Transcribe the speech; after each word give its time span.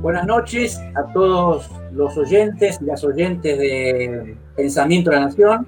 Buenas 0.00 0.24
noches 0.24 0.80
a 0.94 1.12
todos 1.12 1.68
los 1.90 2.16
oyentes 2.16 2.78
y 2.80 2.84
las 2.84 3.02
oyentes 3.02 3.58
de 3.58 4.36
Pensamiento 4.54 5.10
de 5.10 5.16
la 5.16 5.22
Nación. 5.24 5.66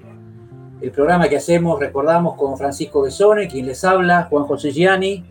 El 0.79 0.91
programa 0.91 1.27
que 1.27 1.35
hacemos, 1.35 1.77
recordamos, 1.77 2.35
con 2.37 2.57
Francisco 2.57 3.01
Besone, 3.01 3.49
quien 3.49 3.65
les 3.65 3.83
habla, 3.83 4.27
Juan 4.29 4.45
José 4.45 4.71
Gianni, 4.71 5.25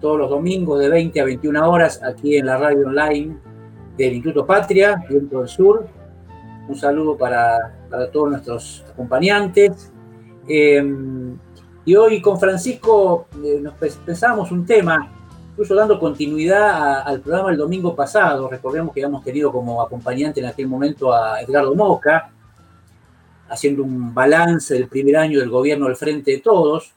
todos 0.00 0.18
los 0.18 0.30
domingos 0.30 0.80
de 0.80 0.88
20 0.88 1.20
a 1.20 1.24
21 1.24 1.70
horas 1.70 2.02
aquí 2.02 2.36
en 2.36 2.46
la 2.46 2.58
radio 2.58 2.88
online 2.88 3.38
del 3.96 4.14
Instituto 4.14 4.44
Patria, 4.44 5.04
Viento 5.08 5.38
del 5.38 5.48
Sur. 5.48 5.86
Un 6.68 6.74
saludo 6.74 7.16
para, 7.16 7.76
todos 8.12 8.28
nuestros 8.28 8.84
acompañantes. 8.92 9.92
Em, 10.48 11.17
y 11.88 11.96
hoy 11.96 12.20
con 12.20 12.38
Francisco 12.38 13.28
eh, 13.42 13.60
nos 13.62 13.72
pensamos 14.04 14.52
un 14.52 14.66
tema, 14.66 15.10
incluso 15.52 15.74
dando 15.74 15.98
continuidad 15.98 17.00
al 17.00 17.22
programa 17.22 17.48
del 17.48 17.56
domingo 17.56 17.96
pasado. 17.96 18.46
Recordemos 18.46 18.92
que 18.92 19.00
habíamos 19.00 19.24
tenido 19.24 19.50
como 19.50 19.80
acompañante 19.80 20.40
en 20.40 20.46
aquel 20.48 20.68
momento 20.68 21.10
a 21.14 21.40
Edgardo 21.40 21.74
Moca, 21.74 22.30
haciendo 23.48 23.84
un 23.84 24.12
balance 24.12 24.74
del 24.74 24.86
primer 24.86 25.16
año 25.16 25.40
del 25.40 25.48
gobierno 25.48 25.86
del 25.86 25.96
Frente 25.96 26.32
de 26.32 26.40
Todos. 26.40 26.92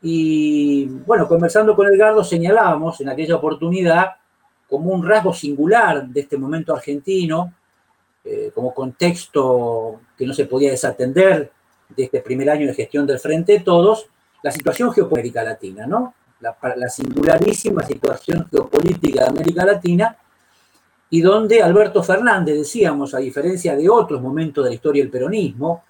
Y 0.00 0.86
bueno, 1.04 1.28
conversando 1.28 1.76
con 1.76 1.86
Edgardo 1.86 2.24
señalábamos 2.24 3.02
en 3.02 3.10
aquella 3.10 3.36
oportunidad 3.36 4.12
como 4.66 4.92
un 4.92 5.06
rasgo 5.06 5.34
singular 5.34 6.08
de 6.08 6.20
este 6.20 6.38
momento 6.38 6.74
argentino, 6.74 7.52
eh, 8.24 8.50
como 8.54 8.72
contexto 8.72 10.00
que 10.16 10.24
no 10.24 10.32
se 10.32 10.46
podía 10.46 10.70
desatender 10.70 11.52
de 11.96 12.04
este 12.04 12.20
primer 12.20 12.50
año 12.50 12.66
de 12.66 12.74
gestión 12.74 13.06
del 13.06 13.18
Frente 13.18 13.54
de 13.54 13.60
Todos, 13.60 14.08
la 14.42 14.50
situación 14.50 14.92
geopolítica 14.92 15.42
latina, 15.42 15.86
¿no? 15.86 16.14
La, 16.40 16.56
la 16.76 16.88
singularísima 16.88 17.82
situación 17.82 18.46
geopolítica 18.50 19.24
de 19.24 19.28
América 19.28 19.64
Latina, 19.64 20.16
y 21.10 21.20
donde 21.20 21.62
Alberto 21.62 22.02
Fernández, 22.02 22.56
decíamos, 22.56 23.14
a 23.14 23.18
diferencia 23.18 23.76
de 23.76 23.88
otros 23.88 24.22
momentos 24.22 24.64
de 24.64 24.70
la 24.70 24.74
historia 24.74 25.02
del 25.02 25.10
peronismo, 25.10 25.84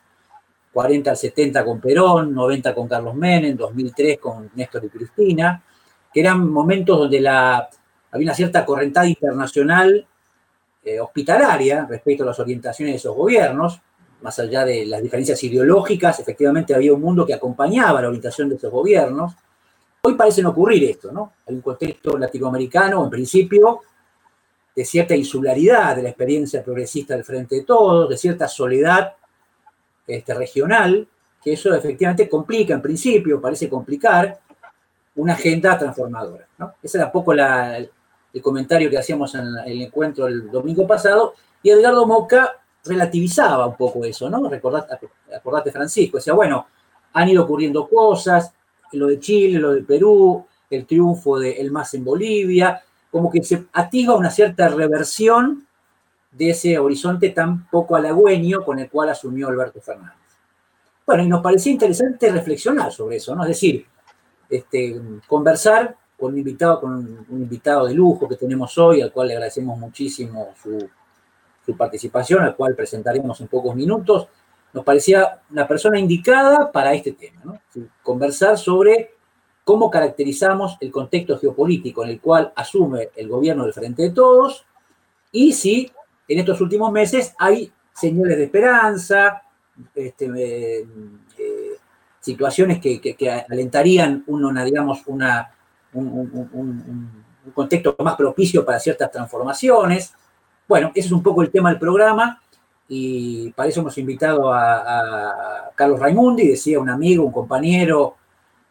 40 0.73 1.11
al 1.11 1.17
70 1.17 1.65
con 1.65 1.81
Perón, 1.81 2.33
90 2.35 2.75
con 2.75 2.89
Carlos 2.89 3.15
Menem, 3.15 3.57
2003 3.57 4.19
con 4.19 4.51
Néstor 4.55 4.85
y 4.85 4.89
Cristina, 4.89 5.63
que 6.13 6.21
eran 6.21 6.49
momentos 6.51 6.99
donde 6.99 7.21
la, 7.21 7.69
había 8.11 8.27
una 8.27 8.35
cierta 8.35 8.65
correntada 8.65 9.07
internacional 9.07 10.07
eh, 10.83 11.01
hospitalaria 11.01 11.87
respecto 11.89 12.23
a 12.23 12.27
las 12.27 12.41
orientaciones 12.41 12.95
de 12.95 12.97
esos 12.97 13.15
gobiernos, 13.15 13.81
más 14.23 14.39
allá 14.39 14.65
de 14.65 14.87
las 14.87 15.03
diferencias 15.03 15.43
ideológicas, 15.45 16.21
efectivamente 16.21 16.75
había 16.75 16.93
un 16.93 17.01
mundo 17.01 17.27
que 17.27 17.35
acompañaba 17.35 18.03
la 18.03 18.09
orientación 18.09 18.49
de 18.49 18.57
esos 18.57 18.71
gobiernos. 18.71 19.35
Hoy 20.03 20.15
parece 20.15 20.43
no 20.43 20.51
ocurrir 20.51 20.85
esto, 20.85 21.13
¿no? 21.13 21.33
Hay 21.47 21.55
un 21.55 21.61
contexto 21.61 22.17
latinoamericano, 22.19 23.05
en 23.05 23.11
principio, 23.11 23.81
de 24.75 24.85
cierta 24.85 25.15
insularidad 25.17 25.97
de 25.97 26.03
la 26.03 26.09
experiencia 26.11 26.63
progresista 26.63 27.15
del 27.15 27.25
Frente 27.25 27.57
de 27.57 27.63
Todos, 27.65 28.09
de 28.09 28.17
cierta 28.17 28.49
soledad 28.49 29.15
este, 30.07 30.35
regional, 30.35 31.07
que 31.43 31.53
eso 31.53 31.75
efectivamente 31.75 32.29
complica, 32.29 32.75
en 32.75 32.83
principio, 32.83 33.41
parece 33.41 33.69
complicar 33.69 34.39
una 35.17 35.35
agenda 35.35 35.79
transformadora. 35.79 36.47
¿no? 36.59 36.75
Ese 36.83 36.99
era 36.99 37.11
poco 37.11 37.33
el 37.33 37.91
comentario 38.43 38.91
que 38.91 38.99
hacíamos 38.99 39.35
en 39.35 39.47
el 39.67 39.83
encuentro 39.83 40.27
el 40.27 40.51
domingo 40.51 40.87
pasado, 40.87 41.35
y 41.63 41.71
Edgardo 41.71 42.07
Moca 42.07 42.60
relativizaba 42.85 43.67
un 43.67 43.77
poco 43.77 44.05
eso, 44.05 44.29
¿no? 44.31 44.49
Recordate, 44.49 45.09
acordate 45.35 45.71
Francisco, 45.71 46.17
decía, 46.17 46.33
bueno, 46.33 46.67
han 47.13 47.29
ido 47.29 47.45
ocurriendo 47.45 47.89
cosas, 47.89 48.53
lo 48.93 49.07
de 49.07 49.21
Chile, 49.21 49.59
lo 49.59 49.73
de 49.73 49.83
Perú, 49.83 50.47
el 50.71 50.87
triunfo 50.87 51.39
de 51.39 51.53
El 51.61 51.71
MAS 51.71 51.95
en 51.95 52.05
Bolivia, 52.05 52.83
como 53.11 53.31
que 53.31 53.43
se 53.43 53.67
atisba 53.73 54.17
una 54.17 54.31
cierta 54.31 54.69
reversión 54.69 55.67
de 56.31 56.51
ese 56.51 56.79
horizonte 56.79 57.31
tan 57.31 57.69
poco 57.69 57.97
halagüeño 57.97 58.65
con 58.65 58.79
el 58.79 58.89
cual 58.89 59.11
asumió 59.11 59.49
Alberto 59.49 59.81
Fernández. 59.81 60.15
Bueno, 61.05 61.25
y 61.25 61.29
nos 61.29 61.43
parecía 61.43 61.73
interesante 61.73 62.31
reflexionar 62.31 62.93
sobre 62.93 63.17
eso, 63.17 63.35
¿no? 63.35 63.43
Es 63.43 63.49
decir, 63.49 63.85
este, 64.49 65.01
conversar 65.27 65.97
con 66.17 66.33
un 66.33 66.39
invitado, 66.39 66.81
con 66.81 66.93
un 67.29 67.43
invitado 67.43 67.87
de 67.87 67.95
lujo 67.95 68.29
que 68.29 68.37
tenemos 68.37 68.77
hoy, 68.79 69.01
al 69.01 69.11
cual 69.11 69.29
le 69.29 69.35
agradecemos 69.35 69.77
muchísimo 69.77 70.51
su, 70.63 70.89
participación, 71.77 72.43
al 72.43 72.57
cual 72.57 72.75
presentaremos 72.75 73.41
en 73.41 73.49
pocos 73.49 73.75
minutos. 73.75 74.29
Nos 74.73 74.85
parecía 74.85 75.41
una 75.51 75.67
persona 75.67 75.99
indicada 75.99 76.71
para 76.71 76.95
este 76.95 77.13
tema, 77.13 77.41
¿no? 77.45 77.61
Conversar 78.03 78.59
sobre 78.59 79.15
cómo 79.65 79.91
caracterizamos 79.91 80.77
el 80.81 80.91
contexto 80.91 81.39
geopolítico 81.39 82.05
en 82.05 82.11
el 82.11 82.21
cual 82.21 82.53
asume 82.57 83.11
el 83.15 83.29
gobierno 83.29 83.65
del 83.65 83.73
Frente 83.73 84.03
de 84.03 84.11
Todos 84.11 84.65
y 85.33 85.53
si 85.53 85.91
en 86.27 86.39
estos 86.39 86.61
últimos 86.61 86.91
meses 86.91 87.35
hay 87.39 87.73
señales 87.93 88.37
de 88.37 88.45
esperanza, 88.45 89.43
este, 89.95 90.27
eh, 90.27 90.87
eh, 91.39 91.71
situaciones 92.21 92.81
que, 92.81 93.45
alentarían 93.49 94.25
una, 94.27 94.65
digamos, 94.65 95.03
un, 95.07 95.21
contexto 97.55 97.97
más 97.99 98.15
propicio 98.17 98.65
para 98.65 98.79
ciertas 98.79 99.11
transformaciones. 99.11 100.15
Bueno, 100.71 100.93
ese 100.95 101.09
es 101.09 101.13
un 101.13 101.21
poco 101.21 101.43
el 101.43 101.51
tema 101.51 101.71
del 101.71 101.81
programa 101.81 102.41
y 102.87 103.51
para 103.55 103.69
eso 103.69 103.81
hemos 103.81 103.99
invitado 103.99 104.55
a, 104.55 105.73
Carlos 105.75 105.99
Raimundi, 105.99 106.47
decía 106.47 106.79
un 106.79 106.89
amigo, 106.89 107.25
un 107.25 107.33
compañero, 107.33 108.15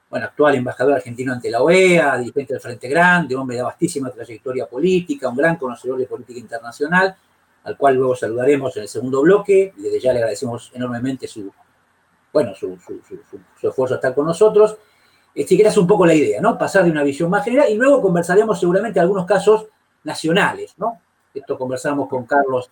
bueno, 0.10 0.28
actual 0.28 0.56
embajador 0.56 0.94
argentino 0.94 1.34
ante 1.34 1.52
la 1.52 1.62
OEA, 1.62 2.18
dirigente 2.20 2.54
del 2.54 2.62
Frente 2.62 2.88
Grande, 2.88 3.36
hombre 3.36 3.58
de 3.58 3.64
vastísima 3.64 4.12
trayectoria 4.12 4.66
política, 4.66 5.28
un 5.28 5.36
gran 5.36 5.58
conocedor 5.58 5.98
de 5.98 6.06
política 6.06 6.40
internacional, 6.40 7.18
al 7.66 7.76
cual 7.76 7.96
luego 7.96 8.16
saludaremos 8.16 8.78
en 8.78 8.84
el 8.84 8.88
segundo 8.88 9.22
bloque. 9.22 9.74
Y 9.76 9.82
desde 9.82 10.00
ya 10.00 10.14
le 10.14 10.20
agradecemos 10.20 10.72
enormemente 10.74 11.28
su, 11.28 11.52
bueno, 12.32 12.56
su, 12.56 12.78
esfuerzo 13.62 13.96
a 13.96 13.98
estar 13.98 14.16
con 14.16 14.26
nosotros. 14.26 14.78
Este, 15.36 15.58
que 15.58 15.70
un 15.78 15.88
poco 15.88 16.06
la 16.06 16.16
idea, 16.16 16.40
¿no? 16.40 16.58
Pasar 16.58 16.86
de 16.86 16.92
una 16.92 17.04
visión 17.04 17.30
más 17.30 17.44
general 17.44 17.70
y 17.70 17.76
luego 17.76 18.02
conversaremos 18.02 18.58
seguramente 18.58 19.02
algunos 19.02 19.26
casos 19.26 19.68
nacionales, 20.06 20.76
¿no? 20.78 21.02
Esto 21.34 21.58
conversamos 21.58 22.10
con 22.10 22.26
Carlos 22.26 22.70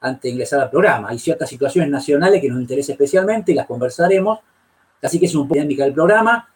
antes 0.00 0.22
de 0.22 0.30
ingresar 0.30 0.60
al 0.60 0.70
programa. 0.70 1.08
Hay 1.08 1.18
ciertas 1.18 1.48
situaciones 1.48 1.90
nacionales 1.90 2.40
que 2.40 2.48
nos 2.48 2.60
interesan 2.60 2.94
especialmente 2.94 3.52
y 3.52 3.54
las 3.54 3.66
conversaremos. 3.66 4.40
Así 5.02 5.18
que 5.18 5.26
es 5.26 5.34
un 5.34 5.46
poco 5.46 5.54
dinámica 5.54 5.84
del 5.84 5.94
programa. 5.94 6.48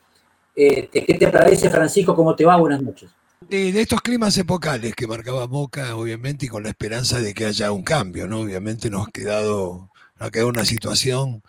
Eh, 0.56 0.88
¿Qué 0.88 1.14
te 1.14 1.28
parece, 1.28 1.70
Francisco? 1.70 2.14
¿Cómo 2.14 2.34
te 2.34 2.44
va? 2.44 2.56
Buenas 2.56 2.82
noches 2.82 3.10
de, 3.48 3.80
estos 3.80 4.00
climas 4.00 4.36
epocales 4.38 4.94
que 4.94 5.06
marcaba 5.06 5.46
Moca, 5.46 5.96
obviamente, 5.96 6.46
y 6.46 6.48
con 6.48 6.62
la 6.62 6.70
esperanza 6.70 7.20
de 7.20 7.34
que 7.34 7.46
haya 7.46 7.72
un 7.72 7.82
cambio, 7.82 8.26
¿no? 8.26 8.40
Obviamente 8.40 8.90
nos 8.90 9.08
ha 9.08 9.10
quedado, 9.10 9.90
nos 10.18 10.28
ha 10.28 10.30
quedado 10.30 10.48
una 10.48 10.64
situación 10.64 11.42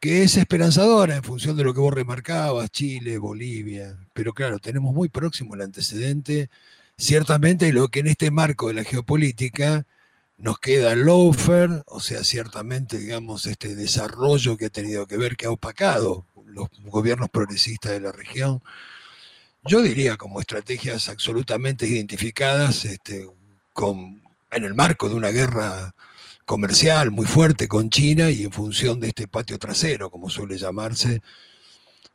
que 0.00 0.22
es 0.22 0.36
esperanzadora 0.36 1.16
en 1.16 1.22
función 1.22 1.56
de 1.56 1.64
lo 1.64 1.74
que 1.74 1.80
vos 1.80 1.94
remarcabas, 1.94 2.70
Chile, 2.70 3.18
Bolivia, 3.18 3.96
pero 4.12 4.32
claro, 4.34 4.58
tenemos 4.58 4.94
muy 4.94 5.08
próximo 5.08 5.54
el 5.54 5.62
antecedente, 5.62 6.50
ciertamente 6.96 7.72
lo 7.72 7.88
que 7.88 8.00
en 8.00 8.08
este 8.08 8.30
marco 8.30 8.68
de 8.68 8.74
la 8.74 8.84
geopolítica 8.84 9.86
nos 10.38 10.58
queda 10.58 10.92
el 10.92 11.00
loafer, 11.00 11.82
o 11.86 12.00
sea, 12.00 12.22
ciertamente, 12.24 12.98
digamos, 12.98 13.46
este 13.46 13.74
desarrollo 13.74 14.56
que 14.56 14.66
ha 14.66 14.70
tenido 14.70 15.06
que 15.06 15.16
ver, 15.16 15.36
que 15.36 15.46
ha 15.46 15.50
opacado 15.50 16.26
los 16.46 16.68
gobiernos 16.84 17.30
progresistas 17.30 17.92
de 17.92 18.00
la 18.00 18.12
región, 18.12 18.62
yo 19.64 19.82
diría 19.82 20.16
como 20.16 20.40
estrategias 20.40 21.08
absolutamente 21.08 21.86
identificadas 21.86 22.84
este, 22.84 23.26
con, 23.72 24.22
en 24.50 24.64
el 24.64 24.74
marco 24.74 25.08
de 25.08 25.16
una 25.16 25.30
guerra 25.30 25.94
comercial 26.44 27.10
muy 27.10 27.26
fuerte 27.26 27.66
con 27.66 27.90
China 27.90 28.30
y 28.30 28.44
en 28.44 28.52
función 28.52 29.00
de 29.00 29.08
este 29.08 29.26
patio 29.26 29.58
trasero, 29.58 30.10
como 30.10 30.30
suele 30.30 30.56
llamarse, 30.56 31.20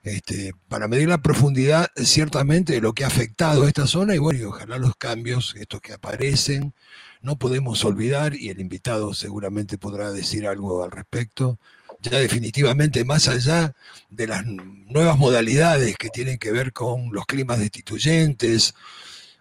este, 0.03 0.53
para 0.67 0.87
medir 0.87 1.07
la 1.07 1.21
profundidad 1.21 1.87
ciertamente 1.95 2.73
de 2.73 2.81
lo 2.81 2.93
que 2.93 3.03
ha 3.03 3.07
afectado 3.07 3.63
a 3.63 3.67
esta 3.67 3.87
zona 3.87 4.15
y 4.15 4.17
bueno, 4.17 4.39
y 4.39 4.43
ojalá 4.43 4.77
los 4.77 4.95
cambios, 4.95 5.55
estos 5.57 5.81
que 5.81 5.93
aparecen, 5.93 6.73
no 7.21 7.37
podemos 7.37 7.85
olvidar, 7.85 8.35
y 8.35 8.49
el 8.49 8.59
invitado 8.59 9.13
seguramente 9.13 9.77
podrá 9.77 10.11
decir 10.11 10.47
algo 10.47 10.83
al 10.83 10.91
respecto, 10.91 11.59
ya 12.01 12.17
definitivamente 12.19 13.05
más 13.05 13.27
allá 13.27 13.75
de 14.09 14.27
las 14.27 14.43
nuevas 14.45 15.17
modalidades 15.19 15.95
que 15.97 16.09
tienen 16.09 16.39
que 16.39 16.51
ver 16.51 16.73
con 16.73 17.13
los 17.13 17.25
climas 17.27 17.59
destituyentes 17.59 18.73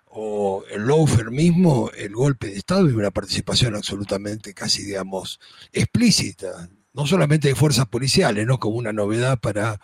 o 0.04 0.64
el 0.70 0.86
lawfare 0.86 1.30
mismo, 1.30 1.90
el 1.96 2.12
golpe 2.14 2.48
de 2.48 2.58
Estado 2.58 2.90
y 2.90 2.92
una 2.92 3.10
participación 3.10 3.76
absolutamente 3.76 4.52
casi, 4.52 4.82
digamos, 4.82 5.40
explícita, 5.72 6.68
no 6.92 7.06
solamente 7.06 7.48
de 7.48 7.54
fuerzas 7.54 7.86
policiales, 7.86 8.46
¿no? 8.46 8.58
Como 8.58 8.76
una 8.76 8.92
novedad 8.92 9.38
para 9.38 9.80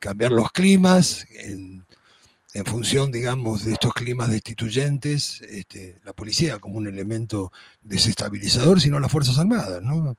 cambiar 0.00 0.32
los 0.32 0.50
climas 0.50 1.26
en, 1.30 1.84
función, 2.64 3.12
digamos, 3.12 3.64
de 3.64 3.74
estos 3.74 3.94
climas 3.94 4.28
destituyentes, 4.28 5.40
este, 5.42 6.00
la 6.04 6.12
policía 6.12 6.58
como 6.58 6.78
un 6.78 6.88
elemento 6.88 7.52
desestabilizador, 7.82 8.80
sino 8.80 8.98
las 8.98 9.12
Fuerzas 9.12 9.38
Armadas, 9.38 9.82
¿no? 9.82 10.16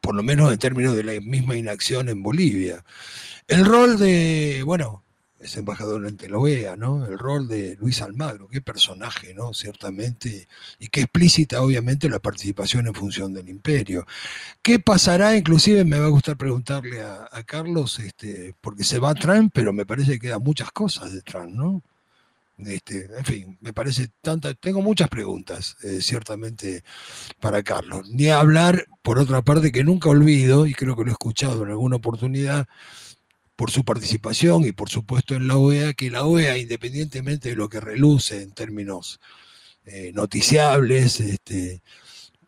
por 0.00 0.14
lo 0.14 0.22
menos 0.22 0.52
en 0.52 0.58
términos 0.58 0.96
de 0.96 1.04
la 1.04 1.12
misma 1.20 1.56
inacción 1.56 2.08
en 2.08 2.22
Bolivia. 2.22 2.84
El 3.46 3.64
rol 3.64 3.98
de, 3.98 4.62
bueno, 4.64 5.04
es 5.40 5.56
embajador 5.56 6.06
ante 6.06 6.28
la 6.28 6.38
OEA, 6.38 6.76
¿no? 6.76 7.06
El 7.06 7.18
rol 7.18 7.48
de 7.48 7.76
Luis 7.80 8.02
Almagro, 8.02 8.48
qué 8.48 8.60
personaje, 8.60 9.32
¿no? 9.34 9.54
Ciertamente, 9.54 10.46
y 10.78 10.88
qué 10.88 11.00
explícita, 11.02 11.62
obviamente, 11.62 12.10
la 12.10 12.18
participación 12.18 12.86
en 12.86 12.94
función 12.94 13.32
del 13.32 13.48
imperio. 13.48 14.06
¿Qué 14.62 14.78
pasará? 14.78 15.36
Inclusive 15.36 15.84
me 15.84 15.98
va 15.98 16.06
a 16.06 16.10
gustar 16.10 16.36
preguntarle 16.36 17.02
a, 17.02 17.28
Carlos, 17.46 17.98
este, 18.00 18.54
porque 18.60 18.84
se 18.84 18.98
va 18.98 19.14
Trump, 19.14 19.50
pero 19.54 19.72
me 19.72 19.86
parece 19.86 20.12
que 20.12 20.20
quedan 20.28 20.42
muchas 20.42 20.70
cosas 20.72 21.12
de 21.12 21.22
Trump, 21.22 21.52
¿no? 21.54 21.82
Este, 22.58 23.08
en 23.16 23.24
fin, 23.24 23.58
me 23.62 23.72
parece 23.72 24.10
tanta, 24.20 24.52
tengo 24.54 24.82
muchas 24.82 25.08
preguntas, 25.08 25.76
eh, 25.82 26.00
ciertamente, 26.02 26.84
para 27.40 27.62
Carlos. 27.62 28.08
Ni 28.10 28.28
hablar, 28.28 28.86
por 29.02 29.18
otra 29.18 29.42
parte, 29.42 29.72
que 29.72 29.84
nunca 29.84 30.10
olvido, 30.10 30.66
y 30.66 30.74
creo 30.74 30.94
que 30.96 31.04
lo 31.04 31.08
he 31.08 31.12
escuchado 31.12 31.64
en 31.64 31.70
alguna 31.70 31.96
oportunidad, 31.96 32.68
por 33.60 33.70
su 33.70 33.84
participación 33.84 34.64
y 34.64 34.72
por 34.72 34.88
supuesto 34.88 35.34
en 35.34 35.46
la 35.46 35.58
OEA, 35.58 35.92
que 35.92 36.10
la 36.10 36.24
OEA, 36.24 36.56
independientemente 36.56 37.50
de 37.50 37.56
lo 37.56 37.68
que 37.68 37.78
reluce 37.78 38.40
en 38.40 38.52
términos 38.52 39.20
eh, 39.84 40.12
noticiables, 40.14 41.20
este, 41.20 41.82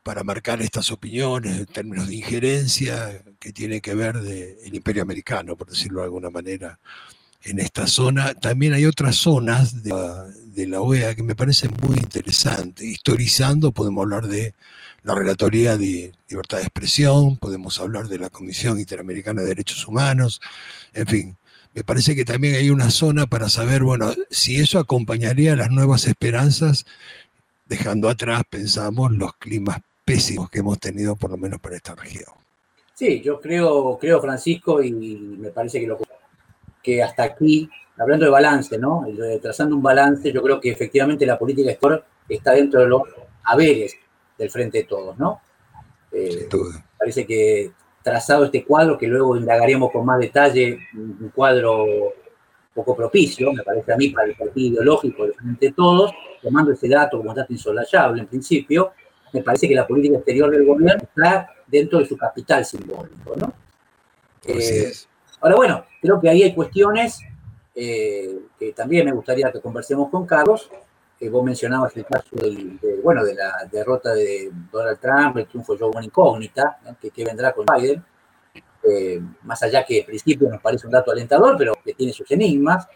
para 0.03 0.25
marcar 0.25 0.63
estas 0.63 0.91
opiniones 0.91 1.59
en 1.59 1.67
términos 1.67 2.09
de 2.09 2.15
injerencia 2.15 3.23
que 3.39 3.53
tiene 3.53 3.83
que 3.83 3.95
ver 3.95 4.23
del 4.23 4.75
imperio 4.75 5.03
americano, 5.03 5.55
por 5.55 5.69
decirlo 5.69 6.01
de 6.01 6.07
alguna 6.07 6.31
manera, 6.31 6.81
en 7.43 7.59
esta 7.59 7.87
zona. 7.87 8.33
También 8.33 8.73
hay 8.73 8.87
otras 8.87 9.17
zonas 9.17 9.83
de 9.83 9.91
la, 9.91 10.25
de 10.25 10.67
la 10.67 10.81
OEA 10.81 11.15
que 11.15 11.23
me 11.23 11.37
parecen 11.37 11.73
muy 11.83 11.99
interesantes. 11.99 12.87
Historizando 12.87 13.71
podemos 13.73 14.05
hablar 14.05 14.29
de 14.29 14.55
la 15.05 15.15
Relatoría 15.15 15.77
de 15.77 16.13
Libertad 16.29 16.59
de 16.59 16.65
Expresión, 16.65 17.37
podemos 17.37 17.81
hablar 17.81 18.09
de 18.09 18.19
la 18.19 18.31
Comisión 18.31 18.79
Interamericana 18.79 19.43
de 19.43 19.49
Derechos 19.49 19.87
Humanos, 19.87 20.41
en 20.93 21.07
fin, 21.07 21.37
me 21.75 21.83
parece 21.83 22.15
que 22.15 22.25
también 22.25 22.55
hay 22.55 22.71
una 22.71 22.91
zona 22.91 23.27
para 23.27 23.49
saber, 23.49 23.83
bueno, 23.83 24.13
si 24.31 24.57
eso 24.57 24.79
acompañaría 24.79 25.57
las 25.57 25.71
nuevas 25.71 26.07
esperanzas, 26.07 26.85
dejando 27.67 28.09
atrás, 28.09 28.43
pensamos, 28.49 29.11
los 29.13 29.35
climas 29.37 29.79
pésimos 30.05 30.51
que 30.51 30.59
hemos 30.59 30.79
tenido, 30.79 31.17
por 31.17 31.31
lo 31.31 31.37
menos 31.37 31.61
para 31.61 31.77
esta 31.77 31.95
región. 31.95 32.31
Sí, 32.95 33.23
yo 33.23 33.41
creo, 33.41 33.99
creo 33.99 34.21
Francisco, 34.21 34.83
y 34.83 34.93
me 34.93 35.49
parece 35.49 35.81
que, 35.81 35.87
lo, 35.87 35.99
que 36.83 37.03
hasta 37.03 37.23
aquí, 37.23 37.69
hablando 37.97 38.27
de 38.27 38.31
balance, 38.31 38.77
¿no? 38.79 39.07
Trazando 39.41 39.75
un 39.75 39.83
balance, 39.83 40.31
yo 40.31 40.43
creo 40.43 40.61
que 40.61 40.71
efectivamente 40.71 41.25
la 41.25 41.39
política 41.39 41.71
exterior 41.71 42.05
está 42.29 42.53
dentro 42.53 42.81
de 42.81 42.89
los 42.89 43.03
haberes 43.45 43.97
del 44.43 44.51
frente 44.51 44.79
de 44.79 44.85
todos, 44.85 45.19
¿no? 45.19 45.41
Eh, 46.11 46.49
parece 46.99 47.27
que 47.27 47.73
trazado 48.03 48.45
este 48.45 48.65
cuadro, 48.65 48.99
que 48.99 49.07
luego 49.07 49.37
indagaremos 49.37 49.91
con 49.93 50.05
más 50.05 50.19
detalle, 50.19 50.79
un 50.95 51.31
cuadro 51.35 51.87
poco 52.75 52.97
propicio, 52.97 53.53
me 53.53 53.63
parece 53.63 53.93
a 53.93 53.97
mí, 53.97 54.09
para 54.09 54.29
el 54.29 54.35
partido 54.35 54.75
ideológico 54.75 55.25
del 55.25 55.35
frente 55.35 55.67
de 55.67 55.73
todos, 55.73 56.13
tomando 56.43 56.73
ese 56.73 56.89
dato 56.89 57.19
como 57.19 57.33
dato 57.33 57.53
insolayable 57.53 58.23
en 58.23 58.27
principio, 58.27 58.93
me 59.33 59.43
parece 59.43 59.69
que 59.69 59.75
la 59.75 59.87
política 59.87 60.17
exterior 60.17 60.51
del 60.51 60.67
gobierno 60.67 61.03
está 61.03 61.49
dentro 61.67 62.01
de 62.01 62.07
su 62.07 62.17
capital 62.17 62.65
simbólico, 62.65 63.37
¿no? 63.37 63.53
Eh, 64.45 64.93
ahora, 65.41 65.55
bueno, 65.55 65.85
creo 66.01 66.21
que 66.21 66.29
ahí 66.29 66.43
hay 66.43 66.55
cuestiones 66.55 67.21
eh, 67.75 68.41
que 68.59 68.73
también 68.73 69.07
me 69.07 69.13
gustaría 69.13 69.53
que 69.53 69.61
conversemos 69.61 70.11
con 70.11 70.27
Carlos, 70.27 70.69
vos 71.29 71.45
mencionabas 71.45 71.97
el 71.97 72.05
caso 72.05 72.35
de, 72.37 73.01
bueno, 73.03 73.25
de 73.25 73.35
la 73.35 73.69
derrota 73.71 74.13
de 74.15 74.51
Donald 74.71 74.99
Trump, 74.99 75.37
el 75.37 75.47
triunfo 75.47 75.75
de 75.75 75.81
Joe 75.81 75.91
Biden 75.91 76.05
incógnita, 76.05 76.79
que, 77.01 77.25
vendrá 77.25 77.53
con 77.53 77.65
Biden, 77.65 78.05
eh, 78.83 79.21
más 79.45 79.63
allá 79.63 79.85
que 79.85 80.01
en 80.01 80.07
principio 80.07 80.49
nos 80.49 80.61
parece 80.61 80.87
un 80.87 80.93
dato 80.93 81.13
alentador, 81.13 81.57
pero 81.57 81.75
que 81.85 81.95
tiene 81.95 82.13
sus 82.13 82.31
enigmas. 82.31 82.87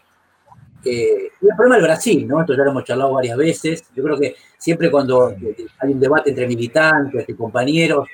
Eh, 0.83 1.31
y 1.41 1.47
el 1.47 1.55
problema 1.55 1.75
del 1.75 1.85
Brasil, 1.85 2.27
¿no? 2.27 2.41
Esto 2.41 2.53
ya 2.53 2.63
lo 2.63 2.71
hemos 2.71 2.83
charlado 2.83 3.13
varias 3.13 3.37
veces. 3.37 3.83
Yo 3.95 4.03
creo 4.03 4.17
que 4.17 4.35
siempre 4.57 4.91
cuando 4.91 5.27
hay 5.27 5.91
un 5.91 5.99
debate 5.99 6.29
entre 6.29 6.47
militantes, 6.47 7.27
y 7.27 7.33
compañeros, 7.33 8.07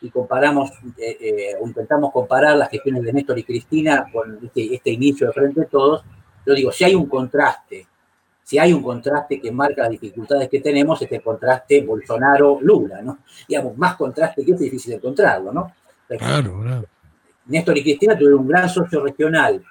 y 0.00 0.10
comparamos, 0.10 0.70
eh, 0.98 1.54
intentamos 1.64 2.12
comparar 2.12 2.56
las 2.56 2.70
gestiones 2.70 3.02
de 3.02 3.12
Néstor 3.12 3.38
y 3.38 3.44
Cristina 3.44 4.06
con 4.12 4.38
este, 4.42 4.74
este 4.74 4.90
inicio 4.90 5.26
de 5.26 5.32
Frente 5.34 5.60
de 5.60 5.66
Todos, 5.66 6.02
yo 6.46 6.54
digo, 6.54 6.72
si 6.72 6.84
hay 6.84 6.94
un 6.94 7.06
contraste 7.06 7.86
si 8.50 8.58
hay 8.58 8.72
un 8.72 8.82
contraste 8.82 9.40
que 9.40 9.52
marca 9.52 9.82
las 9.82 9.92
dificultades 9.92 10.48
que 10.48 10.58
tenemos, 10.58 11.00
este 11.00 11.20
contraste 11.20 11.82
Bolsonaro-Lula, 11.82 13.00
¿no? 13.00 13.18
Digamos, 13.46 13.78
más 13.78 13.94
contraste 13.94 14.44
que 14.44 14.50
es 14.50 14.58
difícil 14.58 14.94
encontrarlo, 14.94 15.52
¿no? 15.52 15.72
Claro, 16.08 16.60
claro. 16.60 16.84
Néstor 17.46 17.78
y 17.78 17.84
Cristina 17.84 18.18
tuvieron 18.18 18.40
un 18.40 18.48
gran 18.48 18.68
socio 18.68 19.04
regional 19.04 19.64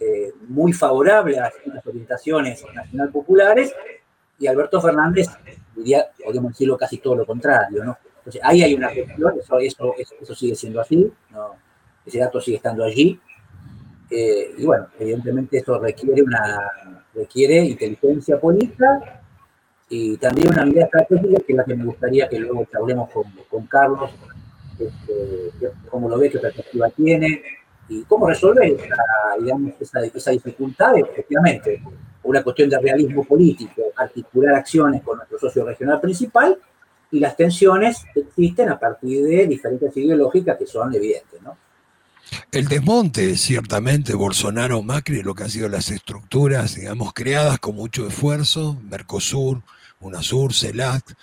eh, 0.00 0.32
muy 0.48 0.72
favorable 0.72 1.38
a 1.38 1.52
las 1.66 1.86
orientaciones 1.86 2.64
nacional 2.74 3.10
populares 3.10 3.74
y 4.38 4.46
Alberto 4.46 4.80
Fernández 4.80 5.26
diría, 5.76 6.06
podemos 6.24 6.52
decirlo 6.52 6.78
casi 6.78 6.96
todo 6.96 7.16
lo 7.16 7.26
contrario, 7.26 7.84
¿no? 7.84 7.98
Entonces, 8.20 8.40
ahí 8.42 8.62
hay 8.62 8.74
una 8.74 8.88
cuestión, 8.88 9.38
eso, 9.38 9.58
eso, 9.58 9.94
eso, 10.18 10.34
sigue 10.34 10.54
siendo 10.54 10.80
así, 10.80 11.12
¿no? 11.28 11.56
ese 12.06 12.20
dato 12.20 12.40
sigue 12.40 12.56
estando 12.56 12.84
allí, 12.84 13.20
eh, 14.08 14.54
y 14.56 14.64
bueno, 14.64 14.86
evidentemente 14.98 15.58
eso 15.58 15.78
requiere 15.78 16.22
una, 16.22 17.01
requiere 17.14 17.64
inteligencia 17.64 18.38
política 18.40 19.22
y 19.88 20.16
también 20.16 20.48
una 20.48 20.64
mirada 20.64 20.86
estratégica, 20.86 21.42
que 21.46 21.52
es 21.52 21.56
la 21.56 21.64
que 21.64 21.76
me 21.76 21.84
gustaría 21.84 22.28
que 22.28 22.38
luego 22.38 22.66
hablemos 22.74 23.10
con, 23.10 23.24
con 23.50 23.66
Carlos, 23.66 24.10
este, 24.78 25.70
cómo 25.90 26.08
lo 26.08 26.18
ve, 26.18 26.30
qué 26.30 26.38
perspectiva 26.38 26.88
tiene 26.90 27.42
y 27.88 28.02
cómo 28.04 28.26
resolver 28.26 28.72
esa, 28.72 29.04
digamos, 29.38 29.74
esa, 29.80 30.30
dificultad, 30.30 30.96
efectivamente, 30.96 31.82
una 32.22 32.42
cuestión 32.42 32.70
de 32.70 32.78
realismo 32.78 33.24
político, 33.24 33.82
articular 33.96 34.54
acciones 34.54 35.02
con 35.02 35.18
nuestro 35.18 35.38
socio 35.38 35.64
regional 35.64 36.00
principal 36.00 36.56
y 37.10 37.20
las 37.20 37.36
tensiones 37.36 38.04
existen 38.14 38.70
a 38.70 38.78
partir 38.78 39.24
de 39.24 39.46
diferentes 39.46 39.94
ideológicas 39.96 40.56
que 40.56 40.66
son 40.66 40.94
evidentes, 40.94 41.42
¿no? 41.42 41.56
El 42.50 42.68
desmonte, 42.68 43.36
ciertamente, 43.36 44.14
Bolsonaro, 44.14 44.82
Macri, 44.82 45.22
lo 45.22 45.34
que 45.34 45.44
han 45.44 45.50
sido 45.50 45.68
las 45.68 45.90
estructuras, 45.90 46.74
digamos, 46.76 47.12
creadas 47.12 47.58
con 47.58 47.74
mucho 47.74 48.06
esfuerzo, 48.06 48.80
Mercosur, 48.88 49.62
UNASUR, 50.00 50.52
CELAC, 50.52 51.14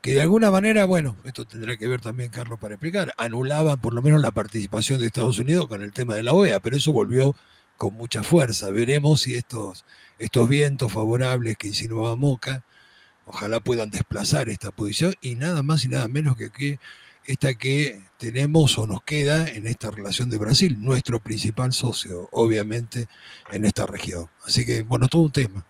que 0.00 0.14
de 0.14 0.22
alguna 0.22 0.50
manera, 0.50 0.84
bueno, 0.84 1.16
esto 1.24 1.44
tendrá 1.44 1.76
que 1.76 1.88
ver 1.88 2.00
también, 2.00 2.30
Carlos, 2.30 2.58
para 2.58 2.74
explicar, 2.74 3.12
anulaban 3.16 3.80
por 3.80 3.94
lo 3.94 4.02
menos 4.02 4.20
la 4.20 4.30
participación 4.30 5.00
de 5.00 5.06
Estados 5.06 5.38
Unidos 5.38 5.66
con 5.68 5.82
el 5.82 5.92
tema 5.92 6.14
de 6.14 6.22
la 6.22 6.32
OEA, 6.32 6.60
pero 6.60 6.76
eso 6.76 6.92
volvió 6.92 7.34
con 7.76 7.94
mucha 7.94 8.22
fuerza. 8.22 8.70
Veremos 8.70 9.22
si 9.22 9.34
estos, 9.34 9.84
estos 10.18 10.48
vientos 10.48 10.92
favorables 10.92 11.56
que 11.56 11.68
insinuaba 11.68 12.16
Moca, 12.16 12.64
ojalá 13.26 13.60
puedan 13.60 13.90
desplazar 13.90 14.48
esta 14.48 14.70
posición 14.70 15.14
y 15.20 15.34
nada 15.34 15.62
más 15.62 15.84
y 15.84 15.88
nada 15.88 16.08
menos 16.08 16.36
que 16.36 16.50
que 16.50 16.78
esta 17.28 17.54
que 17.54 18.00
tenemos 18.16 18.78
o 18.78 18.86
nos 18.86 19.02
queda 19.02 19.46
en 19.46 19.66
esta 19.66 19.90
relación 19.90 20.30
de 20.30 20.38
Brasil, 20.38 20.78
nuestro 20.80 21.20
principal 21.20 21.72
socio, 21.74 22.26
obviamente, 22.32 23.06
en 23.52 23.66
esta 23.66 23.84
región. 23.84 24.28
Así 24.46 24.64
que, 24.64 24.82
bueno, 24.82 25.08
todo 25.08 25.22
un 25.22 25.30
tema. 25.30 25.64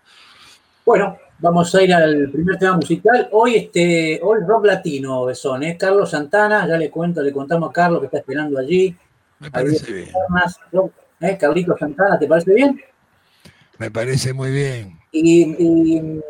Bueno, 0.86 1.18
vamos 1.40 1.74
a 1.74 1.82
ir 1.82 1.92
al 1.92 2.30
primer 2.30 2.58
tema 2.58 2.76
musical. 2.76 3.28
Hoy, 3.32 3.56
este, 3.56 4.20
hoy 4.22 4.38
rock 4.46 4.66
latino, 4.66 5.24
Besón, 5.24 5.64
¿eh? 5.64 5.76
Carlos 5.76 6.12
Santana, 6.12 6.66
ya 6.66 6.78
le 6.78 6.90
cuento, 6.90 7.22
le 7.22 7.32
contamos 7.32 7.70
a 7.70 7.72
Carlos 7.72 8.00
que 8.00 8.06
está 8.06 8.18
esperando 8.18 8.56
allí. 8.56 8.96
Me 9.40 9.50
parece 9.50 9.92
bien. 9.92 10.08
¿eh? 11.20 11.36
Carlitos 11.36 11.78
Santana, 11.78 12.18
¿te 12.20 12.28
parece 12.28 12.54
bien? 12.54 12.80
Me 13.78 13.90
parece 13.90 14.32
muy 14.32 14.52
bien. 14.52 14.97
Y, 15.10 16.20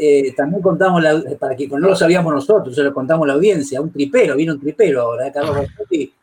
eh, 0.00 0.32
también 0.36 0.62
contamos, 0.62 1.02
para 1.38 1.56
que 1.56 1.66
no 1.68 1.78
lo 1.78 1.96
sabíamos 1.96 2.32
nosotros, 2.32 2.74
se 2.74 2.82
lo 2.82 2.94
contamos 2.94 3.24
a 3.24 3.28
la 3.28 3.34
audiencia, 3.34 3.80
un 3.80 3.90
tripero, 3.90 4.36
vino 4.36 4.54
un 4.54 4.60
tripero 4.60 5.02
ahora. 5.02 5.32
Carlos 5.32 5.56
Rossetti. 5.56 6.14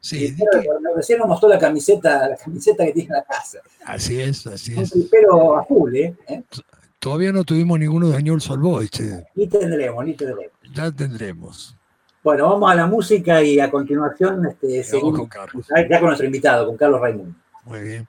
Sí, 0.00 0.36
recién 0.94 1.18
nos 1.18 1.26
mostró 1.26 1.48
la 1.48 1.58
camiseta, 1.58 2.28
la 2.28 2.36
camiseta 2.36 2.84
que 2.84 2.92
tiene 2.92 3.08
en 3.08 3.14
la 3.14 3.24
casa. 3.24 3.58
Así 3.84 4.20
es, 4.20 4.46
así 4.46 4.72
es. 4.72 4.92
Un 4.92 5.00
tripero 5.00 5.58
azul, 5.58 5.96
¿eh? 5.96 6.14
¿eh? 6.28 6.42
Todavía 7.00 7.32
no 7.32 7.42
tuvimos 7.42 7.78
ninguno 7.78 8.10
de 8.10 8.16
Añol 8.16 8.40
Solboy, 8.40 8.88
Ni 9.34 9.48
tendremos, 9.48 10.04
ni 10.04 10.14
tendremos. 10.14 10.52
Ya 10.72 10.92
tendremos. 10.92 11.76
Bueno, 12.22 12.48
vamos 12.50 12.70
a 12.70 12.74
la 12.74 12.86
música 12.86 13.42
y 13.42 13.60
a 13.60 13.70
continuación 13.70 14.46
este, 14.46 14.82
seguimos, 14.82 15.18
con 15.18 15.28
Carlos. 15.28 15.66
ya 15.68 15.98
con 15.98 16.06
nuestro 16.06 16.26
invitado, 16.26 16.66
con 16.66 16.76
Carlos 16.76 17.00
Raimundo. 17.00 17.34
Muy 17.64 17.80
bien. 17.80 18.08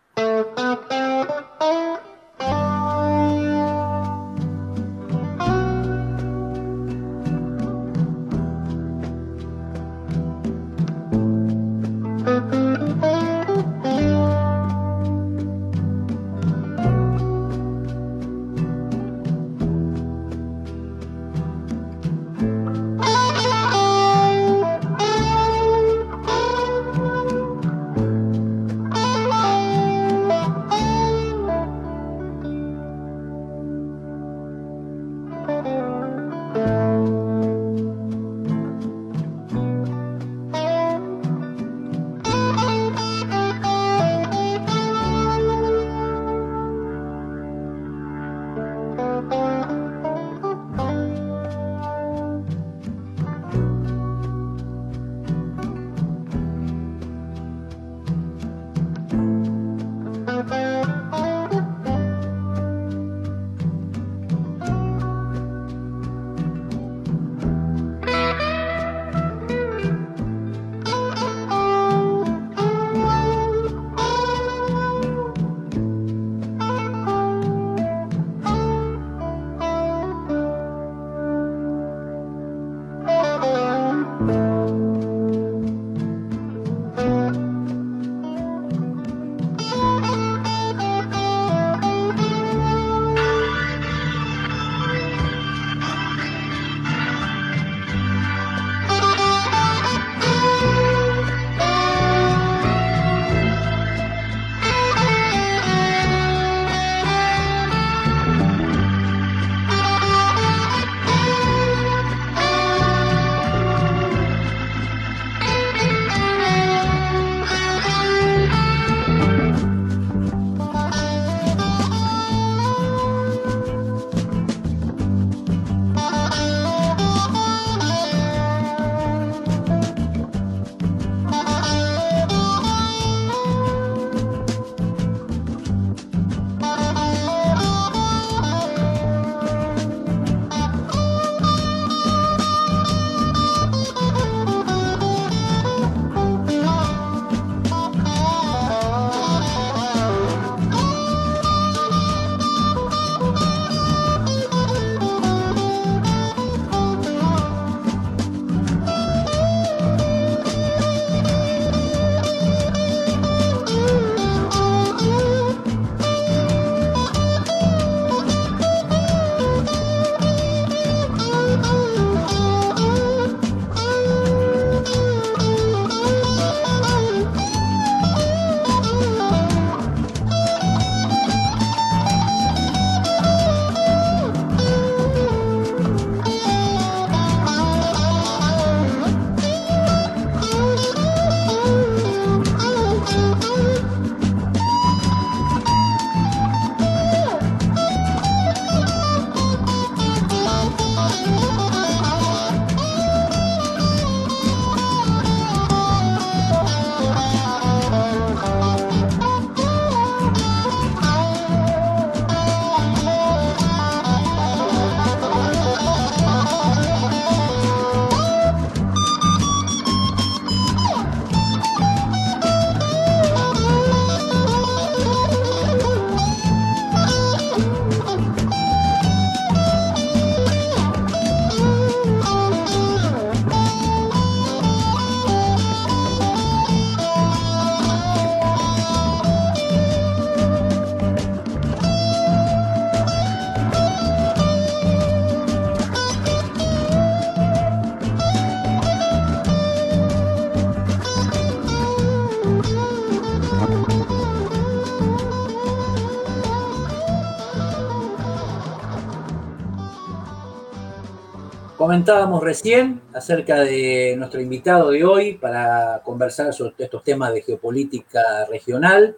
Comentábamos 261.77 262.43
recién 262.43 263.01
acerca 263.13 263.60
de 263.60 264.15
nuestro 264.17 264.41
invitado 264.41 264.89
de 264.89 265.05
hoy 265.05 265.36
para 265.36 266.01
conversar 266.03 266.51
sobre 266.51 266.74
estos 266.79 267.03
temas 267.03 267.31
de 267.31 267.43
geopolítica 267.43 268.48
regional. 268.50 269.15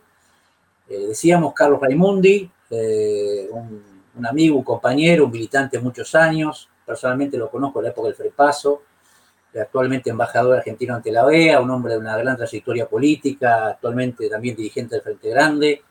Eh, 0.90 1.06
decíamos 1.08 1.54
Carlos 1.54 1.80
Raimundi, 1.80 2.52
eh, 2.70 3.48
un, 3.50 4.26
amigo, 4.26 4.58
un 4.58 4.66
compañero, 4.66 5.24
un 5.24 5.32
militante 5.32 5.78
de 5.78 5.84
muchos 5.84 6.14
años. 6.16 6.68
Personalmente 6.86 7.38
lo 7.38 7.50
conozco 7.50 7.80
en 7.80 7.86
la 7.86 7.92
época 7.92 8.10
del 8.10 8.18
Frepaso, 8.18 8.82
actualmente 9.58 10.10
embajador 10.10 10.58
argentino 10.58 10.96
ante 10.96 11.14
la 11.14 11.26
OEA, 11.26 11.62
un 11.62 11.70
hombre 11.70 11.94
de 11.94 12.00
una 12.00 12.18
gran 12.18 12.36
trayectoria 12.36 12.90
política, 12.90 13.68
actualmente 13.68 14.28
también 14.28 14.58
dirigente 14.58 14.96
del 14.96 15.04
Frente 15.04 15.30
Grande. 15.30 15.82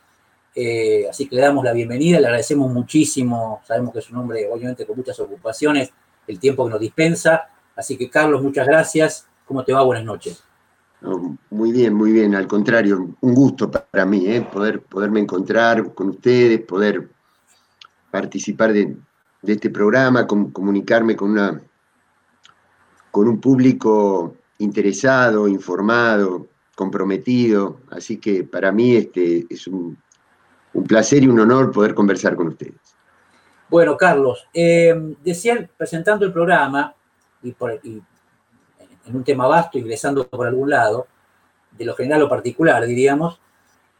Eh, 0.55 1.07
así 1.09 1.27
que 1.27 1.37
le 1.37 1.41
damos 1.41 1.65
la 1.65 1.73
bienvenida, 1.73 2.21
le 2.21 2.27
agradecemos 2.27 2.71
muchísimo, 2.71 3.63
sabemos 3.67 3.91
que 3.91 4.01
es 4.01 4.11
un 4.11 4.19
hombre 4.19 4.47
obviamente 4.53 4.85
con 4.85 4.97
muchas 4.99 5.19
ocupaciones, 5.19 5.95
el 6.29 6.39
tiempo 6.39 6.65
que 6.65 6.71
nos 6.71 6.81
dispensa. 6.81 7.49
Así 7.75 7.97
que 7.97 8.09
Carlos, 8.09 8.43
muchas 8.43 8.67
gracias. 8.67 9.27
¿Cómo 9.45 9.65
te 9.65 9.73
va? 9.73 9.83
Buenas 9.83 10.05
noches. 10.05 10.45
muy 11.51 11.73
bien, 11.73 11.95
muy 11.95 12.13
bien. 12.13 12.35
Al 12.35 12.47
contrario, 12.47 13.17
un 13.21 13.35
gusto 13.35 13.71
para 13.71 14.07
mí, 14.07 14.27
¿eh? 14.27 14.43
poder, 14.43 14.83
poderme 14.83 15.21
encontrar 15.21 15.95
con 15.95 16.11
ustedes, 16.11 16.61
poder 16.61 17.09
participar 18.11 18.73
de, 18.73 18.97
este 19.43 19.71
programa, 19.71 20.27
comunicarme 20.27 21.17
con 21.17 21.31
una 21.31 21.63
con 23.11 23.27
un 23.29 23.41
público 23.41 24.37
interesado, 24.59 25.49
informado, 25.49 26.49
comprometido. 26.75 27.81
Así 27.91 28.19
que 28.19 28.45
para 28.45 28.71
mí 28.73 28.97
este, 28.97 29.47
es 29.51 29.67
un, 29.67 29.99
placer 30.87 31.25
y 31.25 31.29
un 31.29 31.41
honor 31.41 31.73
poder 31.73 31.95
conversar 31.95 32.37
con 32.37 32.49
ustedes. 32.49 32.77
Bueno, 33.71 33.99
Carlos, 33.99 34.47
eh, 34.55 34.95
presentando 35.77 36.25
el 36.25 36.33
programa, 36.33 36.95
y, 37.43 37.55
en 39.07 39.17
un 39.17 39.25
tema 39.25 39.47
vasto, 39.47 39.79
ingresando 39.79 40.27
por 40.27 40.47
algún 40.47 40.71
lado, 40.71 41.07
de 41.73 41.85
lo 41.85 41.95
general 41.95 42.23
o 42.23 42.29
particular, 42.29 42.87
diríamos, 42.87 43.41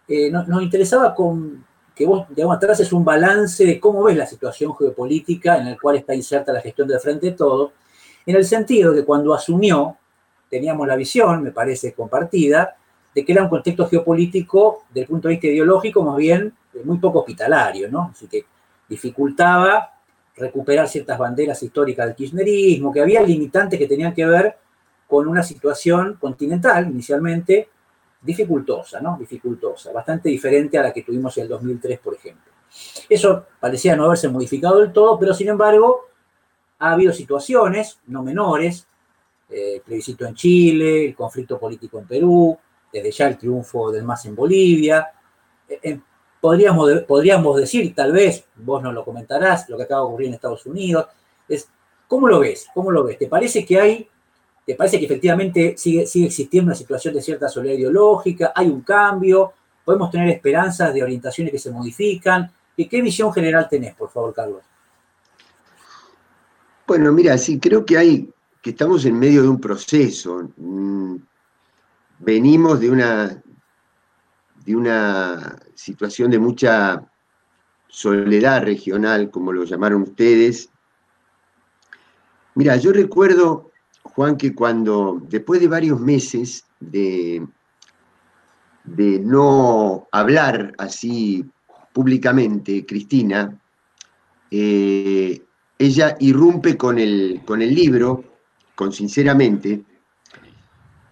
eh, 0.09 0.31
nos, 0.31 0.63
interesaba 0.63 1.15
con, 1.15 1.67
que 1.95 2.07
vos, 2.07 2.27
digamos, 2.31 2.59
traces 2.59 2.93
un 2.95 3.05
balance 3.05 3.65
de 3.67 3.79
cómo 3.79 4.03
ves 4.05 4.17
la 4.17 4.27
situación 4.27 4.75
geopolítica 4.75 5.59
en 5.59 5.71
la 5.71 5.77
cual 5.77 5.97
está 5.97 6.15
inserta 6.15 6.51
la 6.53 6.63
gestión 6.63 6.89
del 6.89 6.99
Frente 6.99 7.27
de 7.27 7.33
Todo, 7.33 7.73
en 8.25 8.37
el 8.37 8.47
sentido 8.47 8.93
de 8.93 9.01
que 9.01 9.07
cuando 9.07 9.35
asumió, 9.35 9.99
teníamos 10.49 10.89
la 10.89 10.97
visión, 10.97 11.43
me 11.43 11.53
parece 11.53 11.93
compartida, 11.93 12.75
de 13.15 13.23
que 13.23 13.33
era 13.33 13.43
un 13.43 13.51
contexto 13.51 13.87
geopolítico, 13.87 14.85
del 14.95 15.07
punto 15.07 15.29
de 15.29 15.35
vista 15.35 15.47
ideológico, 15.49 16.03
más 16.03 16.17
bien 16.17 16.55
eh, 16.73 16.81
muy 16.85 16.99
poco 16.99 17.21
hospitalario, 17.21 17.91
¿no? 17.91 18.11
Así 18.15 18.27
que 18.29 18.47
dificultaba 18.89 19.95
recuperar 20.37 20.89
ciertas 20.89 21.19
banderas 21.19 21.63
históricas 21.63 22.07
del 22.07 22.15
kirchnerismo, 22.15 22.93
que 22.93 23.01
había 23.01 23.23
limitantes 23.23 23.79
que 23.79 23.87
tenían 23.87 24.15
que 24.15 24.25
ver 24.25 24.57
con 25.07 25.27
una 25.27 25.43
situación 25.43 26.17
continental, 26.21 26.89
inicialmente, 26.89 27.69
dificultosa, 28.21 29.01
¿no? 29.01 29.17
Dificultosa, 29.19 29.93
bastante 29.93 30.29
diferente 30.29 30.79
a 30.79 30.83
la 30.83 30.93
que 30.93 31.03
tuvimos 31.03 31.37
en 31.39 31.45
el 31.45 31.49
2003, 31.49 31.99
por 31.99 32.15
ejemplo. 32.15 32.53
Eso 33.09 33.47
parecía 33.59 33.97
no 33.97 34.05
haberse 34.05 34.29
modificado 34.29 34.81
del 34.81 34.93
todo, 34.93 35.19
pero 35.19 35.35
sin 35.35 35.49
embargo, 35.49 36.09
ha 36.79 36.93
habido 36.93 37.13
situaciones, 37.13 37.99
no 38.07 38.23
menores, 38.23 38.87
eh, 39.49 39.77
el 39.77 39.81
plebiscito 39.81 40.27
en 40.27 40.35
Chile, 40.35 41.07
el 41.07 41.15
conflicto 41.15 41.59
político 41.59 41.99
en 41.99 42.07
Perú, 42.07 42.59
desde 42.93 43.11
ya 43.11 43.29
el 43.29 43.39
triunfo 43.39 43.91
del 43.91 44.05
MAS 44.05 44.27
en 44.27 44.35
Bolivia. 44.35 45.11
Eh, 45.69 45.81
eh, 45.83 46.01
podríamos, 46.41 46.91
podríamos 47.03 47.57
decir, 47.57 47.95
tal 47.95 48.13
vez, 48.13 48.45
vos 48.57 48.83
nos 48.83 48.95
lo 48.95 49.05
comentarás, 49.05 49.69
lo 49.69 49.77
que 49.77 49.85
acaba 49.85 50.03
de 50.03 50.07
ocurrir 50.07 50.29
en 50.29 50.35
Estados 50.35 50.67
Unidos, 50.67 51.07
es, 51.49 51.69
¿cómo 52.07 52.29
lo 52.29 52.41
ves? 52.41 52.67
¿Cómo 52.75 52.91
lo 52.91 53.05
ves? 53.05 53.19
¿Te 53.19 53.27
parece 53.27 53.65
que 53.65 53.81
hay, 53.81 54.09
te 54.65 54.75
parece 54.75 54.99
que 54.99 55.07
efectivamente 55.07 55.75
sigue, 55.77 56.07
sigue 56.07 56.27
existiendo 56.27 56.69
una 56.69 56.77
situación 56.77 57.15
de 57.15 57.23
cierta 57.23 57.49
soledad 57.49 57.75
ideológica, 57.75 58.53
hay 58.55 58.69
un 58.69 58.83
cambio, 58.83 59.53
podemos 59.85 60.11
tener 60.11 60.29
esperanzas 60.29 60.93
de 60.93 61.03
orientaciones 61.03 61.53
que 61.53 61.59
se 61.59 61.71
modifican? 61.71 62.51
¿Y 62.77 62.87
qué 62.87 63.03
visión 63.03 63.33
general 63.33 63.69
tenés, 63.69 63.95
por 63.95 64.11
favor, 64.11 64.33
Carlos? 64.33 64.63
Bueno, 66.87 67.13
mira, 67.13 67.37
sí, 67.37 67.59
creo 67.59 67.85
que 67.85 67.99
hay, 67.99 68.31
que 68.63 68.71
estamos 68.71 69.05
en 69.05 69.19
medio 69.19 69.43
de 69.43 69.49
un 69.49 69.61
proceso. 69.61 70.49
Mm, 70.57 71.17
venimos 72.21 72.81
de 72.81 72.91
una, 72.91 73.43
de 74.69 74.77
una 74.77 75.57
situación 75.75 76.31
de 76.31 76.39
mucha 76.39 77.03
soledad 77.89 78.63
regional, 78.65 79.31
como 79.31 79.51
lo 79.51 79.65
llamaron 79.65 80.03
ustedes. 80.03 80.69
Mira, 82.55 82.77
yo 82.77 82.93
recuerdo, 82.93 83.71
Juan, 84.03 84.37
que 84.37 84.55
cuando, 84.55 85.23
después 85.27 85.63
de 85.63 85.69
varios 85.69 85.99
meses 85.99 86.67
de, 86.81 87.47
de 88.85 89.19
no 89.21 90.07
hablar 90.13 90.75
así 90.77 91.47
públicamente, 91.95 92.85
Cristina, 92.85 93.59
eh, 94.51 95.43
ella 95.79 96.15
irrumpe 96.21 96.77
con 96.77 96.99
el, 96.99 97.41
con 97.47 97.63
el 97.63 97.75
libro, 97.75 98.23
con 98.75 98.93
Sinceramente, 98.93 99.83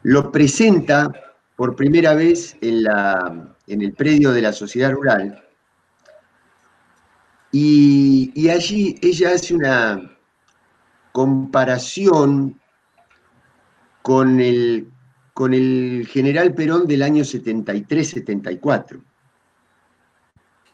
lo 0.02 0.30
presenta 0.30 1.10
por 1.56 1.74
primera 1.74 2.14
vez 2.14 2.56
en, 2.60 2.82
la, 2.84 3.56
en 3.66 3.82
el 3.82 3.92
predio 3.94 4.32
de 4.32 4.42
la 4.42 4.52
sociedad 4.52 4.92
rural 4.92 5.42
y, 7.52 8.48
allí 8.50 8.96
ella 9.00 9.30
hace 9.32 9.54
una 9.54 10.18
comparación 11.12 12.60
con 14.02 14.40
el, 14.40 14.90
con 15.32 15.54
el 15.54 16.06
general 16.06 16.54
Perón 16.54 16.86
del 16.86 17.02
año 17.02 17.22
73-74. 17.24 19.02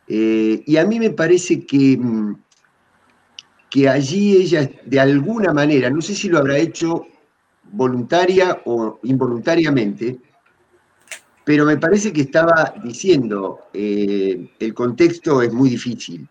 Eh, 0.09 0.63
y 0.67 0.77
a 0.77 0.85
mí 0.85 0.99
me 0.99 1.11
parece 1.11 1.65
que 1.65 1.99
que 3.73 3.89
allí 3.89 4.37
ella, 4.37 4.71
de 4.85 5.01
alguna 5.01 5.55
manera, 5.55 5.89
no 5.89 6.03
sé 6.03 6.15
si 6.15 6.29
lo 6.29 6.37
habrá 6.39 6.59
hecho 6.59 7.07
voluntaria 7.73 8.61
o 8.67 9.01
involuntariamente, 9.05 10.21
pero 11.45 11.65
me 11.65 11.77
parece 11.77 12.13
que 12.13 12.23
estaba 12.23 12.75
diciendo, 12.83 13.67
eh, 13.73 14.53
el 14.59 14.75
contexto 14.75 15.43
es 15.43 15.53
muy 15.53 15.71
difícil, 15.71 16.29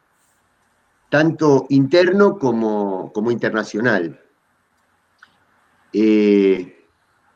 tanto 1.10 1.66
interno 1.70 2.38
como, 2.38 3.12
como 3.12 3.32
internacional. 3.32 4.20
Eh, 5.94 6.86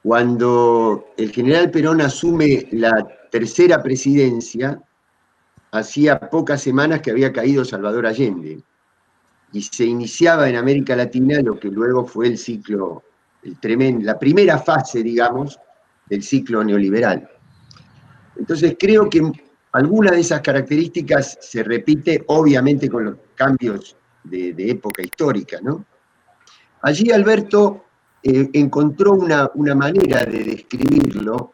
cuando 0.01 1.07
el 1.17 1.31
general 1.31 1.71
Perón 1.71 1.99
asume 1.99 2.67
la 2.71 3.05
tercera 3.29 3.81
presidencia, 3.83 4.79
hacía 5.71 6.19
pocas 6.19 6.61
semanas 6.61 7.01
que 7.01 7.11
había 7.11 7.33
caído 7.33 7.65
Salvador 7.65 8.05
Allende 8.07 8.63
y 9.51 9.61
se 9.61 9.85
iniciaba 9.85 10.49
en 10.49 10.55
América 10.55 10.95
Latina 10.95 11.41
lo 11.41 11.59
que 11.59 11.69
luego 11.69 12.05
fue 12.05 12.27
el 12.27 12.37
ciclo, 12.37 13.03
el 13.43 13.59
tremendo, 13.59 14.05
la 14.05 14.19
primera 14.19 14.57
fase, 14.59 15.01
digamos, 15.01 15.59
del 16.07 16.23
ciclo 16.23 16.63
neoliberal. 16.63 17.29
Entonces 18.37 18.75
creo 18.79 19.09
que 19.09 19.21
alguna 19.71 20.11
de 20.11 20.21
esas 20.21 20.41
características 20.41 21.37
se 21.41 21.63
repite 21.63 22.23
obviamente 22.27 22.89
con 22.89 23.05
los 23.05 23.15
cambios 23.35 23.97
de, 24.23 24.53
época 24.57 25.01
histórica, 25.03 25.59
¿no? 25.61 25.85
Allí 26.81 27.11
Alberto 27.11 27.85
eh, 28.23 28.49
encontró 28.53 29.13
una, 29.13 29.75
manera 29.75 30.23
de 30.25 30.43
describirlo 30.43 31.53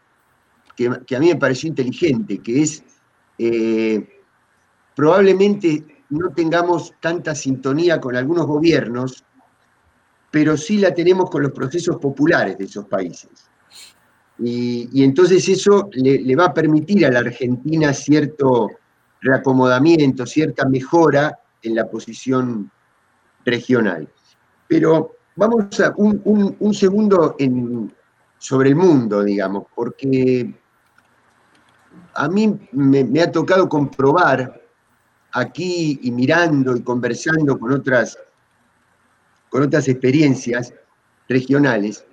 que, 0.76 0.88
a 0.88 1.20
mí 1.20 1.28
me 1.28 1.36
pareció 1.36 1.70
inteligente, 1.70 2.39
que 2.39 2.62
es 2.62 2.84
eh, 3.38 4.22
probablemente 4.96 6.04
no 6.10 6.30
tengamos 6.30 6.94
tanta 7.00 7.34
sintonía 7.34 8.00
con 8.00 8.15
algunos 8.15 8.46
gobiernos, 8.46 9.24
pero 10.30 10.58
sí 10.58 10.78
la 10.78 10.94
tenemos 10.94 11.30
con 11.30 11.44
los 11.44 11.52
procesos 11.52 11.98
populares 11.98 12.58
de 12.58 12.65
esos 12.65 12.86
países. 12.86 13.51
Y, 14.44 15.04
entonces 15.04 15.48
eso 15.48 15.90
le, 15.94 16.36
va 16.36 16.46
a 16.46 16.54
permitir 16.54 17.06
a 17.06 17.12
la 17.12 17.20
Argentina 17.20 17.94
cierto 17.94 18.70
reacomodamiento, 19.22 20.26
cierta 20.26 20.68
mejora 20.68 21.38
en 21.62 21.76
la 21.76 21.88
posición 21.88 22.72
regional. 23.46 24.10
Pero 24.68 25.16
vamos 25.36 25.80
a 25.80 25.94
un, 25.96 26.74
segundo 26.74 27.36
sobre 28.40 28.70
el 28.70 28.76
mundo, 28.76 29.24
digamos, 29.24 29.66
porque 29.76 30.56
a 32.16 32.28
mí 32.28 32.60
me 32.72 33.22
ha 33.22 33.32
tocado 33.32 33.70
comprobar 33.70 34.60
aquí 35.34 36.00
y 36.02 36.12
mirando 36.12 36.76
y 36.76 36.82
conversando 36.82 37.60
con 37.60 37.74
otras, 37.74 38.18
con 39.50 39.64
otras 39.64 39.88
experiencias 39.88 40.74
regionales, 41.30 42.06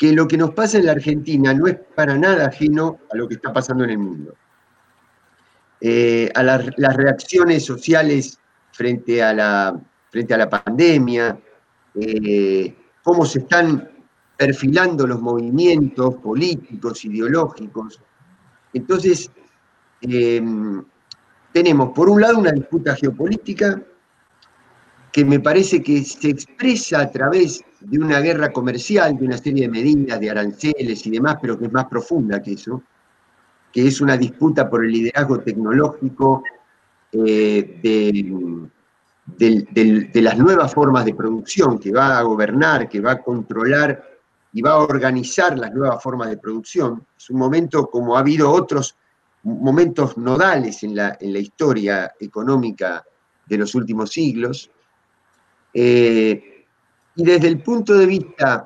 que 0.00 0.14
lo 0.14 0.26
que 0.26 0.38
nos 0.38 0.52
pasa 0.54 0.78
en 0.78 0.86
la 0.86 0.92
Argentina 0.92 1.52
no 1.52 1.66
es 1.66 1.76
para 1.94 2.16
nada 2.16 2.46
ajeno 2.46 3.00
a 3.12 3.16
lo 3.18 3.28
que 3.28 3.34
está 3.34 3.52
pasando 3.52 3.84
en 3.84 3.90
el 3.90 3.98
mundo. 3.98 4.34
Eh, 5.78 6.30
a 6.34 6.42
las 6.42 6.96
reacciones 6.96 7.66
sociales 7.66 8.38
frente 8.72 9.22
a, 9.22 9.34
la, 9.34 9.78
frente 10.08 10.32
a 10.32 10.38
la 10.38 10.48
pandemia, 10.48 11.38
eh, 11.96 12.74
cómo 13.02 13.26
se 13.26 13.40
están 13.40 13.90
perfilando 14.38 15.06
los 15.06 15.20
movimientos 15.20 16.14
políticos, 16.14 17.04
ideológicos. 17.04 18.00
Entonces, 18.72 19.30
eh, 20.00 20.42
tenemos 21.52 21.90
por 21.94 22.08
un 22.08 22.22
lado 22.22 22.38
una 22.38 22.52
disputa 22.52 22.96
geopolítica 22.96 23.82
que 25.12 25.26
me 25.26 25.40
parece 25.40 25.82
que 25.82 26.02
se 26.04 26.30
expresa 26.30 27.00
a 27.00 27.10
través 27.10 27.62
de 27.80 27.98
una 27.98 28.20
guerra 28.20 28.52
comercial, 28.52 29.16
de 29.16 29.24
una 29.24 29.38
serie 29.38 29.62
de 29.62 29.68
medidas, 29.68 30.20
de 30.20 30.30
aranceles 30.30 31.06
y 31.06 31.10
demás, 31.10 31.38
pero 31.40 31.58
que 31.58 31.66
es 31.66 31.72
más 31.72 31.86
profunda 31.86 32.42
que 32.42 32.52
eso, 32.52 32.82
que 33.72 33.86
es 33.86 34.00
una 34.00 34.16
disputa 34.16 34.68
por 34.68 34.84
el 34.84 34.92
liderazgo 34.92 35.40
tecnológico 35.40 36.42
eh, 37.12 37.80
de, 39.36 40.22
las 40.22 40.38
nuevas 40.38 40.74
formas 40.74 41.04
de 41.04 41.14
producción, 41.14 41.78
que 41.78 41.92
va 41.92 42.18
a 42.18 42.22
gobernar, 42.22 42.88
que 42.88 43.00
va 43.00 43.12
a 43.12 43.22
controlar 43.22 44.10
y 44.52 44.60
va 44.60 44.72
a 44.72 44.78
organizar 44.78 45.56
las 45.58 45.72
nuevas 45.72 46.02
formas 46.02 46.28
de 46.28 46.36
producción. 46.36 47.06
Es 47.16 47.30
un 47.30 47.38
momento 47.38 47.86
como 47.86 48.16
ha 48.16 48.20
habido 48.20 48.50
otros 48.50 48.96
momentos 49.42 50.18
nodales 50.18 50.82
en 50.82 50.96
la, 50.96 51.16
en 51.18 51.32
la 51.32 51.38
historia 51.38 52.12
económica 52.20 53.02
de 53.46 53.58
los 53.58 53.74
últimos 53.74 54.10
siglos. 54.10 54.70
Eh, 55.72 56.59
y 57.16 57.24
desde 57.24 57.48
el 57.48 57.60
punto 57.62 57.94
de 57.94 58.06
vista 58.06 58.64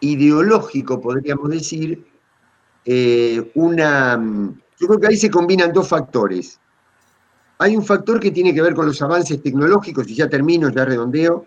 ideológico, 0.00 1.00
podríamos 1.00 1.50
decir, 1.50 2.06
eh, 2.84 3.50
una, 3.54 4.16
yo 4.78 4.86
creo 4.86 5.00
que 5.00 5.06
ahí 5.08 5.16
se 5.16 5.30
combinan 5.30 5.72
dos 5.72 5.88
factores. 5.88 6.60
Hay 7.58 7.76
un 7.76 7.84
factor 7.84 8.20
que 8.20 8.30
tiene 8.30 8.54
que 8.54 8.62
ver 8.62 8.74
con 8.74 8.86
los 8.86 9.02
avances 9.02 9.42
tecnológicos, 9.42 10.08
y 10.08 10.14
ya 10.14 10.28
termino, 10.28 10.68
ya 10.70 10.84
redondeo, 10.84 11.44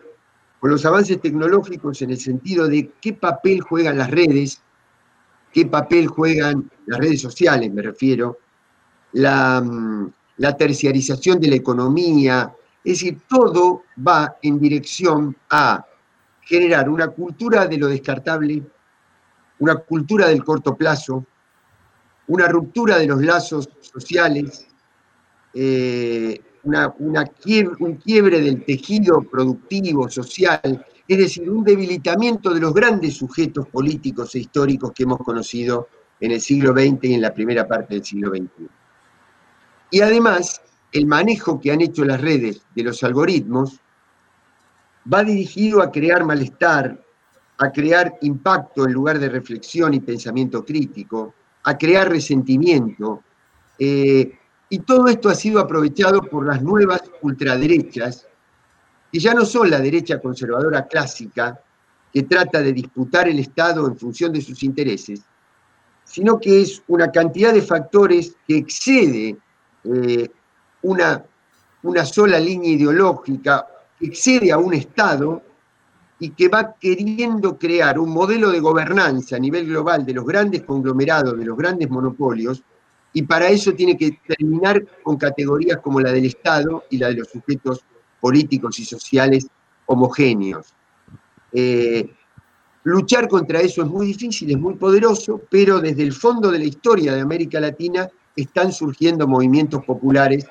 con 0.59 0.69
los 0.69 0.85
avances 0.85 1.19
tecnológicos 1.21 2.01
en 2.01 2.11
el 2.11 2.19
sentido 2.19 2.67
de 2.67 2.91
qué 3.01 3.13
papel 3.13 3.61
juegan 3.61 3.97
las 3.97 4.11
redes, 4.11 4.61
qué 5.51 5.65
papel 5.65 6.07
juegan 6.07 6.69
las 6.85 6.99
redes 6.99 7.21
sociales, 7.21 7.71
me 7.71 7.81
refiero, 7.81 8.37
la, 9.13 9.63
la 10.37 10.57
terciarización 10.57 11.39
de 11.39 11.47
la 11.47 11.55
economía, 11.55 12.53
es 12.83 12.99
decir, 12.99 13.21
todo 13.27 13.83
va 14.05 14.37
en 14.41 14.59
dirección 14.59 15.35
a 15.49 15.85
generar 16.41 16.89
una 16.89 17.07
cultura 17.09 17.67
de 17.67 17.77
lo 17.77 17.87
descartable, 17.87 18.63
una 19.59 19.75
cultura 19.75 20.27
del 20.27 20.43
corto 20.43 20.75
plazo, 20.75 21.25
una 22.27 22.47
ruptura 22.47 22.97
de 22.97 23.07
los 23.07 23.21
lazos 23.21 23.69
sociales, 23.81 24.67
eh, 25.53 26.41
una, 26.63 26.93
un 26.99 27.95
quiebre 27.95 28.41
del 28.41 28.63
tejido 28.65 29.21
productivo, 29.21 30.09
social, 30.09 30.85
es 31.07 31.17
decir, 31.17 31.49
un 31.49 31.63
debilitamiento 31.63 32.53
de 32.53 32.61
los 32.61 32.73
grandes 32.73 33.17
sujetos 33.17 33.67
políticos 33.67 34.33
e 34.35 34.39
históricos 34.39 34.91
que 34.93 35.03
hemos 35.03 35.19
conocido 35.19 35.89
en 36.19 36.31
el 36.31 36.41
siglo 36.41 36.71
XX 36.71 37.03
y 37.03 37.13
en 37.15 37.21
la 37.21 37.33
primera 37.33 37.67
parte 37.67 37.95
del 37.95 38.05
siglo 38.05 38.29
XXI. 38.29 38.67
Y 39.91 40.01
además, 40.01 40.61
el 40.91 41.05
manejo 41.05 41.59
que 41.59 41.71
han 41.71 41.81
hecho 41.81 42.03
las 42.03 42.19
redes 42.19 42.61
de 42.75 42.83
los 42.83 43.03
algoritmos 43.03 43.79
va 45.11 45.23
dirigido 45.23 45.81
a 45.81 45.91
crear 45.91 46.25
malestar, 46.25 47.01
a 47.57 47.71
crear 47.71 48.17
impacto 48.21 48.85
en 48.85 48.93
lugar 48.93 49.19
de 49.19 49.29
reflexión 49.29 49.93
y 49.93 49.99
pensamiento 49.99 50.65
crítico, 50.65 51.33
a 51.63 51.77
crear 51.77 52.09
resentimiento. 52.09 53.23
Eh, 53.79 54.37
y 54.69 54.79
todo 54.79 55.07
esto 55.07 55.29
ha 55.29 55.35
sido 55.35 55.59
aprovechado 55.59 56.21
por 56.21 56.45
las 56.45 56.61
nuevas 56.61 57.01
ultraderechas, 57.21 58.27
que 59.11 59.19
ya 59.19 59.33
no 59.33 59.45
son 59.45 59.69
la 59.69 59.79
derecha 59.79 60.19
conservadora 60.19 60.87
clásica, 60.87 61.61
que 62.13 62.23
trata 62.23 62.61
de 62.61 62.73
disputar 62.73 63.27
el 63.27 63.39
Estado 63.39 63.87
en 63.87 63.97
función 63.97 64.33
de 64.33 64.41
sus 64.41 64.63
intereses, 64.63 65.21
sino 66.03 66.39
que 66.39 66.61
es 66.61 66.83
una 66.87 67.11
cantidad 67.11 67.53
de 67.53 67.61
factores 67.61 68.35
que 68.47 68.57
excede 68.57 69.37
eh, 69.83 70.29
una, 70.83 71.23
una 71.83 72.05
sola 72.05 72.39
línea 72.39 72.71
ideológica, 72.71 73.67
excede 73.99 74.51
a 74.51 74.57
un 74.57 74.73
Estado 74.73 75.41
y 76.19 76.29
que 76.31 76.47
va 76.49 76.75
queriendo 76.79 77.57
crear 77.57 77.97
un 77.97 78.11
modelo 78.11 78.51
de 78.51 78.59
gobernanza 78.59 79.35
a 79.35 79.39
nivel 79.39 79.67
global 79.67 80.05
de 80.05 80.13
los 80.13 80.25
grandes 80.25 80.63
conglomerados, 80.63 81.37
de 81.37 81.45
los 81.45 81.57
grandes 81.57 81.89
monopolios, 81.89 82.63
y 83.13 83.23
para 83.23 83.49
eso 83.49 83.73
tiene 83.73 83.97
que 83.97 84.19
terminar 84.27 84.85
con 85.03 85.17
categorías 85.17 85.79
como 85.79 85.99
la 85.99 86.11
del 86.11 86.25
Estado 86.25 86.83
y 86.89 86.97
la 86.97 87.07
de 87.07 87.15
los 87.15 87.27
sujetos 87.27 87.83
políticos 88.19 88.79
y 88.79 88.85
sociales 88.85 89.47
homogéneos. 89.87 90.73
Eh, 91.51 92.09
luchar 92.83 93.27
contra 93.27 93.59
eso 93.59 93.81
es 93.81 93.89
muy 93.89 94.05
difícil, 94.05 94.51
es 94.51 94.57
muy 94.57 94.75
poderoso, 94.75 95.41
pero 95.49 95.81
desde 95.81 96.03
el 96.03 96.13
fondo 96.13 96.51
de 96.51 96.59
la 96.59 96.65
historia 96.65 97.13
de 97.13 97.21
América 97.21 97.59
Latina 97.59 98.07
están 98.35 98.71
surgiendo 98.71 99.27
movimientos 99.27 99.83
populares 99.83 100.45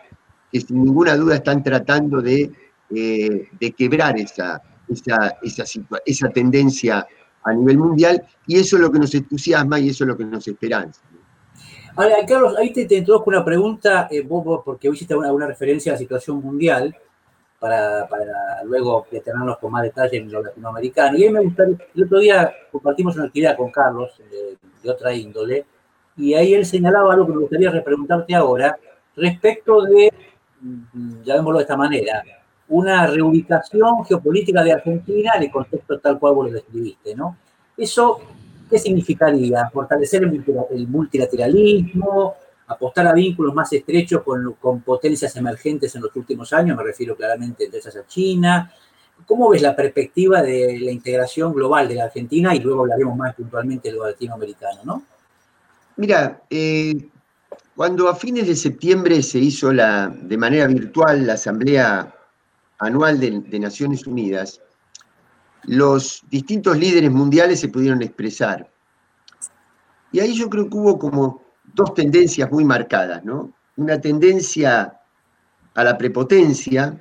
que 0.51 0.61
sin 0.61 0.85
ninguna 0.85 1.17
duda 1.17 1.37
están 1.37 1.63
tratando 1.63 2.21
de, 2.21 2.51
eh, 2.95 3.49
quebrar 3.77 4.19
esa, 4.19 4.61
esa, 4.89 5.37
esa, 6.05 6.29
tendencia 6.31 7.07
a 7.45 7.53
nivel 7.53 7.79
mundial, 7.79 8.23
y 8.47 8.59
eso 8.59 8.77
es 8.77 8.83
lo 8.83 8.91
que 8.91 8.99
nos 8.99 9.15
entusiasma 9.15 9.79
y 9.79 9.91
eso 9.91 10.05
es 10.05 10.09
lo 10.09 10.17
que 10.17 10.25
nos 10.25 10.47
esperanza. 10.47 11.01
Ahora, 11.97 12.17
Carlos, 12.27 12.57
ahí 12.59 12.73
te, 12.73 12.87
te 12.87 12.97
introduzco 12.97 13.31
una 13.31 13.45
pregunta, 13.45 14.09
eh, 14.11 14.27
porque 14.65 14.89
hoy 14.89 14.95
hiciste 14.95 15.15
una, 15.15 15.47
referencia 15.47 15.93
a 15.93 15.95
la 15.95 15.99
situación 15.99 16.41
mundial, 16.41 16.95
para, 17.59 18.09
luego 18.65 19.07
detenernos 19.11 19.59
con 19.59 19.71
más 19.71 19.83
detalle 19.83 20.17
en 20.17 20.33
lo 20.33 20.43
latinoamericano. 20.43 21.19
Y 21.19 21.25
ahí 21.25 21.31
me 21.31 21.41
gustaría, 21.41 21.77
el 21.95 22.05
otro 22.05 22.19
día 22.19 22.55
compartimos 22.73 23.17
una 23.17 23.27
actividad 23.27 23.57
con 23.57 23.71
Carlos, 23.71 24.19
eh, 24.33 24.57
de 24.83 24.91
otra 24.91 25.13
índole, 25.13 25.67
y 26.17 26.35
ahí 26.35 26.55
él 26.55 26.65
señalaba 26.65 27.13
algo 27.13 27.27
que 27.27 27.33
me 27.33 27.41
gustaría 27.41 27.71
repreguntarte 27.71 28.35
ahora, 28.35 28.79
respecto 29.17 29.83
de 29.83 30.13
llamémoslo 31.25 31.59
de 31.59 31.63
esta 31.63 31.77
manera, 31.77 32.23
una 32.69 33.07
reubicación 33.07 34.05
geopolítica 34.05 34.63
de 34.63 34.73
Argentina 34.73 35.33
en 35.37 35.45
el 35.45 35.51
contexto 35.51 35.99
tal 35.99 36.19
cual 36.19 36.35
vos 36.35 36.47
lo 36.47 36.53
describiste, 36.53 37.15
¿no? 37.15 37.37
Eso, 37.77 38.21
¿qué 38.69 38.79
significaría? 38.79 39.69
Fortalecer 39.71 40.23
el 40.23 40.89
multilateralismo, 40.89 42.37
apostar 42.71 43.09
a 43.09 43.13
vínculos 43.13 43.53
más 43.53 43.73
estrechos 43.73 44.23
con, 44.23 44.81
potencias 44.83 45.35
emergentes 45.37 45.95
en 45.97 46.03
los 46.03 46.15
últimos 46.15 46.53
años, 46.53 46.77
me 46.77 46.85
refiero 46.85 47.17
claramente 47.17 47.69
esas 47.73 47.97
a 47.97 48.07
China. 48.07 48.73
¿Cómo 49.27 49.51
ves 49.51 49.61
la 49.61 49.75
perspectiva 49.75 50.41
de 50.41 50.79
la 50.81 50.93
integración 50.93 51.53
global 51.53 51.89
de 51.89 51.97
la 51.97 52.05
Argentina? 52.05 52.55
Y 52.55 52.61
luego 52.61 52.83
hablaremos 52.83 53.17
más 53.17 53.35
puntualmente 53.35 53.91
de 53.91 53.97
lo 53.97 54.07
latinoamericano, 54.07 54.81
¿no? 54.85 55.03
Mira, 55.97 56.41
eh, 56.49 57.09
cuando 57.81 58.11
a 58.11 58.15
fines 58.15 58.47
de 58.47 58.57
septiembre 58.57 59.23
se 59.23 59.39
hizo 59.39 59.73
la, 59.73 60.09
de 60.09 60.37
manera 60.37 60.67
virtual 60.67 61.27
la 61.27 61.33
Asamblea 61.33 62.15
Anual 62.79 63.19
de, 63.19 63.59
Naciones 63.59 64.07
Unidas, 64.07 64.61
los 65.63 66.23
distintos 66.29 66.77
líderes 66.77 67.11
mundiales 67.11 67.59
se 67.59 67.69
pudieron 67.69 68.03
expresar. 68.03 68.71
Y 70.13 70.21
ahí 70.21 70.35
yo 70.35 70.51
creo 70.51 70.69
que 70.69 70.77
hubo 70.77 70.99
como 70.99 71.43
dos 71.73 71.95
tendencias 71.95 72.53
muy 72.53 72.67
marcadas, 72.67 73.25
¿no? 73.25 73.51
Una 73.79 73.99
tendencia 73.99 75.01
a 75.73 75.83
la 75.83 75.97
prepotencia, 75.97 77.01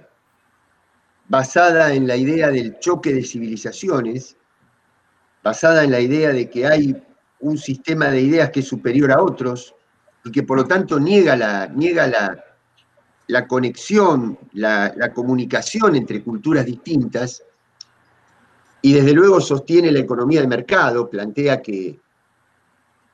basada 1.27 1.93
en 1.93 2.07
la 2.07 2.15
idea 2.15 2.51
del 2.51 2.79
choque 2.79 3.13
de 3.13 3.25
civilizaciones, 3.25 4.37
basada 5.43 5.83
en 5.83 5.91
la 5.91 5.99
idea 5.99 6.29
de 6.29 6.49
que 6.49 6.65
hay 6.65 6.95
un 7.41 7.57
sistema 7.57 8.07
de 8.07 8.21
ideas 8.21 8.49
que 8.51 8.61
es 8.61 8.67
superior 8.69 9.11
a 9.11 9.21
otros, 9.21 9.75
y 10.29 10.31
que 10.31 10.43
por 10.43 10.57
lo 10.57 10.65
tanto 10.65 10.99
niega 10.99 11.35
la, 11.35 11.65
niega 11.65 12.05
la, 12.05 12.45
la 13.25 13.47
conexión, 13.47 14.37
la, 14.53 15.11
comunicación 15.11 15.95
entre 15.95 16.23
culturas 16.23 16.67
distintas, 16.67 17.43
y 18.83 18.93
desde 18.93 19.13
luego 19.13 19.41
sostiene 19.41 19.91
la 19.91 19.99
economía 19.99 20.41
de 20.41 20.47
mercado, 20.47 21.09
plantea 21.09 21.63
que, 21.63 21.99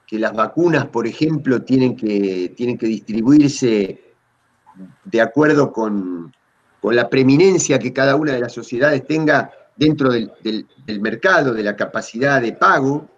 que 0.05 0.19
las 0.19 0.33
vacunas, 0.33 0.87
por 0.87 1.07
ejemplo, 1.07 1.63
tienen 1.63 1.95
que, 1.95 2.53
tienen 2.55 2.77
que 2.77 2.87
distribuirse 2.87 4.13
de 5.05 5.21
acuerdo 5.21 5.71
con, 5.71 6.33
la 6.83 7.09
preeminencia 7.09 7.79
que 7.79 7.93
cada 7.93 8.15
una 8.15 8.33
de 8.33 8.41
las 8.41 8.53
sociedades 8.53 9.07
tenga 9.07 9.51
dentro 9.75 10.11
del, 10.11 10.31
del 10.85 11.01
mercado, 11.01 11.53
de 11.53 11.63
la 11.63 11.75
capacidad 11.75 12.41
de 12.41 12.53
pago. 12.53 13.09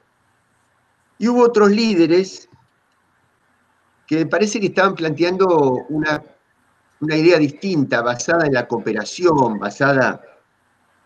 Y 1.18 1.28
hubo 1.28 1.44
otros 1.44 1.72
líderes 1.72 2.47
que 4.08 4.26
parece 4.26 4.60
que 4.60 4.68
estaban 4.68 4.96
planteando 4.96 5.86
una, 5.90 6.24
idea 7.02 7.38
distinta, 7.38 8.02
basada 8.02 8.48
en 8.48 8.54
la 8.54 8.66
cooperación, 8.66 9.60
basada 9.60 10.22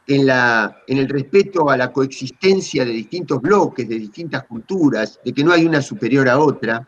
en, 0.06 0.28
la, 0.28 0.84
en 0.88 1.00
el 1.00 1.10
respeto 1.10 1.70
a 1.70 1.76
la 1.76 1.92
coexistencia 1.92 2.86
de 2.86 2.92
distintos 2.92 3.42
bloques, 3.42 3.90
de 3.90 3.96
distintas 3.96 4.44
culturas, 4.44 5.20
de 5.26 5.34
que 5.34 5.44
no 5.44 5.52
hay 5.52 5.66
una 5.66 5.82
superior 5.82 6.30
a 6.30 6.38
otra. 6.38 6.88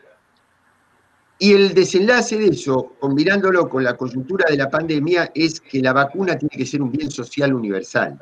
Y 1.36 1.52
el 1.52 1.74
desenlace 1.74 2.38
de 2.38 2.46
eso, 2.46 2.94
combinándolo 3.00 3.68
con 3.68 3.82
la 3.82 3.96
coyuntura 3.96 4.46
de 4.48 4.56
la 4.56 4.70
pandemia, 4.70 5.32
es 5.34 5.60
que 5.60 5.82
la 5.82 5.92
vacuna 5.92 6.38
tiene 6.38 6.56
que 6.56 6.64
ser 6.64 6.80
un 6.80 6.92
bien 6.92 7.10
social 7.10 7.52
universal. 7.52 8.18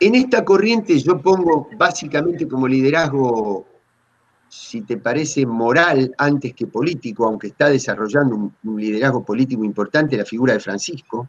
En 0.00 0.14
esta 0.16 0.44
corriente 0.44 0.98
yo 0.98 1.20
pongo 1.20 1.68
básicamente 1.76 2.48
como 2.48 2.66
liderazgo, 2.66 3.79
si 4.50 4.80
te 4.80 4.96
parece, 4.96 5.46
moral 5.46 6.12
antes 6.18 6.54
que 6.54 6.66
político, 6.66 7.24
aunque 7.24 7.46
está 7.46 7.68
desarrollando 7.68 8.52
un, 8.64 8.80
liderazgo 8.80 9.24
político 9.24 9.64
importante, 9.64 10.16
la 10.16 10.24
figura 10.24 10.54
de 10.54 10.60
Francisco. 10.60 11.28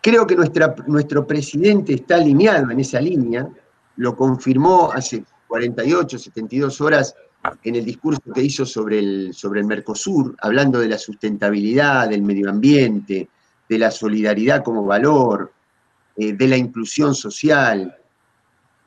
Creo 0.00 0.24
que 0.24 0.36
nuestra, 0.36 0.76
nuestro 0.86 1.26
presidente 1.26 1.94
está 1.94 2.16
alineado 2.16 2.70
en 2.70 2.78
esa 2.78 3.00
línea, 3.00 3.48
lo 3.96 4.14
confirmó 4.14 4.92
hace 4.92 5.24
48, 5.48 6.20
72 6.20 6.80
horas 6.80 7.16
en 7.64 7.74
el 7.74 7.84
discurso 7.84 8.22
que 8.32 8.42
hizo 8.42 8.64
sobre 8.64 9.00
el, 9.00 9.34
sobre 9.34 9.60
el 9.60 9.66
Mercosur, 9.66 10.36
hablando 10.40 10.78
de 10.78 10.88
la 10.88 10.98
sustentabilidad, 10.98 12.08
del 12.08 12.22
medio 12.22 12.48
ambiente, 12.48 13.28
de 13.68 13.78
la 13.78 13.90
solidaridad 13.90 14.62
como 14.62 14.84
valor, 14.84 15.52
eh, 16.16 16.32
de 16.32 16.46
la 16.46 16.56
inclusión 16.56 17.12
social, 17.16 17.96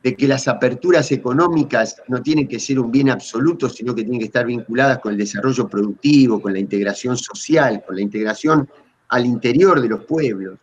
de 0.06 0.16
que 0.16 0.28
las 0.28 0.48
aperturas 0.48 1.12
económicas 1.12 2.00
no 2.10 2.22
tienen 2.22 2.48
que 2.48 2.60
ser 2.60 2.80
un 2.80 2.92
bien 2.92 3.10
absoluto, 3.10 3.68
sino 3.68 3.96
que 3.96 4.04
tienen 4.04 4.20
que 4.20 4.28
estar 4.28 4.46
vinculadas 4.46 5.00
con 5.00 5.14
el 5.14 5.18
desarrollo 5.18 5.68
productivo, 5.68 6.40
con 6.40 6.54
la 6.54 6.60
integración 6.60 7.18
social, 7.18 7.84
con 7.84 7.96
la 7.96 8.04
integración 8.04 8.70
al 9.08 9.26
interior 9.26 9.82
de 9.82 9.90
los 9.90 10.06
pueblos. 10.06 10.60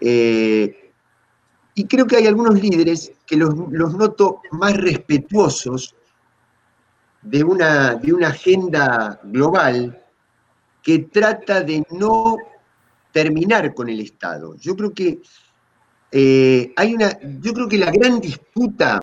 Eh, 0.00 0.92
y 1.74 1.84
creo 1.84 2.06
que 2.06 2.16
hay 2.16 2.26
algunos 2.26 2.58
líderes 2.58 3.12
que 3.26 3.36
los, 3.36 3.54
noto 3.54 4.40
más 4.52 4.78
respetuosos 4.78 5.94
de 7.20 7.44
una, 7.44 7.96
de 7.96 8.14
una 8.14 8.28
agenda 8.28 9.20
global 9.24 10.02
que 10.82 11.00
trata 11.00 11.60
de 11.60 11.84
no 11.90 12.38
terminar 13.12 13.74
con 13.74 13.90
el 13.90 14.00
Estado. 14.00 14.56
Yo 14.56 14.74
creo 14.74 14.94
que 14.94 15.20
eh, 16.12 16.72
hay 16.76 16.94
una, 16.94 17.18
yo 17.40 17.54
creo 17.54 17.68
que 17.68 17.78
la 17.78 17.90
gran 17.90 18.20
disputa 18.20 19.00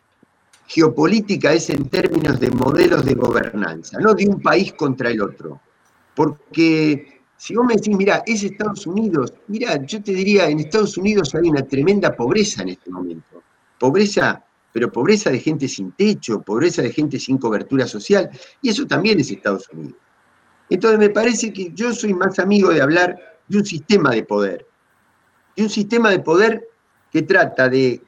geopolítica 0.67 1.51
es 1.53 1.71
en 1.71 1.89
términos 1.89 2.39
de 2.39 2.51
modelos 2.51 3.03
de 3.03 3.15
gobernanza, 3.15 3.97
no 3.99 4.13
de 4.13 4.27
un 4.27 4.39
país 4.39 4.73
contra 4.73 5.09
el 5.09 5.19
otro. 5.19 5.59
Porque 6.15 7.21
si 7.35 7.55
vos 7.55 7.65
me 7.65 7.73
decís, 7.75 7.97
mira, 7.97 8.21
es 8.27 8.43
Estados 8.43 8.85
Unidos, 8.85 9.33
mira, 9.47 9.83
yo 9.83 10.03
te 10.03 10.11
diría, 10.11 10.47
en 10.47 10.59
Estados 10.59 10.95
Unidos 10.97 11.33
hay 11.33 11.49
una 11.49 11.63
tremenda 11.63 12.15
pobreza 12.15 12.61
en 12.61 12.69
este 12.69 12.91
momento. 12.91 13.41
Pobreza, 13.79 14.45
pero 14.71 14.91
pobreza 14.91 15.31
de 15.31 15.39
gente 15.39 15.67
sin 15.67 15.93
techo, 15.93 16.41
pobreza 16.41 16.83
de 16.83 16.91
gente 16.91 17.19
sin 17.19 17.39
cobertura 17.39 17.87
social, 17.87 18.29
y 18.61 18.69
eso 18.69 18.85
también 18.85 19.19
es 19.19 19.31
Estados 19.31 19.67
Unidos. 19.73 19.97
Entonces 20.69 20.99
me 20.99 21.09
parece 21.09 21.51
que 21.51 21.71
yo 21.73 21.91
soy 21.93 22.13
más 22.13 22.37
amigo 22.37 22.69
de 22.69 22.81
hablar 22.81 23.17
de 23.47 23.57
un 23.57 23.65
sistema 23.65 24.11
de 24.11 24.21
poder, 24.21 24.67
de 25.55 25.63
un 25.63 25.69
sistema 25.69 26.11
de 26.11 26.19
poder 26.19 26.68
que 27.11 27.23
trata 27.23 27.69
de 27.69 28.01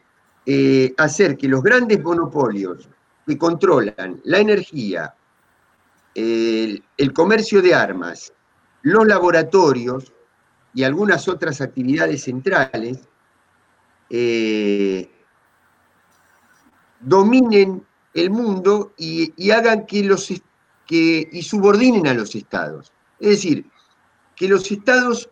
eh, 0.46 0.94
hacer 0.98 1.38
que 1.38 1.48
los 1.48 1.62
grandes 1.62 2.02
monopolios 2.02 2.88
que 3.26 3.38
controlan 3.38 4.20
la 4.24 4.40
energía, 4.40 5.14
el, 6.16 6.84
comercio 7.14 7.62
de 7.62 7.74
armas, 7.74 8.34
los 8.82 9.06
laboratorios 9.06 10.12
y 10.74 10.84
algunas 10.84 11.28
otras 11.28 11.62
actividades 11.62 12.24
centrales, 12.24 13.00
eh, 14.10 15.10
dominen 17.00 17.86
el 18.14 18.30
mundo 18.30 18.94
y, 18.98 19.52
hagan 19.52 19.86
que 19.86 20.04
los 20.04 20.28
que, 20.86 21.30
y 21.32 21.42
subordinen 21.44 22.08
a 22.08 22.14
los 22.14 22.36
estados. 22.36 22.92
Es 23.20 23.30
decir, 23.30 23.66
que 24.36 24.48
los 24.48 24.70
estados 24.72 25.30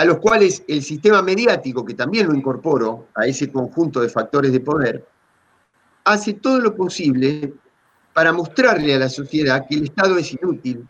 a 0.00 0.04
los 0.06 0.16
cuales 0.16 0.64
el 0.66 0.82
sistema 0.82 1.20
mediático, 1.20 1.84
que 1.84 1.92
también 1.92 2.26
lo 2.26 2.34
incorporo 2.34 3.08
a 3.14 3.26
ese 3.26 3.52
conjunto 3.52 4.00
de 4.00 4.08
factores 4.08 4.50
de 4.50 4.60
poder, 4.60 5.06
hace 6.04 6.32
todo 6.32 6.58
lo 6.58 6.74
posible 6.74 7.52
para 8.14 8.32
mostrarle 8.32 8.94
a 8.94 8.98
la 8.98 9.10
sociedad 9.10 9.66
que 9.68 9.74
el 9.74 9.84
Estado 9.84 10.16
es 10.16 10.32
inútil, 10.32 10.88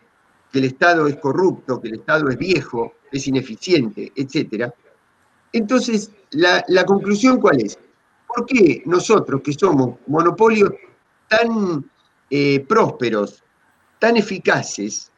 que 0.49 0.59
el 0.59 0.63
Estado 0.63 1.07
es 1.07 1.17
corrupto, 1.17 1.81
que 1.81 1.89
el 1.89 1.95
Estado 1.95 2.29
es 2.29 2.37
viejo, 2.37 2.93
es 3.11 3.27
ineficiente, 3.27 4.13
etc. 4.15 4.71
Entonces, 5.51 6.09
la, 6.29 6.63
conclusión 6.85 7.41
cuál 7.41 7.59
es? 7.59 7.77
¿Por 8.25 8.45
qué 8.45 8.81
nosotros 8.85 9.41
que 9.43 9.51
somos 9.51 9.97
monopolios 10.07 10.71
tan 11.27 11.83
eh, 12.29 12.61
prósperos, 12.61 13.43
tan 13.99 14.15
eficaces, 14.15 15.11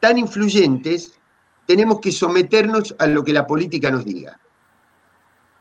tan 0.00 0.18
influyentes, 0.18 1.18
tenemos 1.66 2.00
que 2.00 2.12
someternos 2.12 2.94
a 2.98 3.06
lo 3.06 3.24
que 3.24 3.32
la 3.32 3.46
política 3.46 3.90
nos 3.90 4.04
diga. 4.04 4.38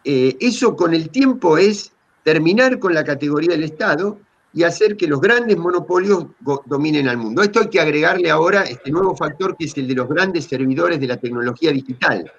Eh, 0.03 0.37
eso 0.39 0.75
con 0.75 0.93
el 0.93 1.09
tiempo 1.09 1.57
es 1.57 1.91
terminar 2.23 2.79
con 2.79 2.93
la 2.93 3.03
categoría 3.03 3.51
del 3.51 3.63
Estado 3.63 4.19
y 4.53 4.63
hacer 4.63 4.97
que 4.97 5.07
los 5.07 5.21
grandes 5.21 5.57
monopolios 5.57 6.25
dominen 6.65 7.07
al 7.07 7.17
mundo. 7.17 7.41
Esto 7.41 7.61
hay 7.61 7.69
que 7.69 7.79
agregarle 7.79 8.29
ahora 8.29 8.63
este 8.63 8.91
nuevo 8.91 9.15
factor 9.15 9.55
que 9.55 9.65
es 9.65 9.77
el 9.77 9.87
de 9.87 9.95
los 9.95 10.09
grandes 10.09 10.45
servidores 10.45 10.99
de 10.99 11.07
la 11.07 11.17
tecnología 11.17 11.71
digital, 11.71 12.31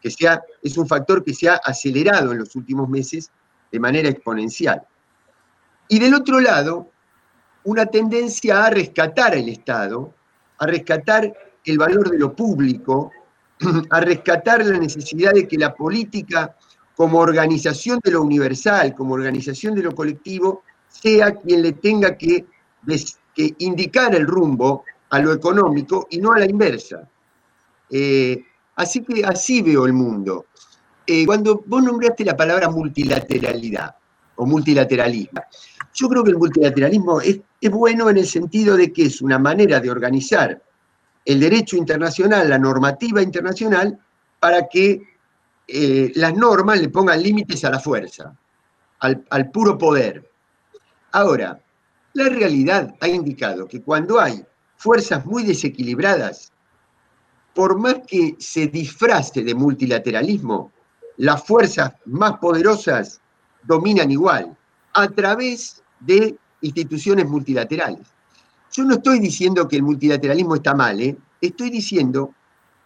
que 0.00 0.10
sea, 0.10 0.42
es 0.62 0.78
un 0.78 0.86
factor 0.86 1.22
que 1.22 1.34
se 1.34 1.48
ha 1.48 1.56
acelerado 1.56 2.32
en 2.32 2.38
los 2.38 2.56
últimos 2.56 2.88
meses 2.88 3.30
de 3.70 3.78
manera 3.78 4.08
exponencial. 4.08 4.82
Y 5.88 5.98
del 5.98 6.14
otro 6.14 6.40
lado, 6.40 6.90
una 7.64 7.86
tendencia 7.86 8.64
a 8.64 8.70
rescatar 8.70 9.34
el 9.34 9.48
Estado, 9.48 10.14
a 10.58 10.66
rescatar 10.66 11.34
el 11.64 11.78
valor 11.78 12.10
de 12.10 12.18
lo 12.18 12.34
público, 12.34 13.10
a 13.90 14.00
rescatar 14.00 14.64
la 14.64 14.78
necesidad 14.78 15.32
de 15.32 15.46
que 15.46 15.58
la 15.58 15.74
política 15.74 16.56
como 16.96 17.18
organización 17.18 17.98
de 18.02 18.10
lo 18.10 18.22
universal, 18.22 18.94
como 18.94 19.14
organización 19.14 19.74
de 19.74 19.82
lo 19.82 19.94
colectivo, 19.94 20.62
sea 20.88 21.34
quien 21.34 21.62
le 21.62 21.72
tenga 21.72 22.16
que, 22.16 22.44
indicar 23.58 24.14
el 24.14 24.26
rumbo 24.26 24.84
a 25.08 25.18
lo 25.18 25.32
económico 25.32 26.06
y 26.10 26.18
no 26.18 26.32
a 26.32 26.38
la 26.38 26.44
inversa. 26.44 27.08
Eh, 27.88 28.44
así 28.76 29.02
que 29.02 29.24
así 29.24 29.62
veo 29.62 29.86
el 29.86 29.94
mundo. 29.94 30.46
Eh, 31.06 31.24
cuando 31.24 31.62
vos 31.66 31.82
nombraste 31.82 32.24
la 32.24 32.36
palabra 32.36 32.68
multilateralidad 32.68 33.96
o 34.36 34.44
multilateralismo, 34.44 35.40
yo 35.94 36.08
creo 36.08 36.22
que 36.22 36.30
el 36.32 36.38
multilateralismo 36.38 37.20
es 37.20 37.40
bueno 37.70 38.10
en 38.10 38.18
el 38.18 38.26
sentido 38.26 38.76
de 38.76 38.92
que 38.92 39.06
es 39.06 39.22
una 39.22 39.38
manera 39.38 39.80
de 39.80 39.90
organizar 39.90 40.62
el 41.24 41.40
derecho 41.40 41.76
internacional, 41.76 42.48
la 42.48 42.58
normativa 42.58 43.22
internacional, 43.22 43.98
para 44.38 44.68
que 44.68 45.02
eh, 45.68 46.12
las 46.14 46.34
normas 46.34 46.80
le 46.80 46.88
pongan 46.88 47.22
límites 47.22 47.64
a 47.64 47.70
la 47.70 47.78
fuerza, 47.78 48.34
al, 49.00 49.24
al 49.30 49.50
puro 49.50 49.76
poder. 49.78 50.28
Ahora, 51.12 51.60
la 52.14 52.28
realidad 52.28 52.94
ha 53.00 53.08
indicado 53.08 53.68
que 53.68 53.82
cuando 53.82 54.18
hay 54.18 54.44
fuerzas 54.76 55.24
muy 55.26 55.44
desequilibradas, 55.44 56.52
por 57.54 57.78
más 57.78 57.96
que 58.06 58.36
se 58.38 58.66
disfrace 58.66 59.42
de 59.42 59.54
multilateralismo, 59.54 60.72
las 61.18 61.44
fuerzas 61.44 61.92
más 62.06 62.38
poderosas 62.38 63.20
dominan 63.62 64.10
igual, 64.10 64.56
a 64.94 65.08
través 65.08 65.82
de 66.00 66.36
instituciones 66.62 67.26
multilaterales. 67.26 68.06
Yo 68.72 68.84
no 68.84 68.94
estoy 68.94 69.18
diciendo 69.18 69.66
que 69.66 69.76
el 69.76 69.82
multilateralismo 69.82 70.54
está 70.54 70.74
mal, 70.74 71.00
¿eh? 71.00 71.16
estoy 71.40 71.70
diciendo 71.70 72.34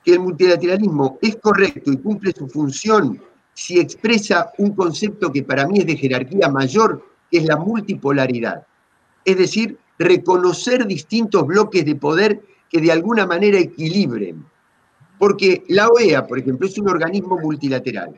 que 0.02 0.12
el 0.12 0.20
multilateralismo 0.20 1.18
es 1.20 1.36
correcto 1.36 1.92
y 1.92 1.98
cumple 1.98 2.32
su 2.32 2.48
función 2.48 3.20
si 3.52 3.78
expresa 3.78 4.50
un 4.58 4.74
concepto 4.74 5.30
que 5.30 5.42
para 5.42 5.66
mí 5.66 5.80
es 5.80 5.86
de 5.86 5.96
jerarquía 5.96 6.48
mayor, 6.48 7.04
que 7.30 7.38
es 7.38 7.44
la 7.44 7.56
multipolaridad. 7.56 8.66
Es 9.24 9.36
decir, 9.36 9.78
reconocer 9.98 10.86
distintos 10.86 11.46
bloques 11.46 11.84
de 11.84 11.96
poder 11.96 12.42
que 12.68 12.80
de 12.80 12.90
alguna 12.90 13.26
manera 13.26 13.58
equilibren. 13.58 14.44
Porque 15.18 15.64
la 15.68 15.88
OEA, 15.88 16.26
por 16.26 16.38
ejemplo, 16.38 16.66
es 16.66 16.76
un 16.78 16.88
organismo 16.88 17.38
multilateral. 17.38 18.14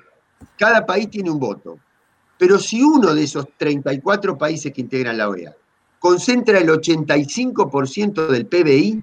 Cada 0.56 0.86
país 0.86 1.10
tiene 1.10 1.30
un 1.30 1.38
voto. 1.38 1.78
Pero 2.38 2.58
si 2.58 2.82
uno 2.82 3.14
de 3.14 3.24
esos 3.24 3.46
34 3.56 4.38
países 4.38 4.72
que 4.72 4.80
integran 4.80 5.18
la 5.18 5.28
OEA 5.28 5.54
concentra 5.98 6.58
el 6.58 6.68
85% 6.68 8.26
del 8.28 8.46
PBI, 8.46 9.02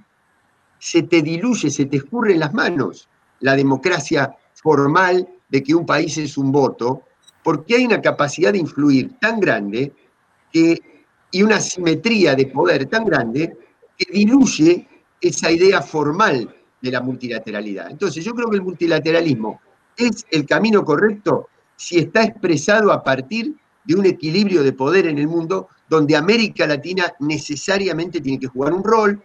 se 0.79 1.03
te 1.03 1.21
diluye, 1.21 1.69
se 1.69 1.85
te 1.85 1.97
escurre 1.97 2.33
en 2.33 2.39
las 2.39 2.53
manos 2.53 3.07
la 3.39 3.55
democracia 3.55 4.35
formal 4.53 5.27
de 5.49 5.63
que 5.63 5.75
un 5.75 5.85
país 5.85 6.17
es 6.17 6.37
un 6.37 6.51
voto, 6.51 7.03
porque 7.43 7.75
hay 7.75 7.85
una 7.85 8.01
capacidad 8.01 8.51
de 8.53 8.59
influir 8.59 9.17
tan 9.19 9.39
grande 9.39 9.93
que, 10.51 10.81
y 11.31 11.43
una 11.43 11.59
simetría 11.59 12.35
de 12.35 12.47
poder 12.47 12.85
tan 12.85 13.05
grande 13.05 13.57
que 13.97 14.11
diluye 14.11 14.87
esa 15.19 15.51
idea 15.51 15.81
formal 15.81 16.53
de 16.81 16.91
la 16.91 17.01
multilateralidad. 17.01 17.89
Entonces 17.89 18.23
yo 18.23 18.33
creo 18.33 18.49
que 18.49 18.57
el 18.57 18.63
multilateralismo 18.63 19.61
es 19.95 20.25
el 20.31 20.45
camino 20.45 20.83
correcto 20.83 21.47
si 21.75 21.97
está 21.97 22.23
expresado 22.23 22.91
a 22.91 23.03
partir 23.03 23.55
de 23.83 23.95
un 23.95 24.05
equilibrio 24.05 24.63
de 24.63 24.73
poder 24.73 25.07
en 25.07 25.17
el 25.17 25.27
mundo 25.27 25.67
donde 25.93 26.15
América 26.15 26.65
Latina 26.65 27.13
necesariamente 27.19 28.19
tiene 28.19 28.39
que 28.39 28.47
jugar 28.47 28.73
un 28.73 28.83
rol, 28.83 29.21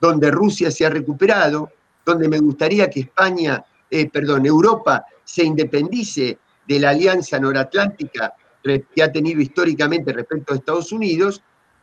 donde 0.00 0.30
Rusia 0.30 0.70
se 0.70 0.86
ha 0.86 0.88
recuperado, 0.88 1.70
donde 2.06 2.28
me 2.28 2.38
gustaría 2.38 2.88
que 2.88 3.00
España, 3.00 3.64
eh, 3.90 4.08
perdón, 4.08 4.46
Europa 4.46 5.04
se 5.24 5.42
independice 5.42 6.38
de 6.64 6.78
la 6.78 6.90
alianza 6.90 7.40
noratlántica 7.40 8.34
que 8.62 9.02
ha 9.02 9.10
tenido 9.10 9.40
históricamente 9.40 10.12
respecto 10.12 10.52
a 10.52 10.56
Estados 10.58 10.92
Unidos, 10.92 11.42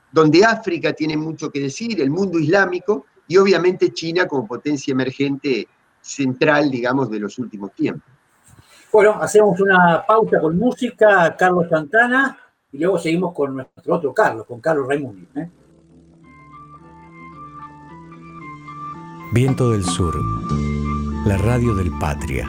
donde 0.10 0.46
África 0.46 0.94
tiene 0.94 1.18
mucho 1.18 1.52
que 1.52 1.60
decir, 1.60 2.00
el 2.00 2.10
mundo 2.10 2.40
islámico 2.40 3.08
y 3.28 3.36
obviamente 3.36 3.92
China 3.92 4.26
como 4.26 4.48
potencia 4.48 4.94
emergente 4.94 5.68
central, 6.00 6.72
digamos, 6.72 7.12
de 7.12 7.20
los 7.20 7.38
últimos 7.40 7.74
tiempos. 7.74 8.10
Bueno, 8.90 9.22
hacemos 9.22 9.60
una 9.60 10.06
pausa 10.08 10.40
con 10.40 10.58
música, 10.58 11.36
Carlos 11.36 11.68
Santana, 11.70 12.38
y 12.72 12.78
luego 12.78 12.98
seguimos 13.00 13.34
con 13.34 13.56
nuestro 13.56 13.96
otro 13.96 14.14
Carlos, 14.14 14.46
con 14.46 14.60
Carlos 14.60 14.88
Raimundi. 14.88 15.28
¿eh? 15.36 15.50
Viento 19.34 19.72
del 19.72 19.84
Sur, 19.84 20.16
la 21.26 21.38
radio 21.38 21.76
del 21.76 21.92
Patria. 22.00 22.48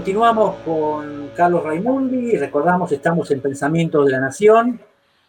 Continuamos 0.00 0.56
con 0.64 1.28
Carlos 1.36 1.62
Raimundi. 1.62 2.34
Recordamos, 2.38 2.90
estamos 2.90 3.30
en 3.32 3.42
Pensamientos 3.42 4.06
de 4.06 4.12
la 4.12 4.20
Nación, 4.20 4.80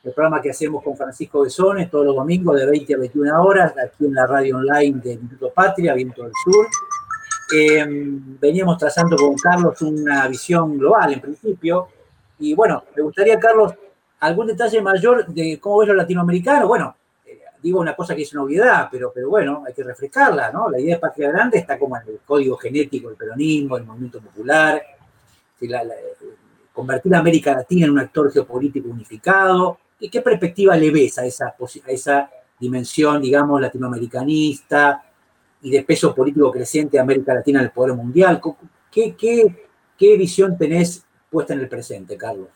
el 0.01 0.13
programa 0.13 0.41
que 0.41 0.51
hacemos 0.51 0.81
con 0.81 0.95
Francisco 0.95 1.41
Besones 1.41 1.91
todos 1.91 2.05
los 2.05 2.15
domingos 2.15 2.57
de 2.57 2.65
20 2.67 2.93
a 2.93 2.97
21 2.99 3.43
horas, 3.43 3.73
aquí 3.77 4.05
en 4.05 4.13
la 4.13 4.25
radio 4.25 4.55
online 4.55 5.01
de 5.03 5.11
Instituto 5.11 5.51
Patria, 5.53 5.93
Viento 5.93 6.23
del 6.23 6.31
Sur. 6.45 6.67
Eh, 7.53 7.85
veníamos 8.39 8.77
trazando 8.77 9.17
con 9.17 9.35
Carlos 9.35 9.81
una 9.81 10.25
visión 10.29 10.77
global 10.77 11.11
en 11.15 11.19
principio. 11.19 11.89
Y 12.39 12.53
bueno, 12.55 12.85
me 12.95 13.03
gustaría, 13.03 13.37
Carlos, 13.37 13.73
algún 14.21 14.47
detalle 14.47 14.81
mayor 14.81 15.25
de 15.27 15.59
cómo 15.59 15.79
ves 15.79 15.89
lo 15.89 15.95
latinoamericano. 15.95 16.69
Bueno, 16.69 16.95
digo 17.61 17.79
una 17.79 17.95
cosa 17.95 18.15
que 18.15 18.23
es 18.23 18.33
una 18.33 18.43
obviedad, 18.43 18.87
pero, 18.91 19.11
pero 19.13 19.29
bueno, 19.29 19.63
hay 19.67 19.73
que 19.73 19.83
refrescarla, 19.83 20.51
¿no? 20.51 20.69
La 20.69 20.79
idea 20.79 20.95
de 20.95 21.01
patria 21.01 21.29
grande 21.29 21.59
está 21.59 21.77
como 21.77 21.95
en 21.97 22.07
el 22.07 22.19
código 22.25 22.57
genético 22.57 23.07
del 23.07 23.17
peronismo, 23.17 23.77
el 23.77 23.85
movimiento 23.85 24.19
popular, 24.19 24.81
convertir 26.73 27.13
a 27.15 27.19
América 27.19 27.53
Latina 27.53 27.85
en 27.85 27.91
un 27.91 27.99
actor 27.99 28.31
geopolítico 28.31 28.89
unificado. 28.89 29.77
¿Y 29.99 30.09
qué 30.09 30.21
perspectiva 30.21 30.75
le 30.75 30.89
ves 30.89 31.19
a 31.19 31.25
esa, 31.25 31.47
a 31.47 31.91
esa 31.91 32.29
dimensión, 32.59 33.21
digamos, 33.21 33.61
latinoamericanista 33.61 35.03
y 35.61 35.69
de 35.69 35.83
peso 35.83 36.15
político 36.15 36.51
creciente 36.51 36.97
de 36.97 37.01
América 37.01 37.33
Latina 37.33 37.59
en 37.59 37.65
el 37.65 37.71
poder 37.71 37.95
mundial? 37.95 38.41
¿Qué, 38.89 40.17
visión 40.17 40.57
tenés 40.57 41.05
puesta 41.29 41.53
en 41.53 41.59
el 41.59 41.69
presente, 41.69 42.17
Carlos? 42.17 42.47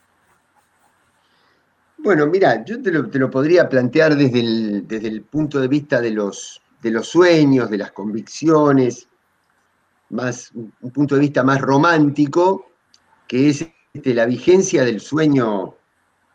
Bueno, 2.06 2.28
mira, 2.28 2.64
yo 2.64 2.80
te 2.84 2.92
lo, 2.92 3.32
podría 3.32 3.68
plantear 3.68 4.16
desde 4.16 4.40
el, 4.40 4.88
desde 4.88 5.08
el, 5.08 5.24
punto 5.24 5.60
de 5.60 5.68
vista 5.68 6.00
de 6.00 6.12
los, 6.12 6.62
de 6.80 6.92
los 6.92 7.08
sueños, 7.08 7.68
de 7.68 7.80
las 7.80 7.94
convicciones, 7.94 9.08
más, 10.12 10.52
un 10.54 10.92
punto 10.92 11.16
de 11.16 11.22
vista 11.22 11.42
más 11.42 11.60
romántico, 11.60 12.68
que 13.28 13.50
es 13.50 13.68
este, 13.92 14.14
la 14.14 14.28
vigencia 14.28 14.86
del 14.86 15.02
sueño 15.02 15.78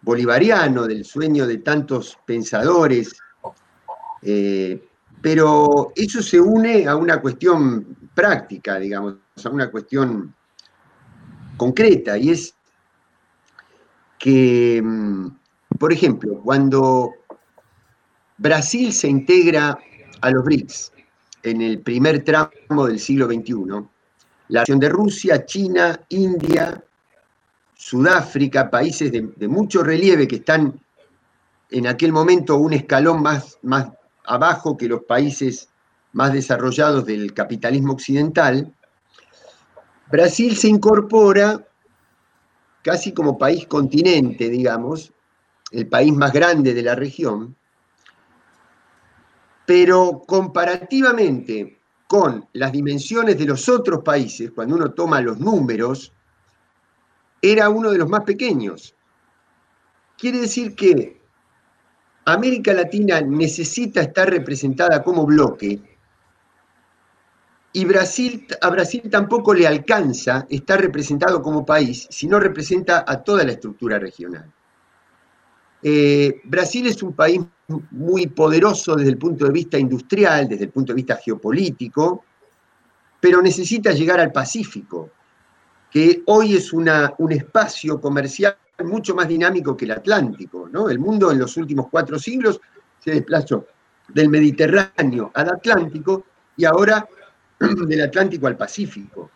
bolivariano, 0.02 0.88
del 0.88 1.04
sueño 1.04 1.46
de 1.46 1.58
tantos 1.58 2.18
pensadores, 2.26 3.16
eh, 4.22 4.88
pero 5.22 5.92
eso 5.94 6.20
se 6.20 6.40
une 6.40 6.88
a 6.88 6.96
una 6.96 7.20
cuestión 7.20 7.96
práctica, 8.12 8.76
digamos, 8.80 9.18
a 9.44 9.48
una 9.48 9.70
cuestión 9.70 10.34
concreta, 11.56 12.18
y 12.18 12.30
es 12.30 12.56
que 14.18 14.82
mm, 14.82 15.39
por 15.80 15.94
ejemplo, 15.94 16.42
cuando 16.44 17.14
Brasil 18.36 18.92
se 18.92 19.08
integra 19.08 19.78
a 20.20 20.30
los 20.30 20.44
BRICS 20.44 20.92
en 21.42 21.62
el 21.62 21.80
primer 21.80 22.22
tramo 22.22 22.86
del 22.86 23.00
siglo 23.00 23.24
XXI, 23.24 23.88
la 24.48 24.60
acción 24.60 24.78
de 24.78 24.90
Rusia, 24.90 25.46
China, 25.46 25.98
India, 26.10 26.84
Sudáfrica, 27.72 28.70
países 28.70 29.10
de, 29.10 29.48
mucho 29.48 29.82
relieve 29.82 30.28
que 30.28 30.36
están 30.36 30.78
en 31.70 31.86
aquel 31.86 32.12
momento 32.12 32.58
un 32.58 32.74
escalón 32.74 33.22
más, 33.22 33.58
más 33.62 33.88
abajo 34.26 34.76
que 34.76 34.86
los 34.86 35.04
países 35.04 35.70
más 36.12 36.34
desarrollados 36.34 37.06
del 37.06 37.32
capitalismo 37.32 37.94
occidental, 37.94 38.70
Brasil 40.12 40.54
se 40.58 40.68
incorpora 40.68 41.66
casi 42.82 43.14
como 43.14 43.38
país 43.38 43.66
continente, 43.66 44.50
digamos, 44.50 45.14
el 45.70 45.86
país 45.86 46.12
más 46.12 46.32
grande 46.32 46.74
de 46.74 46.82
la 46.82 46.94
región, 46.94 47.56
pero 49.66 50.22
comparativamente 50.26 51.78
con 52.08 52.48
las 52.54 52.72
dimensiones 52.72 53.38
de 53.38 53.44
los 53.44 53.68
otros 53.68 54.02
países, 54.02 54.50
cuando 54.50 54.74
uno 54.74 54.92
toma 54.92 55.20
los 55.20 55.38
números, 55.38 56.12
era 57.40 57.68
uno 57.68 57.90
de 57.90 57.98
los 57.98 58.08
más 58.08 58.22
pequeños. 58.22 58.94
Quiere 60.18 60.40
decir 60.40 60.74
que 60.74 61.20
América 62.24 62.72
Latina 62.72 63.20
necesita 63.20 64.00
estar 64.00 64.28
representada 64.28 65.02
como 65.02 65.24
bloque 65.24 65.80
y 67.72 67.84
Brasil, 67.84 68.46
a 68.60 68.68
Brasil 68.70 69.02
tampoco 69.08 69.54
le 69.54 69.66
alcanza 69.66 70.46
estar 70.50 70.80
representado 70.80 71.40
como 71.40 71.64
país 71.64 72.08
si 72.10 72.26
no 72.26 72.40
representa 72.40 73.04
a 73.06 73.22
toda 73.22 73.44
la 73.44 73.52
estructura 73.52 73.98
regional. 73.98 74.52
Eh, 75.82 76.40
Brasil 76.44 76.86
es 76.86 77.02
un 77.02 77.14
país 77.14 77.40
muy 77.90 78.26
poderoso 78.26 78.96
desde 78.96 79.10
el 79.10 79.18
punto 79.18 79.46
de 79.46 79.52
vista 79.52 79.78
industrial, 79.78 80.48
desde 80.48 80.64
el 80.64 80.70
punto 80.70 80.92
de 80.92 80.96
vista 80.96 81.16
geopolítico, 81.16 82.24
pero 83.20 83.40
necesita 83.40 83.92
llegar 83.92 84.20
al 84.20 84.32
Pacífico, 84.32 85.10
que 85.90 86.22
hoy 86.26 86.56
es 86.56 86.72
un 86.72 86.88
espacio 87.30 88.00
comercial 88.00 88.56
mucho 88.84 89.14
más 89.14 89.28
dinámico 89.28 89.76
que 89.76 89.84
el 89.84 89.92
Atlántico. 89.92 90.68
El 90.88 90.98
mundo 90.98 91.30
en 91.30 91.38
los 91.38 91.56
últimos 91.56 91.88
cuatro 91.90 92.18
siglos 92.18 92.60
se 92.98 93.12
desplazó 93.12 93.66
del 94.08 94.28
Mediterráneo 94.28 95.30
al 95.34 95.50
Atlántico 95.50 96.24
y 96.56 96.64
ahora 96.64 97.06
del 97.58 98.00
Atlántico 98.02 98.46
al 98.46 98.56
Pacífico. 98.56 99.30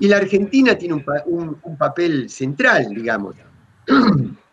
Y 0.00 0.08
la 0.08 0.16
Argentina 0.16 0.76
tiene 0.76 1.04
un 1.26 1.76
papel 1.78 2.28
central, 2.28 2.88
digamos. 2.88 3.36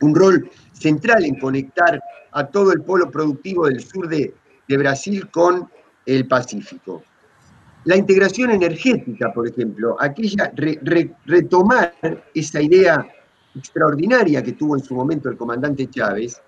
un 0.00 0.14
rol 0.14 0.50
central 0.72 1.24
en 1.24 1.38
conectar 1.38 2.00
a 2.32 2.46
todo 2.46 2.72
el 2.72 2.82
polo 2.82 3.10
productivo 3.10 3.66
del 3.66 3.80
sur 3.80 4.08
de, 4.08 4.34
Brasil 4.68 5.30
con 5.30 5.68
el 6.04 6.26
Pacífico. 6.26 7.02
La 7.84 7.96
integración 7.96 8.50
energética, 8.50 9.32
por 9.32 9.48
ejemplo, 9.48 9.96
aquella 10.00 10.52
retomar 11.24 11.94
esa 12.34 12.60
idea 12.60 13.06
extraordinaria 13.54 14.42
que 14.42 14.52
tuvo 14.52 14.76
en 14.76 14.82
su 14.82 14.94
momento 14.94 15.28
el 15.28 15.36
comandante 15.36 15.88
Chávez, 15.88 16.42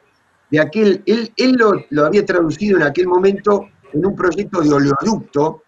de 0.51 0.61
aquel, 0.61 1.03
él, 1.07 1.33
él 1.37 1.53
lo, 1.53 1.85
lo, 1.91 2.07
había 2.07 2.25
traducido 2.25 2.79
en 2.79 2.83
aquel 2.83 3.07
momento 3.07 3.69
en 3.93 4.05
un 4.05 4.17
proyecto 4.17 4.63
de 4.63 4.73
oleoducto 4.73 5.63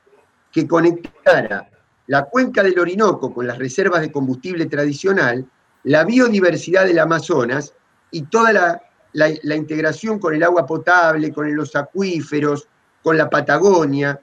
que 0.51 0.67
conectara 0.67 1.71
la 2.09 2.25
cuenca 2.25 2.63
del 2.63 2.79
Orinoco 2.79 3.33
con 3.33 3.47
las 3.47 3.59
reservas 3.59 4.01
de 4.01 4.11
combustible 4.11 4.67
tradicional 4.67 5.47
la 5.85 6.05
biodiversidad 6.05 6.87
del 6.87 6.99
Amazonas 6.99 7.75
y 8.11 8.23
toda 8.23 8.81
la, 9.13 9.57
integración 9.57 10.19
con 10.19 10.35
el 10.35 10.43
agua 10.43 10.67
potable, 10.67 11.33
con 11.33 11.55
los 11.55 11.75
acuíferos, 11.77 12.69
con 13.03 13.17
la 13.17 13.31
Patagonia. 13.31 14.21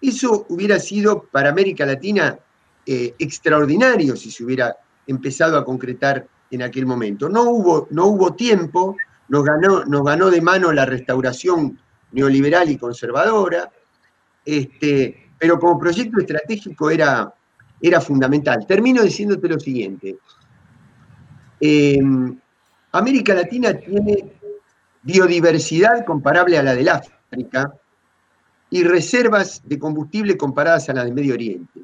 Eso 0.00 0.46
hubiera 0.48 0.78
sido 0.78 1.24
para 1.24 1.50
América 1.50 1.86
Latina 1.86 2.38
eh, 2.86 3.14
extraordinario 3.18 4.16
si 4.16 4.30
se 4.30 4.44
hubiera 4.44 4.76
empezado 5.06 5.56
a 5.56 5.64
concretar 5.64 6.26
en 6.50 6.62
aquel 6.62 6.86
momento. 6.86 7.28
No 7.28 7.50
hubo, 7.50 7.88
no 7.90 8.06
hubo 8.06 8.34
tiempo, 8.34 8.96
nos 9.28 9.44
ganó, 9.44 9.84
nos 9.84 10.04
ganó 10.04 10.30
de 10.30 10.40
mano 10.40 10.72
la 10.72 10.86
restauración 10.86 11.78
neoliberal 12.12 12.70
y 12.70 12.78
conservadora, 12.78 13.70
este, 14.44 15.30
pero 15.38 15.58
como 15.58 15.78
proyecto 15.78 16.20
estratégico 16.20 16.90
era, 16.90 17.32
era 17.80 18.00
fundamental. 18.00 18.66
Termino 18.66 19.02
diciéndote 19.02 19.48
lo 19.48 19.58
siguiente. 19.58 20.16
Em, 21.66 22.38
América 22.92 23.32
Latina 23.32 23.72
tiene 23.72 24.34
biodiversidad 25.02 26.04
comparable 26.04 26.58
a 26.58 26.62
la 26.62 26.74
del 26.74 26.90
África 26.90 27.72
y 28.68 28.84
reservas 28.84 29.62
de 29.64 29.78
combustible 29.78 30.36
comparadas 30.36 30.90
a 30.90 30.92
la 30.92 31.06
del 31.06 31.14
Medio 31.14 31.32
Oriente. 31.32 31.80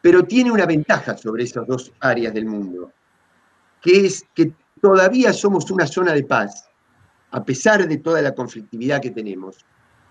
Pero 0.00 0.22
tiene 0.22 0.52
una 0.52 0.66
ventaja 0.66 1.16
sobre 1.16 1.42
esas 1.42 1.66
dos 1.66 1.92
áreas 1.98 2.32
del 2.32 2.46
mundo, 2.46 2.92
que 3.82 4.06
es 4.06 4.24
que 4.36 4.52
todavía 4.80 5.32
somos 5.32 5.68
una 5.72 5.88
zona 5.88 6.12
de 6.12 6.22
paz, 6.22 6.70
a 7.32 7.42
pesar 7.42 7.88
de 7.88 7.96
toda 7.96 8.22
la 8.22 8.36
conflictividad 8.36 9.02
que 9.02 9.10
tenemos. 9.10 9.64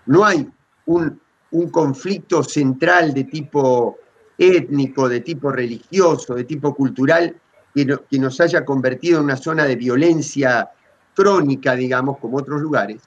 No 0.04 0.22
hay 0.22 0.46
un 0.84 1.70
conflicto 1.70 2.42
central 2.42 3.14
de 3.14 3.24
tipo 3.24 3.96
étnico, 4.36 5.08
de 5.08 5.20
tipo 5.20 5.50
religioso, 5.50 6.34
de 6.34 6.44
tipo 6.44 6.74
cultural, 6.74 7.40
que, 7.74 8.18
nos 8.18 8.40
haya 8.40 8.64
convertido 8.64 9.18
en 9.18 9.24
una 9.24 9.36
zona 9.36 9.64
de 9.64 9.76
violencia 9.76 10.70
crónica, 11.14 11.74
digamos, 11.74 12.18
como 12.18 12.38
otros 12.38 12.60
lugares, 12.60 13.02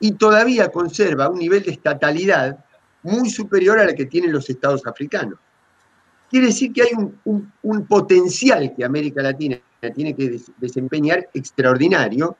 y 0.00 0.12
todavía 0.12 0.68
conserva 0.70 1.28
un 1.28 1.38
nivel 1.38 1.62
de 1.62 1.72
estatalidad 1.72 2.64
muy 3.02 3.30
superior 3.30 3.78
a 3.78 3.84
la 3.84 3.94
que 3.94 4.06
tienen 4.06 4.32
los 4.32 4.48
estados 4.50 4.82
africanos. 4.86 5.38
Quiere 6.30 6.46
decir 6.46 6.72
que 6.72 6.82
hay 6.82 6.90
un, 7.24 7.86
potencial 7.86 8.72
que 8.74 8.84
América 8.84 9.22
Latina 9.22 9.60
tiene 9.94 10.14
que 10.14 10.40
desempeñar 10.58 11.28
extraordinario 11.34 12.36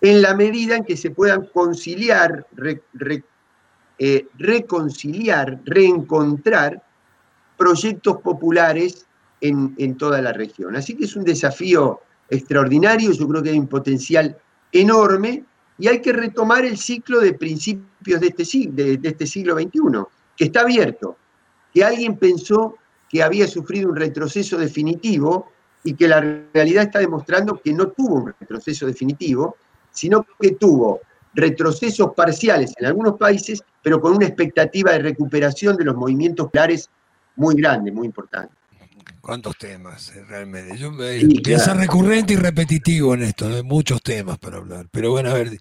en 0.00 0.22
la 0.22 0.34
medida 0.34 0.76
en 0.76 0.84
que 0.84 0.96
se 0.96 1.10
puedan 1.10 1.46
conciliar, 1.46 2.46
eh, 3.98 4.26
reconciliar, 4.38 5.60
reencontrar 5.64 6.82
proyectos 7.56 8.18
populares 8.22 9.06
en, 9.40 9.96
toda 9.96 10.20
la 10.20 10.32
región. 10.32 10.76
Así 10.76 10.94
que 10.96 11.04
es 11.04 11.16
un 11.16 11.24
desafío 11.24 12.00
extraordinario, 12.28 13.12
yo 13.12 13.28
creo 13.28 13.42
que 13.42 13.50
hay 13.50 13.58
un 13.58 13.66
potencial 13.66 14.36
enorme 14.72 15.44
y 15.78 15.88
hay 15.88 16.00
que 16.00 16.12
retomar 16.12 16.64
el 16.64 16.76
ciclo 16.76 17.20
de 17.20 17.34
principios 17.34 18.20
de 18.20 18.28
este, 18.28 18.68
de, 18.70 18.96
de 18.98 19.08
este 19.08 19.26
siglo 19.26 19.54
XXI, 19.54 19.80
que 20.36 20.44
está 20.44 20.60
abierto, 20.60 21.16
que 21.72 21.84
alguien 21.84 22.16
pensó 22.16 22.76
que 23.08 23.22
había 23.22 23.46
sufrido 23.46 23.88
un 23.88 23.96
retroceso 23.96 24.56
definitivo 24.56 25.50
y 25.82 25.94
que 25.94 26.06
la 26.06 26.20
realidad 26.52 26.84
está 26.84 26.98
demostrando 26.98 27.60
que 27.62 27.72
no 27.72 27.88
tuvo 27.88 28.16
un 28.16 28.34
retroceso 28.38 28.86
definitivo, 28.86 29.56
sino 29.90 30.24
que 30.38 30.52
tuvo 30.52 31.00
retrocesos 31.34 32.12
parciales 32.14 32.72
en 32.76 32.86
algunos 32.86 33.16
países, 33.16 33.62
pero 33.82 34.00
con 34.00 34.14
una 34.14 34.26
expectativa 34.26 34.92
de 34.92 35.00
recuperación 35.00 35.76
de 35.76 35.84
los 35.84 35.96
movimientos 35.96 36.50
clares 36.50 36.90
muy 37.36 37.54
grande, 37.54 37.90
muy 37.92 38.06
importante. 38.06 38.54
¿Cuántos 39.20 39.56
temas 39.58 40.10
eh, 40.10 40.24
realmente? 40.24 40.76
Yo 40.78 40.92
eh, 41.02 41.26
voy 41.44 41.54
a 41.54 41.58
ser 41.58 41.76
recurrente 41.76 42.32
y 42.32 42.36
repetitivo 42.36 43.14
en 43.14 43.22
esto, 43.24 43.48
hay 43.48 43.62
muchos 43.62 44.02
temas 44.02 44.38
para 44.38 44.58
hablar. 44.58 44.88
Pero 44.90 45.10
bueno, 45.10 45.30
a 45.30 45.34
ver, 45.34 45.60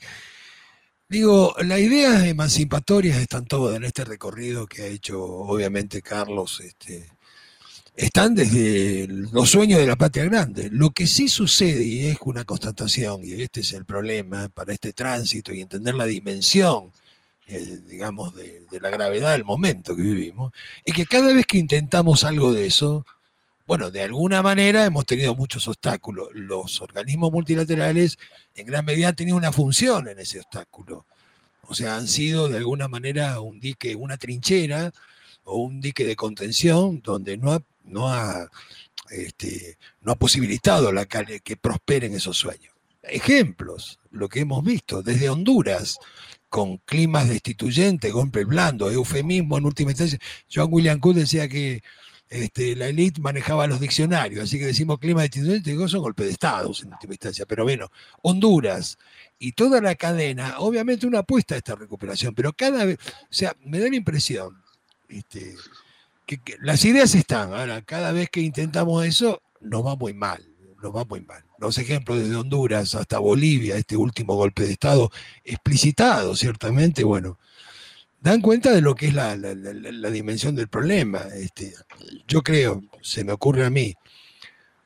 digo, 1.08 1.56
las 1.60 1.80
ideas 1.80 2.24
emancipatorias 2.26 3.18
están 3.18 3.46
todas 3.46 3.76
en 3.76 3.84
este 3.84 4.06
recorrido 4.06 4.68
que 4.68 4.84
ha 4.84 4.88
hecho 4.88 5.22
obviamente 5.22 6.02
Carlos, 6.02 6.62
este, 6.62 7.10
están 8.00 8.34
desde 8.34 9.08
los 9.08 9.50
sueños 9.50 9.80
de 9.80 9.88
la 9.88 9.98
patria 9.98 10.24
grande. 10.26 10.70
Lo 10.72 10.92
que 10.92 11.06
sí 11.06 11.28
sucede, 11.28 11.84
y 11.84 12.08
es 12.08 12.18
una 12.24 12.46
constatación, 12.46 13.22
y 13.24 13.42
este 13.42 13.60
es 13.62 13.74
el 13.74 13.86
problema 13.86 14.48
para 14.50 14.74
este 14.74 14.94
tránsito 14.94 15.54
y 15.54 15.62
entender 15.62 15.96
la 15.96 16.06
dimensión, 16.06 16.92
eh, 17.48 17.80
digamos, 17.88 18.34
de, 18.36 18.66
la 18.80 18.90
gravedad 18.90 19.34
del 19.34 19.44
momento 19.44 19.96
que 19.96 20.04
vivimos, 20.04 20.54
es 20.86 20.94
que 20.94 21.06
cada 21.06 21.34
vez 21.34 21.46
que 21.46 21.58
intentamos 21.58 22.24
algo 22.24 22.54
de 22.54 22.68
eso, 22.68 23.06
bueno, 23.70 23.92
de 23.92 24.02
alguna 24.02 24.42
manera 24.42 24.84
hemos 24.84 25.06
tenido 25.06 25.36
muchos 25.36 25.68
obstáculos. 25.68 26.30
Los 26.34 26.82
organismos 26.82 27.32
multilaterales 27.32 28.18
en 28.56 28.66
gran 28.66 28.84
medida 28.84 29.10
han 29.10 29.16
tenido 29.16 29.38
una 29.38 29.52
función 29.52 30.08
en 30.08 30.18
ese 30.18 30.40
obstáculo. 30.40 31.06
O 31.62 31.76
sea, 31.76 31.96
han 31.96 32.08
sido 32.08 32.50
de 32.50 32.58
alguna 32.58 32.88
manera 32.88 33.40
un 33.42 33.60
dique, 33.60 33.94
una 33.96 34.18
trinchera 34.18 34.92
o 35.44 35.58
un 35.58 35.82
dique 35.82 36.04
de 36.04 36.16
contención 36.16 37.00
donde 37.04 37.38
no 37.38 37.52
ha 37.52 37.62
no 37.84 38.10
ha, 38.10 38.50
este, 39.12 39.78
no 40.02 40.14
ha 40.14 40.16
posibilitado 40.16 40.92
la, 40.92 41.06
que 41.06 41.56
prosperen 41.56 42.16
esos 42.16 42.38
sueños. 42.38 42.74
Ejemplos, 43.04 44.00
lo 44.10 44.30
que 44.30 44.40
hemos 44.40 44.64
visto, 44.64 45.04
desde 45.04 45.30
Honduras, 45.30 46.00
con 46.50 46.78
climas 46.78 47.30
destituyentes, 47.30 48.12
golpe 48.12 48.46
blando, 48.46 48.90
eufemismo 48.90 49.60
en 49.60 49.66
última 49.66 49.92
instancia. 49.92 50.18
John 50.52 50.70
William 50.72 51.00
Cook 51.00 51.14
decía 51.14 51.48
que 51.48 51.84
este, 52.30 52.76
la 52.76 52.88
élite 52.88 53.20
manejaba 53.22 53.66
los 53.66 53.80
diccionarios, 53.80 54.44
así 54.44 54.60
que 54.60 54.68
decimos 54.68 55.00
clima 55.00 55.24
destituyente, 55.24 55.72
digo, 55.72 55.88
son 55.88 56.02
golpe 56.02 56.24
de 56.24 56.32
Estado 56.32 56.72
en 56.82 56.94
última 56.94 57.14
instancia. 57.14 57.46
Pero 57.48 57.64
bueno, 57.64 57.92
Honduras 58.22 58.98
y 59.40 59.54
toda 59.54 59.82
la 59.82 59.96
cadena, 59.96 60.60
obviamente 60.60 61.08
una 61.08 61.20
apuesta 61.20 61.56
a 61.56 61.58
esta 61.58 61.76
recuperación, 61.76 62.36
pero 62.36 62.54
cada 62.54 62.86
vez, 62.86 63.00
o 63.24 63.28
sea, 63.30 63.56
me 63.66 63.80
da 63.80 63.90
la 63.90 63.96
impresión, 63.96 64.62
este, 65.08 65.56
las 66.62 66.86
ideas 66.86 67.16
están, 67.16 67.54
ahora 67.54 67.82
cada 67.82 68.12
vez 68.12 68.30
que 68.30 68.42
intentamos 68.42 69.06
eso 69.06 69.42
nos 69.62 69.86
va 69.86 69.96
muy 69.96 70.14
mal, 70.14 70.46
nos 70.84 70.96
va 70.96 71.06
muy 71.06 71.22
mal. 71.22 71.44
Los 71.58 71.78
ejemplos 71.78 72.20
desde 72.20 72.36
Honduras 72.36 72.94
hasta 72.96 73.20
Bolivia, 73.20 73.76
este 73.76 73.98
último 73.98 74.36
golpe 74.36 74.64
de 74.64 74.74
Estado 74.74 75.12
explicitado, 75.44 76.36
ciertamente, 76.36 77.04
bueno, 77.04 77.40
dan 78.22 78.42
cuenta 78.42 78.72
de 78.72 78.82
lo 78.82 78.96
que 78.96 79.08
es 79.08 79.14
la, 79.14 79.36
dimensión 80.12 80.56
del 80.56 80.68
problema. 80.68 81.20
Este, 81.36 81.74
yo 82.28 82.42
creo, 82.42 82.82
se 83.02 83.24
me 83.24 83.32
ocurre 83.32 83.66
a 83.66 83.70
mí, 83.70 83.96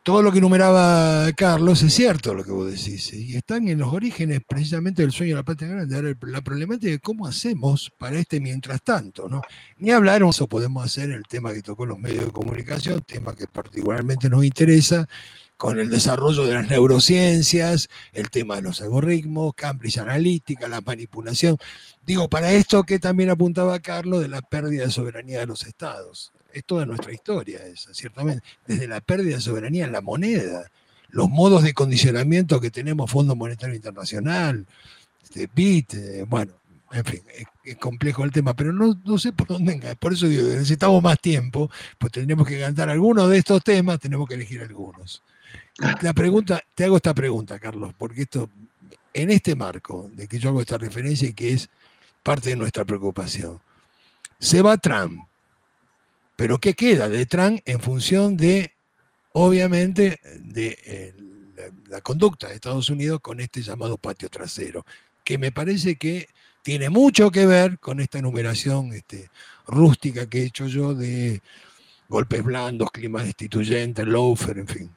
todo 0.04 0.22
lo 0.22 0.34
que 0.34 0.40
enumeraba 0.40 1.32
Carlos 1.32 1.82
es 1.82 1.94
cierto 1.94 2.34
lo 2.34 2.44
que 2.44 2.52
vos 2.52 2.70
decís, 2.70 3.14
y 3.14 3.38
están 3.38 3.70
en 3.70 3.80
los 3.80 3.94
orígenes 3.94 4.42
precisamente 4.46 5.02
del 5.02 5.14
sueño 5.14 5.36
de 5.36 5.40
la 5.40 5.46
patria 5.46 5.70
grande. 5.70 6.16
La 6.24 6.42
problemática 6.42 6.92
de 6.92 7.00
cómo 7.00 7.26
hacemos 7.26 7.90
para 7.98 8.20
este 8.20 8.42
mientras 8.42 8.82
tanto, 8.82 9.30
¿no? 9.30 9.42
Ni 9.78 9.92
hablar, 9.92 10.22
eso 10.24 10.48
podemos 10.48 10.84
hacer 10.84 11.12
el 11.12 11.24
tema 11.24 11.54
que 11.54 11.62
tocó 11.62 11.86
los 11.86 11.98
medios 11.98 12.26
de 12.26 12.32
comunicación, 12.32 13.02
tema 13.02 13.34
que 13.34 13.48
particularmente 13.48 14.30
nos 14.30 14.44
interesa, 14.44 15.08
con 15.64 15.80
el 15.80 15.90
desarrollo 15.90 16.46
de 16.46 16.56
las 16.56 16.70
neurociencias, 16.70 17.88
el 18.12 18.30
tema 18.30 18.58
de 18.58 18.64
los 18.64 18.82
algoritmos, 18.82 19.54
Cambridge 19.56 19.98
Analytica, 19.98 20.68
la 20.68 20.82
manipulación. 20.82 21.58
Digo, 22.06 22.28
para 22.28 22.52
esto 22.52 22.84
que 22.84 23.00
también 23.00 23.30
apuntaba 23.30 23.80
Carlos 23.80 24.20
de 24.20 24.28
la 24.28 24.42
pérdida 24.42 24.84
de 24.84 24.92
soberanía 24.92 25.40
de 25.40 25.46
los 25.46 25.66
estados 25.66 26.34
es 26.52 26.66
toda 26.66 26.86
nuestra 26.86 27.14
historia 27.14 27.66
esa, 27.66 27.94
ciertamente, 27.94 28.44
desde 28.68 28.90
la 28.90 29.00
pérdida 29.00 29.36
de 29.36 29.42
soberanía 29.42 29.86
en 29.86 29.94
la 29.94 30.02
moneda, 30.02 30.70
los 31.08 31.30
modos 31.30 31.64
de 31.64 31.74
condicionamiento 31.74 32.60
que 32.60 32.70
tenemos 32.70 33.10
Fondo 33.10 33.34
Monetario 33.34 33.74
Internacional, 33.74 34.68
este, 35.24 35.48
BIT, 35.56 35.94
eh, 35.94 36.26
bueno, 36.28 36.52
en 36.92 37.06
fin, 37.06 37.22
es, 37.64 37.78
complejo 37.78 38.26
el 38.26 38.32
tema, 38.32 38.54
pero 38.54 38.74
no, 38.74 39.00
no, 39.06 39.18
sé 39.18 39.32
por 39.32 39.48
dónde 39.48 39.96
por 39.96 40.12
eso 40.12 40.28
digo, 40.28 40.44
necesitamos 40.44 41.02
más 41.02 41.22
tiempo, 41.22 41.72
pues 41.98 42.12
tendremos 42.12 42.46
que 42.46 42.60
cantar 42.60 42.90
algunos 42.90 43.30
de 43.30 43.38
estos 43.38 43.64
temas, 43.64 44.02
tenemos 44.02 44.28
que 44.28 44.34
elegir 44.34 44.60
algunos. 44.60 45.24
La 45.78 46.14
pregunta, 46.14 46.62
te 46.76 46.86
hago 46.86 46.98
esta 46.98 47.14
pregunta, 47.16 47.58
Carlos, 47.58 47.94
porque 47.98 48.24
esto, 48.24 48.50
en 49.12 49.32
este 49.32 49.56
marco 49.56 50.10
de 50.14 50.28
que 50.28 50.38
yo 50.38 50.50
hago 50.50 50.62
esta 50.62 50.78
referencia 50.78 51.28
y 51.28 51.34
que 51.34 51.54
es 51.54 51.70
parte 52.22 52.50
de 52.50 52.56
nuestra 52.56 52.86
preocupación, 52.86 53.60
se 54.40 54.62
va 54.62 54.78
Trump, 54.78 55.24
pero 56.36 56.60
¿qué 56.60 56.76
queda 56.76 57.10
de 57.10 57.26
Trump 57.26 57.60
en 57.66 57.80
función 57.80 58.38
de, 58.38 58.72
obviamente, 59.32 60.20
de 60.40 60.78
eh, 60.86 61.14
la, 61.88 62.02
conducta 62.02 62.50
de 62.50 62.56
Estados 62.56 62.90
Unidos 62.90 63.20
con 63.22 63.40
este 63.40 63.62
llamado 63.64 63.98
patio 63.98 64.30
trasero? 64.30 64.86
Que 65.24 65.40
me 65.40 65.52
parece 65.52 65.96
que 65.96 66.28
tiene 66.62 66.90
mucho 66.90 67.32
que 67.32 67.48
ver 67.48 67.80
con 67.80 68.00
esta 68.00 68.20
enumeración 68.20 68.94
este, 68.94 69.30
rústica 69.66 70.28
que 70.28 70.42
he 70.42 70.46
hecho 70.46 70.68
yo 70.68 70.94
de 70.94 71.42
golpes 72.10 72.44
blandos, 72.44 72.92
climas 72.92 73.26
destituyentes, 73.26 74.06
loafer, 74.06 74.60
en 74.60 74.68
fin. 74.68 74.92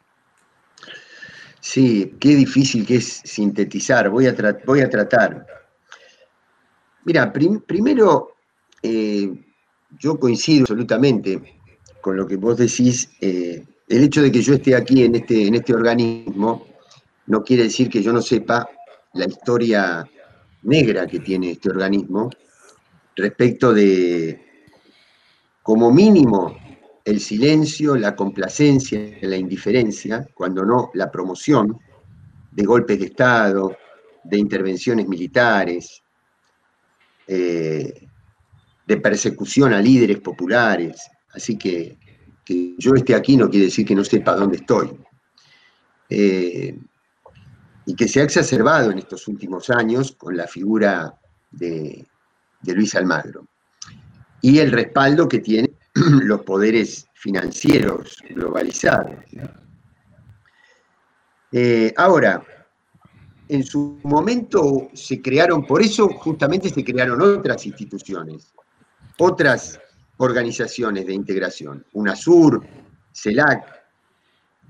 Sí, 1.69 2.15
qué 2.21 2.37
difícil 2.37 2.87
que 2.87 2.97
es 2.97 3.23
sintetizar. 3.25 4.09
Voy 4.09 4.29
a, 4.29 4.37
voy 4.65 4.83
a 4.83 4.89
tratar. 4.89 5.45
Mira, 7.05 7.33
primero, 7.33 8.37
eh, 8.81 9.29
yo 9.99 10.17
coincido 10.17 10.63
absolutamente 10.63 11.59
con 12.01 12.17
lo 12.17 12.25
que 12.25 12.37
vos 12.37 12.57
decís. 12.57 13.11
Eh, 13.21 13.65
el 13.89 14.05
hecho 14.05 14.23
de 14.23 14.31
que 14.31 14.43
yo 14.43 14.55
esté 14.55 14.77
aquí 14.77 15.03
en 15.03 15.17
este, 15.17 15.49
en 15.49 15.57
este 15.57 15.75
organismo 15.75 16.69
no 17.27 17.43
quiere 17.43 17.65
decir 17.65 17.91
que 17.91 18.01
yo 18.01 18.13
no 18.13 18.23
sepa 18.23 18.71
la 19.15 19.27
historia 19.27 20.09
negra 20.63 21.05
que 21.09 21.19
tiene 21.19 21.51
este 21.51 21.71
organismo 21.71 22.31
respecto 23.17 23.75
de, 23.75 24.71
como 25.65 25.91
mínimo, 25.91 26.57
el 27.07 27.21
silencio, 27.21 27.97
la 27.97 28.15
complacencia, 28.15 29.01
la 29.23 29.37
indiferencia, 29.37 30.27
cuando 30.35 30.63
no 30.63 30.91
la 30.93 31.11
promoción 31.11 31.79
de 32.53 32.65
golpes 32.65 32.99
de 32.99 33.07
Estado, 33.07 33.77
de 34.23 34.39
intervenciones 34.39 35.09
militares, 35.09 36.03
eh, 37.27 38.07
de 38.87 38.97
persecución 38.99 39.73
a 39.73 39.81
líderes 39.81 40.21
populares. 40.21 41.09
Así 41.33 41.57
que 41.57 41.97
que 42.47 42.77
yo 42.79 42.95
esté 42.95 43.15
aquí 43.15 43.37
no 43.37 43.51
quiere 43.51 43.67
decir 43.67 43.85
que 43.85 43.95
no 43.95 44.05
sepa 44.05 44.37
dónde 44.37 44.59
estoy. 44.59 44.97
Eh, 46.09 46.79
y 47.85 47.95
que 47.95 48.09
se 48.09 48.21
ha 48.21 48.23
exacerbado 48.23 48.93
en 48.93 48.99
estos 48.99 49.27
últimos 49.27 49.69
años 49.69 50.13
con 50.13 50.37
la 50.37 50.47
figura 50.47 51.13
de, 51.51 52.07
Luis 52.63 52.95
Almagro. 52.95 53.47
Y 54.41 54.59
el 54.59 54.71
respaldo 54.71 55.29
que 55.29 55.41
tienen 55.41 55.75
los 56.23 56.43
poderes 56.43 57.09
financieros 57.15 58.17
globalizados. 58.31 59.17
Eh, 61.53 61.93
ahora, 61.97 62.43
en 63.49 63.63
su 63.65 63.99
momento 64.03 64.89
se 64.93 65.23
crearon, 65.23 65.67
por 65.67 65.81
eso 65.81 66.09
justamente 66.09 66.69
se 66.71 66.85
crearon 66.85 67.23
otras 67.23 67.65
instituciones 67.67 68.53
otras 69.19 69.81
organizaciones 70.19 71.07
de 71.07 71.15
integración, 71.15 71.85
UNASUR, 71.93 72.63
CELAC, 73.13 73.65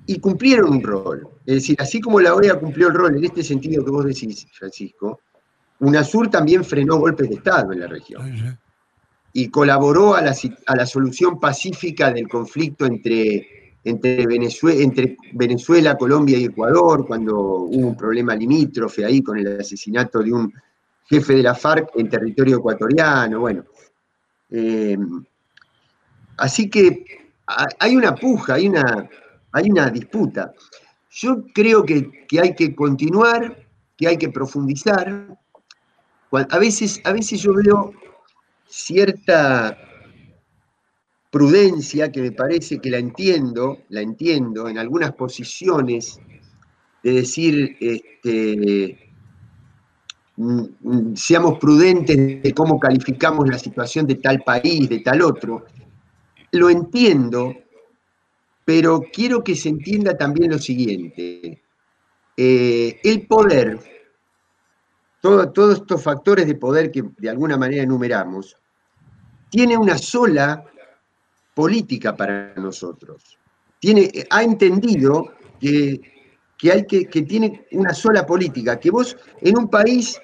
y 0.07 0.21
cumplieron 0.21 0.71
un 0.71 0.83
rol. 0.83 1.29
Es 1.45 1.57
decir, 1.57 1.77
así 1.81 2.01
como 2.01 2.21
la 2.21 2.35
OEA 2.35 2.59
cumplió 2.59 2.89
el 2.89 2.95
rol 2.95 3.17
en 3.17 3.25
este 3.25 3.43
sentido 3.43 3.85
que 3.85 3.91
vos 3.91 4.05
decís, 4.05 4.47
Francisco, 4.53 5.21
UNASUR 5.81 6.31
también 6.31 6.65
frenó 6.65 6.97
golpes 6.97 7.29
de 7.29 7.35
Estado 7.37 7.73
en 7.73 7.81
la 7.81 7.87
región 7.87 8.59
y 9.39 9.51
colaboró 9.51 10.15
a 10.15 10.23
la, 10.23 10.87
solución 10.87 11.39
pacífica 11.39 12.11
del 12.11 12.27
conflicto 12.27 12.87
entre, 12.87 13.75
entre, 13.85 14.27
Venezuela, 14.27 14.83
entre 14.83 15.19
Venezuela, 15.35 15.95
Colombia 15.99 16.39
y 16.39 16.47
Ecuador, 16.47 17.07
cuando 17.07 17.37
hubo 17.37 17.89
un 17.89 17.97
problema 17.99 18.35
limítrofe 18.35 19.05
ahí 19.05 19.23
con 19.23 19.37
el 19.37 19.61
asesinato 19.61 20.21
de 20.21 20.33
un 20.33 20.51
jefe 21.05 21.35
de 21.35 21.43
la 21.43 21.55
FARC 21.55 21.91
en 21.97 22.09
territorio 22.09 22.57
ecuatoriano. 22.57 23.41
Bueno, 23.41 23.67
eh, 24.49 24.97
así 26.39 26.71
que 26.71 27.05
hay 27.79 27.95
una 27.95 28.15
puja, 28.15 28.55
hay 28.55 28.69
una, 28.69 29.07
hay 29.53 29.71
una 29.71 29.91
disputa. 29.91 30.51
Yo 31.11 31.45
creo 31.53 31.85
que, 31.85 32.11
hay 32.41 32.55
que 32.55 32.75
continuar, 32.75 33.55
que 33.99 34.09
hay 34.09 34.17
que 34.17 34.31
profundizar. 34.31 35.37
A 36.33 36.59
veces, 36.59 37.03
a 37.05 37.13
veces 37.13 37.43
yo 37.43 37.53
veo 37.53 37.93
cierta 38.69 39.79
prudencia 41.31 42.11
que 42.11 42.23
me 42.23 42.33
parece 42.33 42.79
que 42.79 42.91
la 42.91 42.99
entiendo, 42.99 43.83
la 43.91 44.01
entiendo 44.01 44.69
en 44.69 44.79
algunas 44.79 45.13
posiciones 45.13 46.19
de 47.03 47.13
decir, 47.13 47.77
este, 47.79 49.13
mm, 50.37 50.63
mm, 50.81 51.17
seamos 51.17 51.59
prudentes 51.59 52.43
de 52.43 52.53
cómo 52.55 52.79
calificamos 52.81 53.49
la 53.49 53.59
situación 53.59 54.07
de 54.07 54.17
tal 54.17 54.43
país, 54.43 54.89
de 54.89 55.01
tal 55.01 55.23
otro. 55.23 55.67
Lo 56.53 56.71
entiendo, 56.71 57.55
pero 58.65 59.03
quiero 59.13 59.45
que 59.45 59.55
se 59.55 59.69
entienda 59.69 60.17
también 60.17 60.51
lo 60.53 60.59
siguiente. 60.59 61.63
Eh, 62.37 63.01
el 63.05 63.27
poder, 63.27 63.96
todos 65.21 65.79
estos 65.79 66.03
factores 66.03 66.47
de 66.47 66.55
poder 66.55 66.91
que 66.91 67.03
de 67.19 67.31
alguna 67.31 67.57
manera 67.57 67.83
enumeramos, 67.83 68.57
tiene 69.51 69.77
una 69.77 69.99
sola 69.99 70.65
política 71.55 72.15
para 72.17 72.55
nosotros. 72.57 73.39
Tiene, 73.81 74.11
ha 74.31 74.43
entendido 74.43 75.33
que, 75.61 76.01
hay 76.71 76.87
que, 76.87 77.07
que, 77.07 77.23
tiene 77.23 77.67
una 77.73 77.95
sola 77.95 78.27
política, 78.27 78.79
que 78.79 78.91
vos 78.91 79.17
en 79.41 79.59
un 79.59 79.69
país 79.69 80.21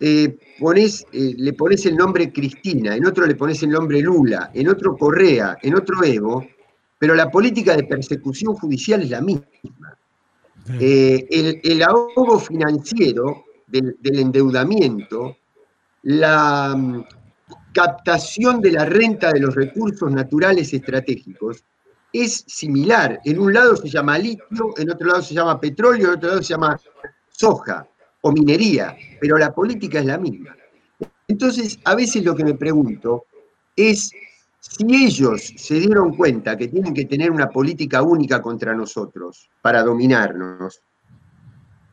eh, 0.00 0.38
eh, 0.60 1.34
le 1.36 1.52
pones 1.54 1.86
el 1.86 1.96
nombre 1.96 2.32
Cristina, 2.32 2.94
en 2.94 3.04
otro 3.04 3.26
le 3.26 3.34
pones 3.34 3.62
el 3.64 3.70
nombre 3.70 4.00
Lula, 4.00 4.50
en 4.54 4.68
otro 4.68 4.96
Correa, 4.96 5.56
en 5.60 5.74
otro 5.74 6.04
Evo, 6.04 6.46
pero 6.98 7.14
la 7.14 7.30
política 7.30 7.76
de 7.76 7.84
persecución 7.84 8.54
judicial 8.54 9.02
es 9.02 9.10
la 9.10 9.20
misma. 9.20 9.46
Eh, 10.80 11.26
el, 11.62 11.82
ahogo 11.82 12.38
financiero 12.38 13.44
del, 13.68 13.96
endeudamiento, 14.02 15.36
la 16.02 16.74
mm, 16.76 17.04
captación 17.72 18.60
de 18.60 18.72
la 18.72 18.84
renta 18.84 19.32
de 19.32 19.40
los 19.40 19.54
recursos 19.54 20.10
naturales 20.10 20.72
estratégicos 20.72 21.64
es 22.12 22.44
similar. 22.46 23.20
En 23.24 23.38
un 23.38 23.52
lado 23.52 23.76
se 23.76 23.88
llama 23.88 24.18
litio, 24.18 24.74
en 24.76 24.90
otro 24.90 25.08
lado 25.08 25.22
se 25.22 25.34
llama 25.34 25.60
petróleo, 25.60 26.08
en 26.08 26.16
otro 26.16 26.30
lado 26.30 26.42
se 26.42 26.54
llama 26.54 26.80
soja 27.28 27.86
o 28.22 28.32
minería, 28.32 28.96
pero 29.20 29.38
la 29.38 29.52
política 29.52 30.00
es 30.00 30.06
la 30.06 30.18
misma. 30.18 30.56
Entonces, 31.28 31.78
a 31.84 31.94
veces 31.94 32.24
lo 32.24 32.34
que 32.34 32.44
me 32.44 32.54
pregunto 32.54 33.26
es 33.76 34.10
si 34.60 35.04
ellos 35.04 35.52
se 35.56 35.74
dieron 35.74 36.16
cuenta 36.16 36.56
que 36.56 36.68
tienen 36.68 36.94
que 36.94 37.04
tener 37.04 37.30
una 37.30 37.48
política 37.48 38.02
única 38.02 38.42
contra 38.42 38.74
nosotros 38.74 39.48
para 39.62 39.82
dominarnos, 39.82 40.80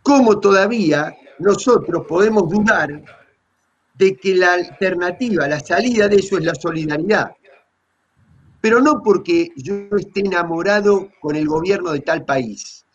¿cómo 0.02 0.40
todavía 0.40 1.16
nosotros 1.40 2.06
podemos 2.08 2.50
dudar 2.50 3.04
de 3.94 4.16
que 4.16 4.36
la 4.36 4.54
alternativa, 4.54 5.48
la 5.48 5.60
salida 5.60 6.08
de 6.08 6.18
eso 6.18 6.38
es 6.38 6.46
la 6.46 6.56
solidaridad? 6.56 7.32
Pero 8.62 8.82
no 8.82 9.02
porque 9.04 9.50
yo 9.56 9.76
esté 9.98 10.22
enamorado 10.22 11.10
con 11.22 11.36
el 11.36 11.48
gobierno 11.48 11.92
de 11.92 12.00
tal 12.00 12.26
país. 12.26 12.86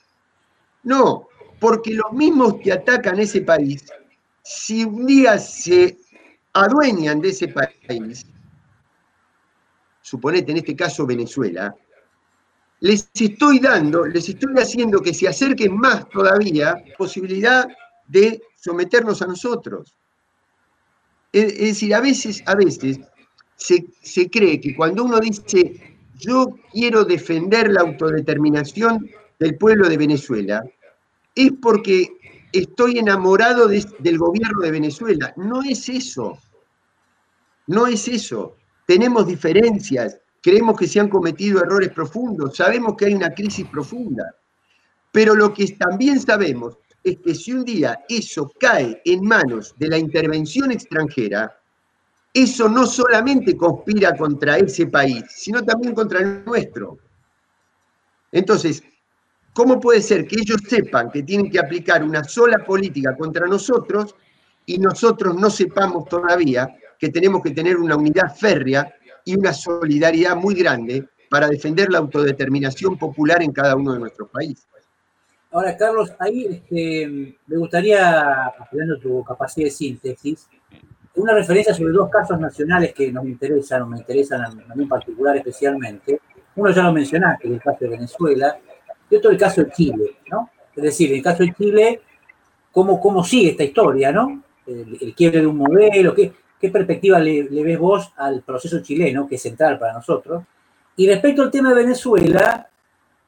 No, 0.82 1.28
porque 1.58 1.94
los 1.94 2.12
mismos 2.12 2.56
que 2.62 2.72
atacan 2.72 3.18
ese 3.20 3.42
país, 3.42 3.84
si 4.42 4.84
un 4.84 5.06
día 5.06 5.38
se 5.38 5.96
adueñan 6.52 7.20
de 7.20 7.28
ese 7.28 7.48
país, 7.48 8.26
suponete 10.02 10.50
en 10.50 10.58
este 10.58 10.74
caso 10.74 11.06
Venezuela, 11.06 11.74
les 12.80 13.10
estoy 13.14 13.60
dando, 13.60 14.06
les 14.06 14.28
estoy 14.28 14.54
haciendo 14.58 15.00
que 15.00 15.12
se 15.12 15.28
acerquen 15.28 15.76
más 15.76 16.08
todavía 16.08 16.74
posibilidad 16.96 17.68
de 18.10 18.42
someternos 18.56 19.22
a 19.22 19.26
nosotros. 19.26 19.94
Es, 21.32 21.58
decir, 21.58 21.94
a 21.94 22.00
veces, 22.00 22.42
a 22.46 22.54
veces 22.54 23.00
se, 23.56 23.86
se 24.02 24.28
cree 24.28 24.60
que 24.60 24.74
cuando 24.74 25.04
uno 25.04 25.20
dice 25.20 25.96
yo 26.18 26.48
quiero 26.72 27.04
defender 27.04 27.70
la 27.70 27.80
autodeterminación 27.80 29.08
del 29.38 29.56
pueblo 29.56 29.88
de 29.88 29.96
Venezuela, 29.96 30.62
es 31.34 31.52
porque 31.62 32.12
estoy 32.52 32.98
enamorado 32.98 33.68
del 33.68 34.18
gobierno 34.18 34.60
de 34.60 34.70
Venezuela. 34.70 35.32
No 35.36 35.62
es 35.62 35.88
eso. 35.88 36.38
No 37.66 37.86
es 37.86 38.06
eso 38.08 38.56
tenemos 38.90 39.24
diferencias, 39.24 40.18
creemos 40.42 40.76
que 40.76 40.88
se 40.88 40.98
han 40.98 41.08
cometido 41.08 41.62
errores 41.62 41.90
profundos, 41.90 42.56
sabemos 42.56 42.96
que 42.96 43.04
hay 43.04 43.14
una 43.14 43.32
crisis 43.32 43.64
profunda, 43.68 44.34
pero 45.12 45.36
lo 45.36 45.54
que 45.54 45.64
también 45.68 46.18
sabemos 46.18 46.76
es 47.02 47.18
que 47.18 47.34
si 47.34 47.52
un 47.52 47.64
día 47.64 48.04
eso 48.08 48.50
cae 48.58 49.00
en 49.04 49.22
manos 49.22 49.74
de 49.78 49.88
la 49.88 49.98
intervención 49.98 50.70
extranjera, 50.70 51.56
eso 52.32 52.68
no 52.68 52.86
solamente 52.86 53.56
conspira 53.56 54.16
contra 54.16 54.58
ese 54.58 54.86
país, 54.86 55.24
sino 55.28 55.64
también 55.64 55.94
contra 55.94 56.20
el 56.20 56.44
nuestro. 56.44 56.98
Entonces, 58.30 58.82
¿cómo 59.52 59.80
puede 59.80 60.00
ser 60.00 60.26
que 60.26 60.36
ellos 60.36 60.60
sepan 60.68 61.10
que 61.10 61.22
tienen 61.22 61.50
que 61.50 61.58
aplicar 61.58 62.04
una 62.04 62.22
sola 62.22 62.64
política 62.64 63.16
contra 63.16 63.46
nosotros 63.46 64.14
y 64.66 64.78
nosotros 64.78 65.34
no 65.34 65.50
sepamos 65.50 66.08
todavía 66.08 66.68
que 66.98 67.08
tenemos 67.08 67.42
que 67.42 67.50
tener 67.50 67.76
una 67.76 67.96
unidad 67.96 68.36
férrea 68.36 68.94
y 69.24 69.36
una 69.36 69.52
solidaridad 69.52 70.36
muy 70.36 70.54
grande 70.54 71.08
para 71.28 71.48
defender 71.48 71.90
la 71.90 71.98
autodeterminación 71.98 72.98
popular 72.98 73.42
en 73.42 73.52
cada 73.52 73.74
uno 73.74 73.94
de 73.94 74.00
nuestros 74.00 74.28
países. 74.28 74.66
Ahora, 75.52 75.76
Carlos, 75.76 76.12
ahí 76.18 76.46
este, 76.46 77.36
me 77.46 77.56
gustaría, 77.56 78.46
aprendiendo 78.46 78.98
tu 78.98 79.24
capacidad 79.24 79.66
de 79.66 79.70
síntesis, 79.70 80.48
una 81.16 81.34
referencia 81.34 81.74
sobre 81.74 81.92
dos 81.92 82.08
casos 82.08 82.38
nacionales 82.38 82.94
que 82.94 83.10
nos 83.10 83.24
interesan, 83.24 83.82
o 83.82 83.86
me 83.86 83.98
interesan 83.98 84.42
a 84.42 84.74
mí 84.74 84.82
en 84.82 84.88
particular 84.88 85.36
especialmente. 85.36 86.20
Uno 86.54 86.70
ya 86.70 86.84
lo 86.84 86.92
mencionaste, 86.92 87.48
el 87.48 87.60
caso 87.60 87.78
de 87.80 87.88
Venezuela, 87.88 88.58
y 89.10 89.16
otro 89.16 89.30
el 89.30 89.38
caso 89.38 89.64
de 89.64 89.70
Chile, 89.72 90.18
¿no? 90.30 90.50
Es 90.74 90.82
decir, 90.82 91.10
en 91.10 91.16
el 91.16 91.22
caso 91.22 91.42
de 91.42 91.52
Chile, 91.52 92.00
¿cómo, 92.70 93.00
cómo 93.00 93.24
sigue 93.24 93.50
esta 93.50 93.64
historia, 93.64 94.12
¿no? 94.12 94.44
El, 94.66 95.14
quiebre 95.16 95.40
de 95.40 95.46
un 95.48 95.56
modelo, 95.56 96.14
¿qué, 96.14 96.32
¿Qué 96.60 96.68
perspectiva 96.68 97.18
le, 97.18 97.42
ves 97.42 97.78
vos 97.78 98.12
al 98.18 98.42
proceso 98.42 98.82
chileno, 98.82 99.26
que 99.26 99.36
es 99.36 99.42
central 99.42 99.78
para 99.78 99.94
nosotros? 99.94 100.44
Y 100.94 101.08
respecto 101.08 101.40
al 101.40 101.50
tema 101.50 101.70
de 101.70 101.76
Venezuela, 101.76 102.68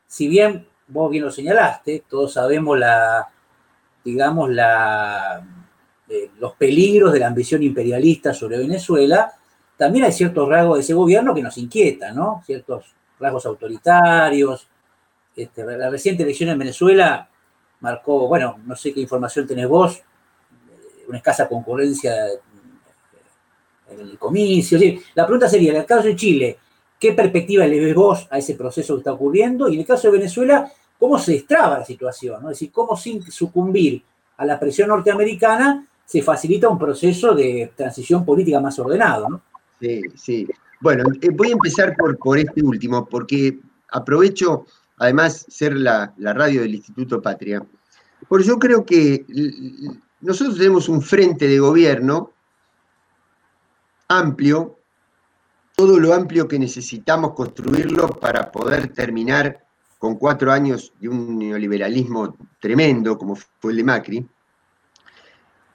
si 0.06 0.28
bien 0.28 0.66
vos 0.92 1.10
bien 1.10 1.24
lo 1.24 1.30
señalaste, 1.30 2.04
todos 2.08 2.34
sabemos 2.34 2.78
la, 2.78 3.28
digamos, 4.04 4.50
la, 4.50 5.44
eh, 6.08 6.30
los 6.38 6.54
peligros 6.54 7.12
de 7.12 7.20
la 7.20 7.28
ambición 7.28 7.62
imperialista 7.62 8.34
sobre 8.34 8.58
Venezuela, 8.58 9.32
también 9.76 10.04
hay 10.04 10.12
ciertos 10.12 10.48
rasgos 10.48 10.76
de 10.76 10.82
ese 10.82 10.94
gobierno 10.94 11.34
que 11.34 11.42
nos 11.42 11.56
inquietan, 11.58 12.14
¿no? 12.14 12.42
Ciertos 12.44 12.94
rasgos 13.18 13.46
autoritarios. 13.46 14.68
Este, 15.34 15.64
la 15.64 15.88
reciente 15.88 16.22
elección 16.22 16.50
en 16.50 16.58
Venezuela 16.58 17.28
marcó, 17.80 18.28
bueno, 18.28 18.60
no 18.64 18.76
sé 18.76 18.92
qué 18.92 19.00
información 19.00 19.46
tenés 19.46 19.66
vos, 19.66 19.96
eh, 19.96 21.04
una 21.08 21.18
escasa 21.18 21.48
concurrencia 21.48 22.14
en 23.88 24.00
el 24.00 24.18
comicio. 24.18 24.78
la 25.14 25.24
pregunta 25.24 25.48
sería, 25.48 25.72
en 25.72 25.78
el 25.78 25.86
caso 25.86 26.08
de 26.08 26.16
Chile, 26.16 26.58
¿qué 26.98 27.12
perspectiva 27.12 27.66
le 27.66 27.80
ves 27.80 27.94
vos 27.94 28.28
a 28.30 28.38
ese 28.38 28.54
proceso 28.54 28.94
que 28.94 28.98
está 28.98 29.12
ocurriendo? 29.12 29.68
Y 29.68 29.74
en 29.74 29.80
el 29.80 29.86
caso 29.86 30.08
de 30.08 30.18
Venezuela, 30.18 30.70
¿cómo 31.02 31.18
se 31.18 31.32
destraba 31.32 31.80
la 31.80 31.84
situación? 31.84 32.42
Es 32.44 32.50
decir, 32.50 32.70
¿cómo 32.70 32.96
sin 32.96 33.20
sucumbir 33.22 34.04
a 34.36 34.44
la 34.46 34.60
presión 34.60 34.88
norteamericana 34.88 35.84
se 36.04 36.22
facilita 36.22 36.68
un 36.68 36.78
proceso 36.78 37.34
de 37.34 37.72
transición 37.74 38.24
política 38.24 38.60
más 38.60 38.78
ordenado? 38.78 39.42
Sí, 39.80 40.00
sí. 40.14 40.46
Bueno, 40.80 41.02
eh, 41.20 41.30
voy 41.30 41.48
a 41.48 41.54
empezar 41.54 41.96
por, 41.96 42.16
por 42.18 42.38
este 42.38 42.62
último, 42.62 43.04
porque 43.04 43.58
aprovecho, 43.90 44.64
además, 44.98 45.44
ser 45.48 45.74
la, 45.74 46.14
la 46.18 46.34
radio 46.34 46.60
del 46.60 46.76
Instituto 46.76 47.20
Patria, 47.20 47.66
porque 48.28 48.46
yo 48.46 48.60
creo 48.60 48.86
que 48.86 49.26
nosotros 50.20 50.56
tenemos 50.56 50.88
un 50.88 51.02
frente 51.02 51.48
de 51.48 51.58
gobierno 51.58 52.30
amplio, 54.06 54.78
todo 55.74 55.98
lo 55.98 56.14
amplio 56.14 56.46
que 56.46 56.60
necesitamos 56.60 57.32
construirlo 57.32 58.08
para 58.08 58.52
poder 58.52 58.92
terminar 58.92 59.61
con 60.02 60.16
cuatro 60.16 60.50
años 60.50 60.92
de 60.98 61.08
un 61.08 61.38
neoliberalismo 61.38 62.36
tremendo 62.58 63.16
como 63.16 63.36
fue 63.36 63.70
el 63.70 63.76
de 63.76 63.84
Macri. 63.84 64.28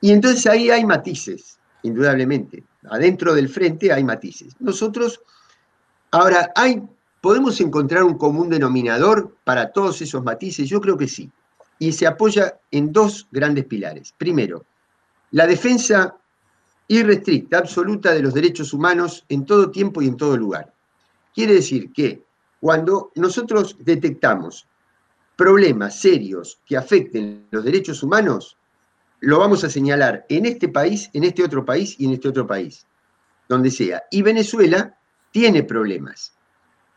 Y 0.01 0.11
entonces 0.11 0.45
ahí 0.47 0.69
hay 0.69 0.83
matices, 0.83 1.57
indudablemente. 1.81 2.61
Adentro 2.89 3.33
del 3.33 3.47
frente 3.47 3.93
hay 3.93 4.03
matices. 4.03 4.53
Nosotros, 4.59 5.21
ahora, 6.11 6.51
¿podemos 7.21 7.61
encontrar 7.61 8.03
un 8.03 8.17
común 8.17 8.49
denominador 8.49 9.33
para 9.45 9.71
todos 9.71 10.01
esos 10.01 10.21
matices? 10.21 10.67
Yo 10.67 10.81
creo 10.81 10.97
que 10.97 11.07
sí. 11.07 11.31
Y 11.79 11.93
se 11.93 12.05
apoya 12.05 12.59
en 12.69 12.91
dos 12.91 13.29
grandes 13.31 13.63
pilares. 13.63 14.13
Primero, 14.17 14.65
la 15.31 15.47
defensa 15.47 16.17
irrestricta, 16.89 17.59
absoluta 17.59 18.13
de 18.13 18.23
los 18.23 18.33
derechos 18.33 18.73
humanos 18.73 19.23
en 19.29 19.45
todo 19.45 19.71
tiempo 19.71 20.01
y 20.01 20.07
en 20.09 20.17
todo 20.17 20.35
lugar. 20.35 20.73
Quiere 21.33 21.53
decir 21.53 21.93
que 21.93 22.26
cuando 22.59 23.11
nosotros 23.15 23.77
detectamos 23.79 24.67
problemas 25.35 25.99
serios 25.99 26.59
que 26.65 26.77
afecten 26.77 27.47
los 27.51 27.63
derechos 27.63 28.01
humanos, 28.01 28.57
lo 29.19 29.39
vamos 29.39 29.63
a 29.63 29.69
señalar 29.69 30.25
en 30.29 30.45
este 30.45 30.69
país, 30.69 31.09
en 31.13 31.23
este 31.23 31.43
otro 31.43 31.63
país 31.63 31.95
y 31.99 32.05
en 32.05 32.13
este 32.13 32.29
otro 32.29 32.45
país, 32.45 32.85
donde 33.47 33.71
sea. 33.71 34.03
Y 34.11 34.21
Venezuela 34.21 34.97
tiene 35.31 35.63
problemas. 35.63 36.33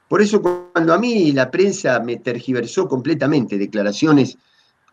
Por 0.08 0.22
eso 0.22 0.42
cuando 0.42 0.92
a 0.92 0.98
mí 0.98 1.32
la 1.32 1.50
prensa 1.50 2.00
me 2.00 2.16
tergiversó 2.16 2.88
completamente 2.88 3.56
declaraciones 3.58 4.36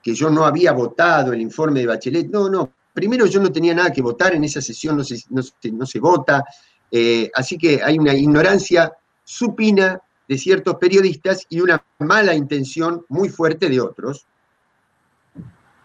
que 0.04 0.14
yo 0.14 0.30
no 0.30 0.46
había 0.46 0.74
votado 0.74 1.34
el 1.34 1.42
informe 1.42 1.80
de 1.80 1.88
Bachelet, 1.88 2.30
no, 2.30 2.50
no, 2.50 2.72
primero 2.94 3.26
yo 3.26 3.42
no 3.42 3.52
tenía 3.52 3.74
nada 3.74 3.92
que 3.92 4.02
votar, 4.02 4.36
en 4.36 4.44
esa 4.44 4.62
sesión 4.62 4.98
no 4.98 5.04
se, 5.04 5.18
no 5.30 5.86
se 5.86 6.00
vota, 6.00 6.44
eh, 6.92 7.30
así 7.34 7.58
que 7.58 7.82
hay 7.84 7.98
una 7.98 8.14
ignorancia 8.14 8.94
supina 9.24 10.00
de 10.28 10.38
ciertos 10.38 10.76
periodistas 10.76 11.46
y 11.50 11.62
una 11.62 11.84
mala 12.00 12.36
intención 12.36 13.06
muy 13.10 13.30
fuerte 13.30 13.70
de 13.70 13.80
otros. 13.80 14.28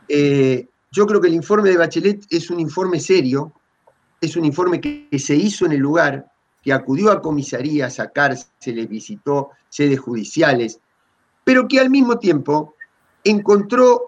Eh, 0.09 0.69
yo 0.91 1.07
creo 1.07 1.21
que 1.21 1.29
el 1.29 1.35
informe 1.35 1.71
de 1.71 1.77
Bachelet 1.79 2.27
es 2.29 2.51
un 2.51 2.61
informe 2.61 3.01
serio, 3.01 3.53
es 4.21 4.37
un 4.37 4.45
informe 4.45 4.81
que, 4.81 5.09
se 5.19 5.35
hizo 5.35 5.65
en 5.65 5.73
el 5.73 5.79
lugar, 5.79 6.27
que 6.63 6.73
acudió 6.73 7.11
a 7.11 7.23
comisarías, 7.23 7.99
a 7.99 8.11
cárceles, 8.11 8.89
visitó 8.89 9.51
sedes 9.69 9.99
judiciales, 9.99 10.81
pero 11.45 11.67
que 11.67 11.81
al 11.81 11.91
mismo 11.91 12.19
tiempo 12.19 12.75
encontró 13.25 14.03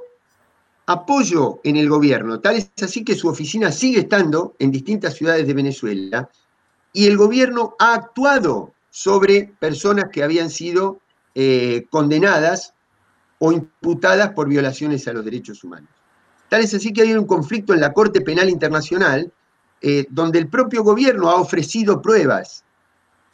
apoyo 0.87 1.61
en 1.65 1.77
el 1.77 1.89
gobierno. 1.89 2.41
Tal 2.41 2.57
es 2.57 2.71
así 2.83 3.03
que 3.05 3.15
su 3.15 3.29
oficina 3.29 3.73
sigue 3.73 4.01
estando 4.01 4.55
en 4.59 4.71
distintas 4.71 5.15
ciudades 5.15 5.47
de 5.47 5.55
Venezuela 5.55 6.29
y 6.93 7.07
el 7.07 7.17
gobierno 7.17 7.75
ha 7.79 7.95
actuado 7.95 8.74
sobre 8.97 9.53
personas 9.59 10.05
que 10.13 10.23
habían 10.23 10.51
sido 10.51 11.01
eh, 11.35 11.85
condenadas 11.91 12.75
o 13.41 13.51
imputadas 13.51 14.31
por 14.31 14.49
violaciones 14.49 15.09
a 15.09 15.13
los 15.13 15.25
derechos 15.25 15.65
humanos. 15.65 15.91
Tal 16.49 16.63
es 16.63 16.75
así 16.75 16.93
que 16.93 17.03
hay 17.03 17.13
un 17.15 17.27
conflicto 17.27 17.75
en 17.75 17.81
la 17.81 17.93
Corte 17.93 18.21
Penal 18.21 18.49
Internacional 18.49 19.33
eh, 19.81 20.07
donde 20.11 20.39
el 20.39 20.49
propio 20.49 20.85
gobierno 20.85 21.29
ha 21.29 21.41
ofrecido 21.41 22.01
pruebas 22.01 22.63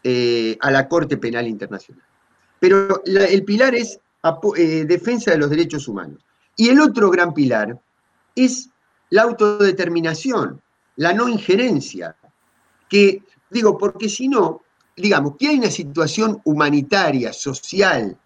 eh, 0.02 0.56
a 0.60 0.70
la 0.70 0.88
Corte 0.88 1.18
Penal 1.18 1.46
Internacional. 1.46 2.06
Pero 2.58 3.02
el 3.04 3.44
pilar 3.44 3.74
es 3.74 4.00
defensa 4.86 5.32
de 5.32 5.38
los 5.38 5.50
derechos 5.50 5.88
humanos. 5.88 6.24
Y 6.56 6.70
el 6.70 6.80
otro 6.80 7.10
gran 7.10 7.34
pilar 7.34 7.78
es 8.34 8.70
la 9.10 9.22
autodeterminación, 9.22 10.60
la 10.96 11.12
no 11.12 11.28
injerencia, 11.28 12.16
que 12.88 13.22
Digo, 13.50 13.76
porque 13.76 14.08
si 14.08 14.28
no, 14.28 14.62
digamos, 14.96 15.36
que 15.38 15.48
hay 15.48 15.58
una 15.58 15.70
situación 15.70 16.40
humanitaria, 16.44 17.32
social, 17.32 18.16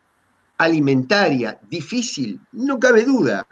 alimentaria, 0.58 1.58
difícil, 1.68 2.40
no 2.52 2.78
cabe 2.78 3.04
duda. 3.04 3.46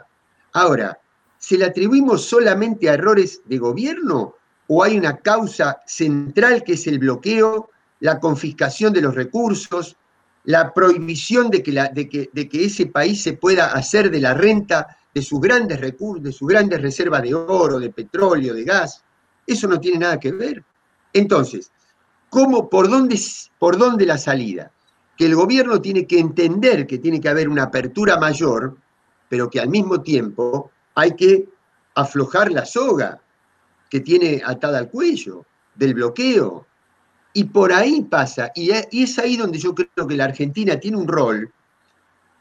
Ahora, 0.53 0.97
¿se 1.37 1.57
le 1.57 1.65
atribuimos 1.65 2.25
solamente 2.25 2.89
a 2.89 2.93
errores 2.93 3.41
de 3.45 3.57
gobierno 3.57 4.35
o 4.67 4.83
hay 4.83 4.97
una 4.97 5.17
causa 5.17 5.81
central 5.85 6.63
que 6.63 6.73
es 6.73 6.87
el 6.87 6.99
bloqueo, 6.99 7.69
la 7.99 8.19
confiscación 8.19 8.93
de 8.93 9.01
los 9.01 9.15
recursos, 9.15 9.95
la 10.45 10.73
prohibición 10.73 11.49
de 11.49 11.63
que, 11.63 11.71
de 11.71 12.49
que, 12.49 12.65
ese 12.65 12.87
país 12.87 13.21
se 13.21 13.33
pueda 13.33 13.67
hacer 13.67 14.11
de 14.11 14.19
la 14.19 14.33
renta 14.33 14.97
de 15.13 15.21
sus 15.21 15.39
grandes 15.39 15.79
recursos, 15.79 16.23
de 16.23 16.31
sus 16.31 16.47
grandes 16.47 16.81
reservas 16.81 17.21
de 17.21 17.33
oro, 17.33 17.79
de 17.79 17.91
petróleo, 17.91 18.53
de 18.53 18.63
gas? 18.63 19.03
Eso 19.45 19.67
no 19.67 19.79
tiene 19.79 19.99
nada 19.99 20.19
que 20.19 20.31
ver. 20.31 20.63
Entonces, 21.13 21.71
¿cómo, 22.33 22.67
por, 22.67 22.89
dónde, 22.89 23.19
¿por 23.59 23.77
dónde 23.77 24.07
la 24.07 24.17
salida? 24.17 24.71
Que 25.15 25.27
el 25.27 25.35
gobierno 25.35 25.79
tiene 25.79 26.07
que 26.07 26.17
entender 26.17 26.87
que 26.87 26.97
tiene 26.97 27.21
que 27.21 27.29
haber 27.29 27.47
una 27.47 27.63
apertura 27.63 28.17
mayor, 28.17 28.75
pero 29.29 29.51
que 29.51 29.59
al 29.59 29.69
mismo 29.69 30.01
tiempo 30.01 30.71
hay 30.95 31.11
que 31.15 31.47
aflojar 31.93 32.51
la 32.51 32.65
soga 32.65 33.21
que 33.87 33.99
tiene 33.99 34.41
atada 34.43 34.79
al 34.79 34.89
cuello 34.89 35.45
del 35.75 35.93
bloqueo. 35.93 36.65
Y 37.33 37.43
por 37.43 37.71
ahí 37.71 38.01
pasa, 38.01 38.51
y 38.55 38.71
es 38.71 39.19
ahí 39.19 39.37
donde 39.37 39.59
yo 39.59 39.75
creo 39.75 40.07
que 40.07 40.17
la 40.17 40.25
Argentina 40.25 40.79
tiene 40.79 40.97
un 40.97 41.07
rol 41.07 41.51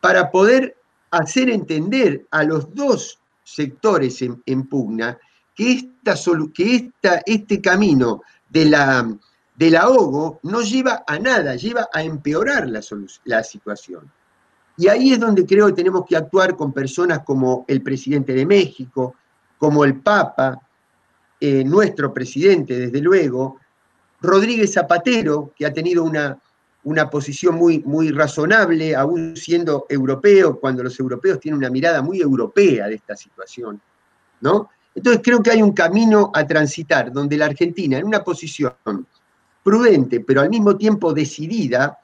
para 0.00 0.30
poder 0.30 0.76
hacer 1.10 1.50
entender 1.50 2.26
a 2.30 2.44
los 2.44 2.74
dos 2.74 3.18
sectores 3.44 4.22
en, 4.22 4.62
pugna 4.68 5.18
que, 5.54 5.72
esta, 5.72 6.14
que 6.54 6.76
esta, 6.76 7.22
este 7.26 7.60
camino 7.60 8.22
de 8.48 8.66
la, 8.66 9.18
del 9.54 9.76
ahogo 9.76 10.40
no 10.44 10.62
lleva 10.62 11.04
a 11.06 11.18
nada, 11.18 11.56
lleva 11.56 11.88
a 11.92 12.02
empeorar 12.02 12.68
la, 12.68 13.42
situación. 13.42 14.10
Y 14.76 14.88
ahí 14.88 15.12
es 15.12 15.20
donde 15.20 15.44
creo 15.44 15.66
que 15.66 15.74
tenemos 15.74 16.04
que 16.06 16.16
actuar 16.16 16.56
con 16.56 16.72
personas 16.72 17.20
como 17.24 17.64
el 17.68 17.82
presidente 17.82 18.32
de 18.32 18.46
México, 18.46 19.14
como 19.58 19.84
el 19.84 20.00
Papa, 20.00 20.60
eh, 21.40 21.64
nuestro 21.64 22.12
presidente, 22.12 22.78
desde 22.78 23.00
luego, 23.00 23.58
Rodríguez 24.20 24.72
Zapatero, 24.72 25.52
que 25.56 25.66
ha 25.66 25.72
tenido 25.72 26.04
una, 26.04 26.38
una 26.84 27.10
posición 27.10 27.56
muy, 27.56 27.80
muy 27.80 28.10
razonable, 28.10 28.96
aún 28.96 29.36
siendo 29.36 29.86
europeo, 29.88 30.58
cuando 30.58 30.82
los 30.82 30.98
europeos 30.98 31.38
tienen 31.40 31.58
una 31.58 31.70
mirada 31.70 32.00
muy 32.02 32.20
europea 32.20 32.86
de 32.88 32.94
esta 32.94 33.16
situación, 33.16 33.80
¿no? 34.40 34.70
Entonces 34.94 35.22
creo 35.24 35.42
que 35.42 35.50
hay 35.50 35.62
un 35.62 35.72
camino 35.72 36.30
a 36.34 36.46
transitar 36.46 37.12
donde 37.12 37.36
la 37.36 37.46
Argentina, 37.46 37.98
en 37.98 38.04
una 38.04 38.22
posición 38.22 38.74
prudente, 39.62 40.20
pero 40.20 40.40
al 40.40 40.50
mismo 40.50 40.76
tiempo 40.76 41.12
decidida 41.12 41.98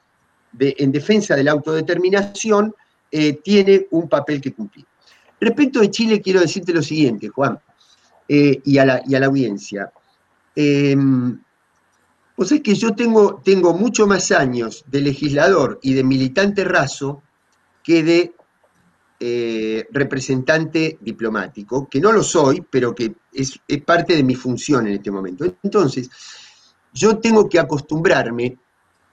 en 0.59 0.91
defensa 0.91 1.35
de 1.35 1.43
la 1.43 1.51
autodeterminación, 1.51 2.73
eh, 3.11 3.33
tiene 3.43 3.87
un 3.91 4.09
papel 4.09 4.41
que 4.41 4.53
cumplir. 4.53 4.85
Respecto 5.39 5.79
de 5.79 5.89
Chile, 5.89 6.21
quiero 6.21 6.41
decirte 6.41 6.73
lo 6.73 6.81
siguiente, 6.81 7.29
Juan, 7.29 7.59
eh, 8.27 8.61
y, 8.65 8.77
a 8.77 8.85
la, 8.85 9.25
audiencia. 9.25 9.91
Eh, 10.55 10.95
pues 12.35 12.51
es 12.51 12.61
que 12.61 12.73
yo 12.73 12.95
tengo, 12.95 13.41
tengo 13.43 13.73
mucho 13.73 14.07
más 14.07 14.31
años 14.31 14.83
de 14.87 15.01
legislador 15.01 15.79
y 15.81 15.93
de 15.93 16.03
militante 16.03 16.63
raso 16.63 17.21
que 17.83 18.03
de 18.03 18.33
eh, 19.21 19.85
representante 19.91 20.97
diplomático, 21.01 21.89
que 21.89 21.99
no 21.99 22.13
lo 22.13 22.23
soy, 22.23 22.63
pero 22.69 22.95
que 22.95 23.13
es, 23.33 23.59
parte 23.85 24.15
de 24.15 24.23
mi 24.23 24.35
función 24.35 24.87
en 24.87 24.93
este 24.93 25.11
momento. 25.11 25.43
Entonces, 25.61 26.09
yo 26.93 27.19
tengo 27.19 27.49
que 27.49 27.59
acostumbrarme 27.59 28.57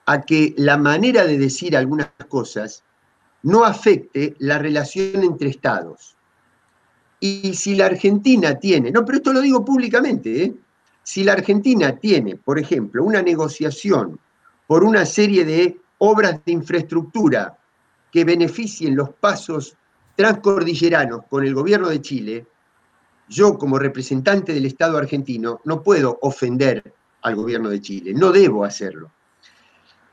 a 0.07 0.22
que 0.22 0.55
la 0.57 0.77
manera 0.77 1.24
de 1.24 1.39
decir 1.39 1.77
algunas 1.77 2.11
cosas 2.29 2.85
no 3.43 3.64
afecte 3.64 4.35
la 4.39 4.59
relación 4.59 5.22
entre 5.22 5.51
estados. 5.51 6.16
Y 7.20 7.55
si 7.55 7.74
la 7.74 7.87
Argentina 7.87 8.59
tiene, 8.59 8.91
no, 8.91 9.05
pero 9.05 9.18
esto 9.18 9.33
lo 9.33 9.41
digo 9.41 9.64
públicamente, 9.64 10.45
¿eh? 10.45 10.55
si 11.03 11.24
la 11.24 11.33
Argentina 11.33 11.97
tiene, 11.97 12.37
por 12.37 12.59
ejemplo, 12.59 13.05
una 13.05 13.22
negociación 13.22 14.18
por 14.66 14.85
una 14.85 15.07
serie 15.07 15.45
de 15.45 15.79
obras 15.99 16.45
de 16.45 16.53
infraestructura 16.53 17.57
que 18.12 18.24
beneficien 18.24 18.97
los 18.97 19.11
pasos 19.11 19.77
transcordilleranos 20.16 21.20
con 21.29 21.45
el 21.45 21.55
gobierno 21.55 21.89
de 21.89 22.01
Chile, 22.01 22.47
yo 23.29 23.59
como 23.59 23.79
representante 23.79 24.53
del 24.53 24.66
Estado 24.66 24.99
argentino 24.99 25.61
no 25.64 25.83
puedo 25.83 26.18
ofender 26.22 26.93
al 27.27 27.35
gobierno 27.35 27.68
de 27.68 27.81
Chile, 27.81 28.14
no 28.14 28.31
debo 28.31 28.64
hacerlo. 28.64 29.11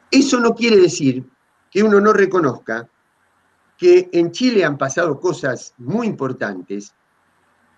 Eso 0.10 0.40
no 0.40 0.56
quiere 0.56 0.78
decir 0.78 1.24
que 1.70 1.84
uno 1.84 2.02
no 2.02 2.12
reconozca 2.12 2.90
que 3.78 4.10
en 4.12 4.32
Chile 4.32 4.66
han 4.66 4.80
pasado 4.80 5.20
cosas 5.20 5.76
muy 5.78 6.08
importantes, 6.08 6.96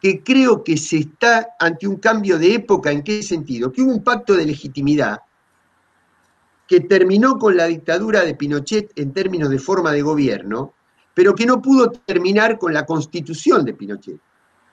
que 0.02 0.24
creo 0.24 0.64
que 0.64 0.78
se 0.78 1.00
está 1.00 1.50
ante 1.60 1.86
un 1.86 1.98
cambio 1.98 2.40
de 2.40 2.56
época, 2.56 2.92
¿en 2.92 3.04
qué 3.04 3.22
sentido? 3.24 3.74
Que 3.74 3.82
hubo 3.82 3.92
un 3.92 4.06
pacto 4.06 4.36
de 4.36 4.46
legitimidad 4.46 5.20
que 6.66 6.80
terminó 6.80 7.38
con 7.38 7.58
la 7.58 7.66
dictadura 7.66 8.22
de 8.22 8.36
Pinochet 8.36 8.94
en 8.96 9.12
términos 9.12 9.50
de 9.50 9.60
forma 9.60 9.92
de 9.92 10.02
gobierno, 10.02 10.76
pero 11.14 11.36
que 11.36 11.46
no 11.46 11.62
pudo 11.62 11.92
terminar 11.92 12.58
con 12.58 12.74
la 12.74 12.86
constitución 12.86 13.66
de 13.66 13.74
Pinochet. 13.74 14.20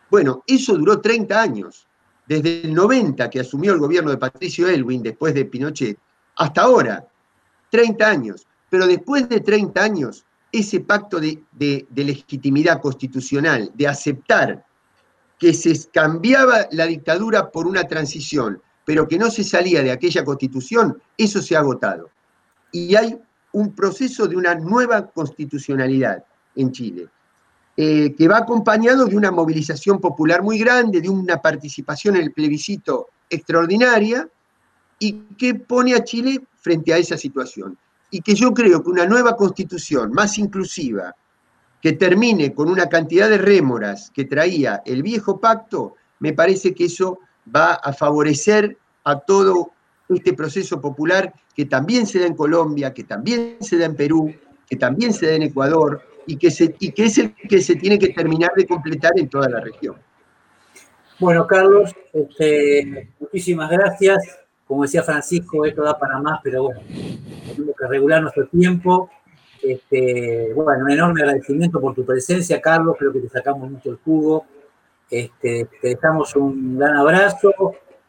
Bueno, 0.08 0.44
eso 0.46 0.76
duró 0.76 1.00
30 1.00 1.42
años, 1.42 1.88
desde 2.26 2.62
el 2.62 2.74
90 2.74 3.28
que 3.30 3.40
asumió 3.40 3.72
el 3.72 3.78
gobierno 3.78 4.10
de 4.10 4.18
Patricio 4.18 4.68
Elwin 4.68 5.02
después 5.02 5.34
de 5.34 5.44
Pinochet, 5.44 5.98
hasta 6.36 6.62
ahora, 6.62 7.06
30 7.70 8.08
años. 8.08 8.46
Pero 8.70 8.86
después 8.86 9.28
de 9.28 9.40
30 9.40 9.82
años, 9.82 10.24
ese 10.50 10.80
pacto 10.80 11.18
de, 11.18 11.86
legitimidad 11.94 12.80
constitucional, 12.80 13.70
de 13.74 13.88
aceptar 13.88 14.64
que 15.38 15.54
se 15.54 15.88
cambiaba 15.90 16.68
la 16.70 16.86
dictadura 16.86 17.50
por 17.50 17.66
una 17.66 17.84
transición, 17.84 18.62
pero 18.84 19.08
que 19.08 19.18
no 19.18 19.30
se 19.30 19.42
salía 19.44 19.82
de 19.82 19.90
aquella 19.90 20.24
constitución, 20.24 21.02
eso 21.16 21.40
se 21.42 21.56
ha 21.56 21.60
agotado. 21.60 22.10
Y 22.70 22.94
hay 22.94 23.18
un 23.52 23.74
proceso 23.74 24.26
de 24.26 24.36
una 24.36 24.54
nueva 24.54 25.06
constitucionalidad 25.06 26.24
en 26.54 26.70
Chile, 26.72 27.08
eh, 27.76 28.14
que 28.14 28.28
va 28.28 28.38
acompañado 28.38 29.06
de 29.06 29.16
una 29.16 29.30
movilización 29.30 29.98
popular 29.98 30.42
muy 30.42 30.58
grande, 30.58 31.00
de 31.00 31.08
una 31.08 31.40
participación 31.40 32.16
en 32.16 32.22
el 32.22 32.32
plebiscito 32.32 33.08
extraordinaria 33.30 34.28
y 34.98 35.12
que 35.38 35.54
pone 35.54 35.94
a 35.94 36.04
Chile 36.04 36.38
frente 36.60 36.92
a 36.92 36.98
esa 36.98 37.16
situación. 37.16 37.78
Y 38.10 38.20
que 38.20 38.34
yo 38.34 38.52
creo 38.52 38.82
que 38.82 38.90
una 38.90 39.06
nueva 39.06 39.36
constitución 39.36 40.12
más 40.12 40.36
inclusiva, 40.38 41.14
que 41.80 41.94
termine 41.94 42.54
con 42.54 42.68
una 42.68 42.88
cantidad 42.88 43.28
de 43.28 43.38
rémoras 43.38 44.10
que 44.14 44.26
traía 44.26 44.82
el 44.84 45.02
viejo 45.02 45.40
pacto, 45.40 45.94
me 46.20 46.34
parece 46.34 46.74
que 46.74 46.84
eso 46.84 47.18
va 47.54 47.72
a 47.74 47.92
favorecer 47.92 48.76
a 49.04 49.18
todo 49.18 49.72
este 50.08 50.34
proceso 50.34 50.80
popular 50.80 51.32
que 51.56 51.64
también 51.64 52.06
se 52.06 52.20
da 52.20 52.26
en 52.26 52.36
Colombia, 52.36 52.92
que 52.92 53.04
también 53.04 53.56
se 53.60 53.78
da 53.78 53.86
en 53.86 53.96
Perú, 53.96 54.32
que 54.68 54.76
también 54.76 55.12
se 55.12 55.26
da 55.26 55.32
en 55.32 55.42
Ecuador 55.42 56.02
y 56.26 56.36
que, 56.36 56.50
se, 56.50 56.74
y 56.78 56.92
que 56.92 57.04
es 57.04 57.18
el 57.18 57.34
que 57.34 57.60
se 57.60 57.76
tiene 57.76 57.98
que 57.98 58.08
terminar 58.08 58.52
de 58.56 58.66
completar 58.66 59.12
en 59.16 59.28
toda 59.28 59.48
la 59.48 59.60
región. 59.60 59.96
Bueno, 61.18 61.46
Carlos, 61.46 61.94
este, 62.12 63.10
muchísimas 63.20 63.70
gracias. 63.70 64.38
Como 64.66 64.82
decía 64.82 65.02
Francisco, 65.02 65.64
esto 65.64 65.82
da 65.82 65.98
para 65.98 66.18
más, 66.18 66.40
pero 66.42 66.64
bueno, 66.64 66.80
tenemos 67.46 67.76
que 67.76 67.86
regular 67.86 68.22
nuestro 68.22 68.46
tiempo. 68.46 69.10
Este, 69.62 70.52
bueno, 70.54 70.84
un 70.84 70.90
enorme 70.90 71.20
agradecimiento 71.20 71.80
por 71.80 71.94
tu 71.94 72.04
presencia, 72.04 72.60
Carlos. 72.60 72.96
Creo 72.98 73.12
que 73.12 73.20
te 73.20 73.28
sacamos 73.28 73.70
mucho 73.70 73.90
el 73.90 73.96
jugo. 73.96 74.46
Este, 75.10 75.68
te 75.80 75.88
dejamos 75.88 76.34
un 76.36 76.78
gran 76.78 76.96
abrazo. 76.96 77.52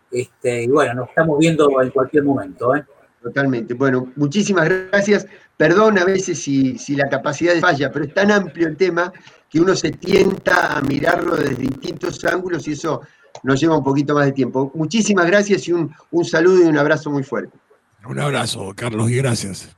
Este, 0.09 0.63
y 0.63 0.67
bueno, 0.67 0.93
nos 0.93 1.09
estamos 1.09 1.37
viendo 1.37 1.81
en 1.81 1.89
cualquier 1.89 2.23
momento. 2.23 2.75
¿eh? 2.75 2.83
Totalmente. 3.23 3.73
Bueno, 3.73 4.11
muchísimas 4.17 4.67
gracias. 4.67 5.25
Perdón 5.55 5.97
a 5.97 6.03
veces 6.03 6.41
si, 6.41 6.77
si 6.77 6.95
la 6.95 7.07
capacidad 7.07 7.57
falla, 7.59 7.89
pero 7.89 8.05
es 8.05 8.13
tan 8.13 8.31
amplio 8.31 8.67
el 8.67 8.75
tema 8.75 9.13
que 9.49 9.61
uno 9.61 9.75
se 9.75 9.91
tienta 9.91 10.77
a 10.77 10.81
mirarlo 10.81 11.37
desde 11.37 11.55
distintos 11.55 12.23
ángulos 12.25 12.67
y 12.67 12.73
eso 12.73 13.01
nos 13.43 13.61
lleva 13.61 13.77
un 13.77 13.83
poquito 13.83 14.13
más 14.13 14.25
de 14.25 14.33
tiempo. 14.33 14.71
Muchísimas 14.75 15.25
gracias 15.25 15.67
y 15.69 15.71
un, 15.71 15.93
un 16.11 16.25
saludo 16.25 16.65
y 16.65 16.67
un 16.67 16.77
abrazo 16.77 17.09
muy 17.11 17.23
fuerte. 17.23 17.57
Un 18.05 18.19
abrazo, 18.19 18.73
Carlos, 18.75 19.09
y 19.09 19.15
gracias. 19.15 19.73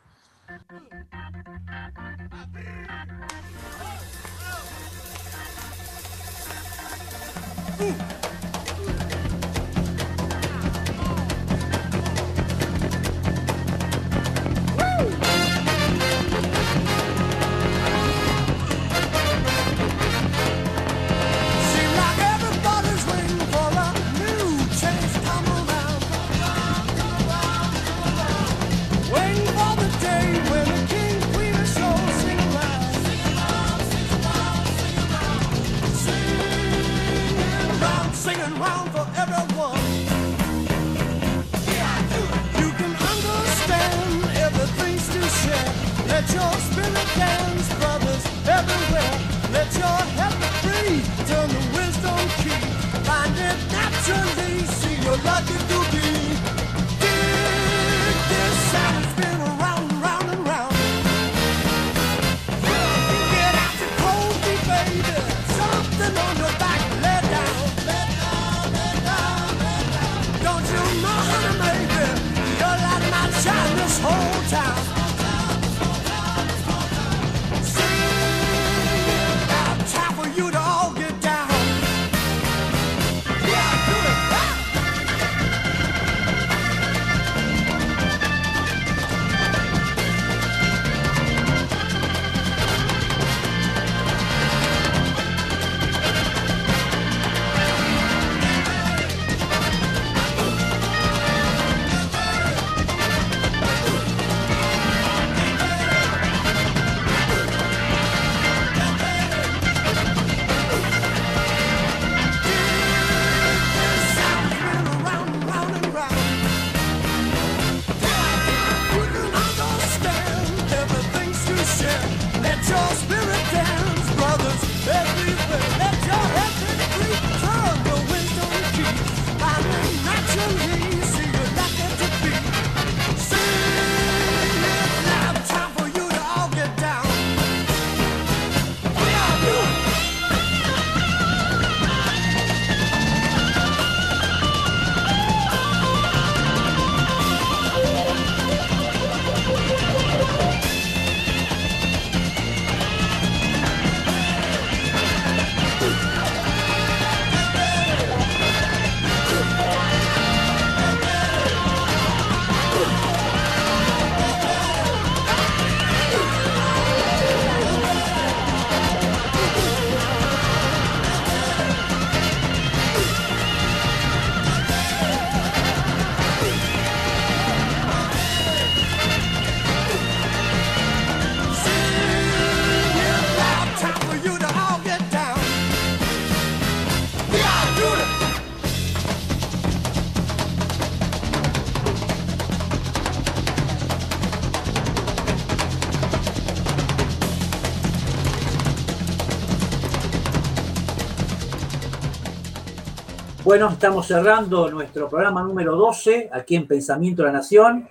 Bueno, 203.46 203.70
estamos 203.70 204.08
cerrando 204.08 204.72
nuestro 204.72 205.08
programa 205.08 205.44
número 205.44 205.76
12 205.76 206.32
aquí 206.34 206.56
en 206.56 206.66
Pensamiento 206.66 207.22
de 207.22 207.28
la 207.28 207.34
Nación, 207.34 207.88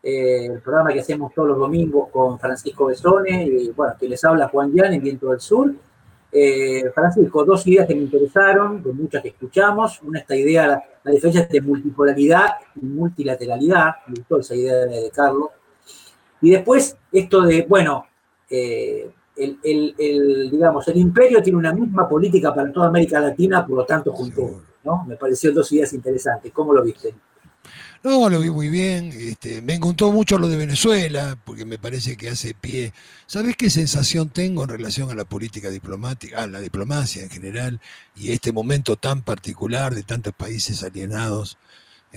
eh, 0.00 0.46
el 0.46 0.60
programa 0.60 0.92
que 0.92 1.00
hacemos 1.00 1.34
todos 1.34 1.48
los 1.48 1.58
domingos 1.58 2.08
con 2.10 2.38
Francisco 2.38 2.86
Besone 2.86 3.46
y 3.46 3.70
bueno, 3.70 3.94
que 3.98 4.08
les 4.08 4.22
habla 4.22 4.46
Juan 4.46 4.70
Llán 4.72 4.94
en 4.94 5.02
Viento 5.02 5.30
del 5.30 5.40
Sur. 5.40 5.74
Eh, 6.30 6.84
Francisco, 6.94 7.44
dos 7.44 7.66
ideas 7.66 7.88
que 7.88 7.96
me 7.96 8.02
interesaron, 8.02 8.80
de 8.80 8.92
muchas 8.92 9.22
que 9.22 9.30
escuchamos. 9.30 10.00
Una, 10.04 10.20
esta 10.20 10.36
idea, 10.36 10.68
la, 11.02 11.10
diferencia 11.10 11.42
entre 11.42 11.62
multipolaridad 11.62 12.50
y 12.80 12.84
multilateralidad, 12.86 13.96
me 14.06 14.14
gustó 14.18 14.38
esa 14.38 14.54
idea 14.54 14.86
de, 14.86 15.10
Carlos. 15.12 15.48
Y 16.42 16.50
después, 16.50 16.96
esto 17.10 17.42
de, 17.42 17.66
bueno, 17.68 18.06
eh, 18.48 19.10
el, 19.62 20.48
digamos, 20.50 20.86
el 20.88 20.96
imperio 20.98 21.42
tiene 21.42 21.58
una 21.58 21.72
misma 21.72 22.08
política 22.08 22.54
para 22.54 22.70
toda 22.72 22.88
América 22.88 23.20
Latina, 23.20 23.66
por 23.66 23.78
lo 23.78 23.84
tanto, 23.84 24.12
junto, 24.12 24.62
¿no? 24.84 25.04
Me 25.06 25.16
pareció 25.16 25.52
dos 25.52 25.70
ideas 25.72 25.92
interesantes. 25.92 26.52
¿Cómo 26.52 26.72
lo 26.72 26.82
viste? 26.82 27.14
No, 28.02 28.30
lo 28.30 28.40
vi 28.40 28.48
muy 28.50 28.70
bien. 28.70 29.12
Este, 29.12 29.60
me 29.60 29.74
encantó 29.74 30.10
mucho 30.10 30.38
lo 30.38 30.48
de 30.48 30.56
Venezuela, 30.56 31.38
porque 31.44 31.66
me 31.66 31.78
parece 31.78 32.16
que 32.16 32.30
hace 32.30 32.54
pie. 32.54 32.94
¿Sabes 33.26 33.56
qué 33.56 33.68
sensación 33.68 34.30
tengo 34.30 34.62
en 34.62 34.70
relación 34.70 35.10
a 35.10 35.14
la 35.14 35.26
política 35.26 35.68
diplomática, 35.68 36.42
a 36.42 36.46
la 36.46 36.60
diplomacia 36.60 37.22
en 37.22 37.28
general, 37.28 37.80
y 38.16 38.32
este 38.32 38.52
momento 38.52 38.96
tan 38.96 39.22
particular 39.22 39.94
de 39.94 40.02
tantos 40.02 40.32
países 40.32 40.82
alienados? 40.82 41.58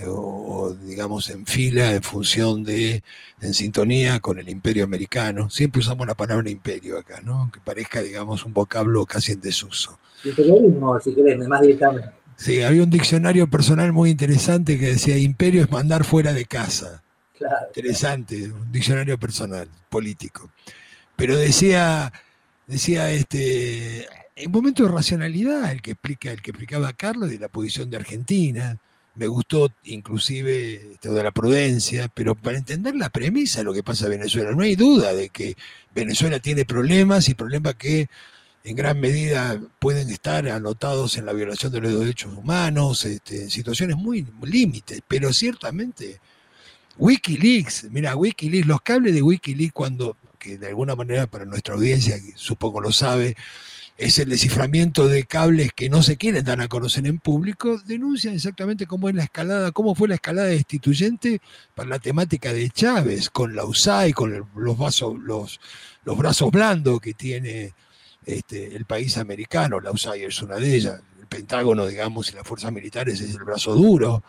O, 0.02 0.74
digamos 0.82 1.30
en 1.30 1.46
fila 1.46 1.92
en 1.92 2.02
función 2.02 2.64
de, 2.64 3.02
en 3.40 3.54
sintonía 3.54 4.20
con 4.20 4.38
el 4.38 4.48
imperio 4.48 4.84
americano. 4.84 5.50
Siempre 5.50 5.80
usamos 5.80 6.06
la 6.06 6.14
palabra 6.14 6.50
imperio 6.50 6.98
acá, 6.98 7.20
¿no? 7.22 7.50
Que 7.52 7.60
parezca, 7.60 8.02
digamos, 8.02 8.44
un 8.44 8.52
vocablo 8.52 9.06
casi 9.06 9.32
en 9.32 9.40
desuso. 9.40 9.98
Imperialismo, 10.24 10.98
si 11.00 11.14
querés, 11.14 11.38
más 11.46 11.60
directamente. 11.60 12.08
Sí, 12.36 12.62
había 12.62 12.82
un 12.82 12.90
diccionario 12.90 13.48
personal 13.48 13.92
muy 13.92 14.10
interesante 14.10 14.78
que 14.78 14.86
decía 14.86 15.16
imperio 15.16 15.62
es 15.62 15.70
mandar 15.70 16.04
fuera 16.04 16.32
de 16.32 16.44
casa. 16.46 17.02
Claro. 17.38 17.66
Interesante, 17.68 18.50
un 18.50 18.72
diccionario 18.72 19.18
personal, 19.18 19.68
político. 19.88 20.50
Pero 21.16 21.36
decía, 21.36 22.12
decía 22.66 23.10
este, 23.12 24.08
en 24.34 24.50
momento 24.50 24.82
de 24.84 24.90
racionalidad, 24.90 25.70
el 25.70 25.82
que 25.82 25.92
explica, 25.92 26.32
el 26.32 26.42
que 26.42 26.50
explicaba 26.50 26.92
Carlos 26.92 27.30
de 27.30 27.38
la 27.38 27.48
posición 27.48 27.90
de 27.90 27.96
Argentina, 27.98 28.78
me 29.14 29.26
gustó 29.26 29.70
inclusive 29.84 30.92
esto 30.94 31.14
de 31.14 31.22
la 31.22 31.30
prudencia, 31.30 32.08
pero 32.08 32.34
para 32.34 32.58
entender 32.58 32.96
la 32.96 33.10
premisa 33.10 33.60
de 33.60 33.64
lo 33.64 33.72
que 33.72 33.82
pasa 33.82 34.06
en 34.06 34.12
Venezuela, 34.12 34.52
no 34.52 34.62
hay 34.62 34.76
duda 34.76 35.14
de 35.14 35.28
que 35.28 35.56
Venezuela 35.94 36.40
tiene 36.40 36.64
problemas 36.64 37.28
y 37.28 37.34
problemas 37.34 37.74
que 37.76 38.08
en 38.64 38.76
gran 38.76 38.98
medida 38.98 39.60
pueden 39.78 40.10
estar 40.10 40.48
anotados 40.48 41.16
en 41.16 41.26
la 41.26 41.32
violación 41.32 41.70
de 41.70 41.80
los 41.80 42.00
derechos 42.00 42.32
humanos, 42.36 43.04
este, 43.04 43.42
en 43.42 43.50
situaciones 43.50 43.96
muy 43.96 44.26
límites, 44.42 45.00
pero 45.06 45.32
ciertamente 45.32 46.20
Wikileaks, 46.96 47.88
mira, 47.90 48.16
Wikileaks, 48.16 48.66
los 48.66 48.80
cables 48.80 49.14
de 49.14 49.22
Wikileaks 49.22 49.72
cuando, 49.72 50.16
que 50.38 50.58
de 50.58 50.68
alguna 50.68 50.94
manera 50.94 51.26
para 51.26 51.44
nuestra 51.44 51.74
audiencia, 51.74 52.16
supongo 52.36 52.80
lo 52.80 52.92
sabe, 52.92 53.36
es 53.96 54.18
el 54.18 54.28
desciframiento 54.28 55.06
de 55.06 55.24
cables 55.24 55.72
que 55.72 55.88
no 55.88 56.02
se 56.02 56.16
quieren 56.16 56.44
dar 56.44 56.60
a 56.60 56.68
conocer 56.68 57.06
en 57.06 57.18
público, 57.18 57.80
denuncian 57.86 58.34
exactamente 58.34 58.86
cómo 58.86 59.08
es 59.08 59.14
la 59.14 59.24
escalada, 59.24 59.70
cómo 59.70 59.94
fue 59.94 60.08
la 60.08 60.16
escalada 60.16 60.48
destituyente 60.48 61.40
para 61.74 61.88
la 61.88 61.98
temática 62.00 62.52
de 62.52 62.70
Chávez, 62.70 63.30
con 63.30 63.54
la 63.54 63.64
USAID, 63.64 64.14
con 64.14 64.32
los, 64.56 65.00
los, 65.22 65.60
los 66.04 66.18
brazos 66.18 66.50
blandos 66.50 67.00
que 67.00 67.14
tiene 67.14 67.72
este, 68.26 68.74
el 68.74 68.84
país 68.84 69.16
americano, 69.16 69.80
la 69.80 69.92
USAID 69.92 70.24
es 70.24 70.42
una 70.42 70.56
de 70.56 70.74
ellas, 70.74 71.00
el 71.20 71.26
Pentágono, 71.28 71.86
digamos, 71.86 72.30
y 72.30 72.34
las 72.34 72.46
fuerzas 72.46 72.72
militares 72.72 73.20
es 73.20 73.34
el 73.34 73.44
brazo 73.44 73.74
duro. 73.74 74.24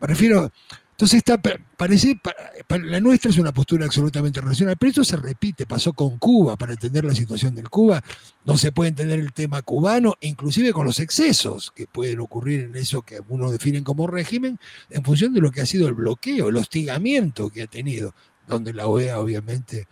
Me 0.00 0.06
refiero, 0.06 0.50
entonces, 0.98 1.18
está, 1.18 1.40
parece, 1.76 2.20
para, 2.66 2.84
la 2.84 2.98
nuestra 2.98 3.30
es 3.30 3.38
una 3.38 3.52
postura 3.52 3.86
absolutamente 3.86 4.40
racional, 4.40 4.76
pero 4.76 4.90
esto 4.90 5.04
se 5.04 5.16
repite, 5.16 5.64
pasó 5.64 5.92
con 5.92 6.18
Cuba, 6.18 6.56
para 6.56 6.72
entender 6.72 7.04
la 7.04 7.14
situación 7.14 7.54
del 7.54 7.70
Cuba, 7.70 8.02
no 8.44 8.58
se 8.58 8.72
puede 8.72 8.88
entender 8.88 9.20
el 9.20 9.32
tema 9.32 9.62
cubano, 9.62 10.16
inclusive 10.22 10.72
con 10.72 10.86
los 10.86 10.98
excesos 10.98 11.70
que 11.70 11.86
pueden 11.86 12.18
ocurrir 12.18 12.62
en 12.62 12.74
eso 12.74 13.02
que 13.02 13.14
algunos 13.14 13.52
definen 13.52 13.84
como 13.84 14.08
régimen, 14.08 14.58
en 14.90 15.04
función 15.04 15.32
de 15.32 15.40
lo 15.40 15.52
que 15.52 15.60
ha 15.60 15.66
sido 15.66 15.86
el 15.86 15.94
bloqueo, 15.94 16.48
el 16.48 16.56
hostigamiento 16.56 17.48
que 17.50 17.62
ha 17.62 17.68
tenido, 17.68 18.12
donde 18.48 18.72
la 18.72 18.88
OEA 18.88 19.20
obviamente 19.20 19.86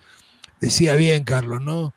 decía 0.61 0.97
bien, 0.97 1.23
Carlos, 1.23 1.63
¿no? 1.63 1.95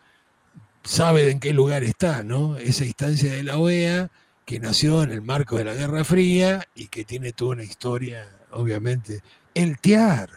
Sabe 0.83 1.31
en 1.31 1.39
qué 1.39 1.51
lugar 1.51 1.83
está, 1.83 2.21
¿no? 2.21 2.57
Esa 2.57 2.85
instancia 2.85 3.33
de 3.33 3.41
la 3.41 3.57
OEA 3.57 4.11
que 4.45 4.59
nació 4.59 5.01
en 5.01 5.09
el 5.09 5.23
marco 5.23 5.57
de 5.57 5.63
la 5.63 5.73
Guerra 5.73 6.03
Fría 6.03 6.67
y 6.75 6.89
que 6.89 7.05
tiene 7.05 7.33
toda 7.33 7.53
una 7.53 7.63
historia 7.63 8.27
obviamente, 8.51 9.21
el 9.53 9.79
TIAR. 9.79 10.29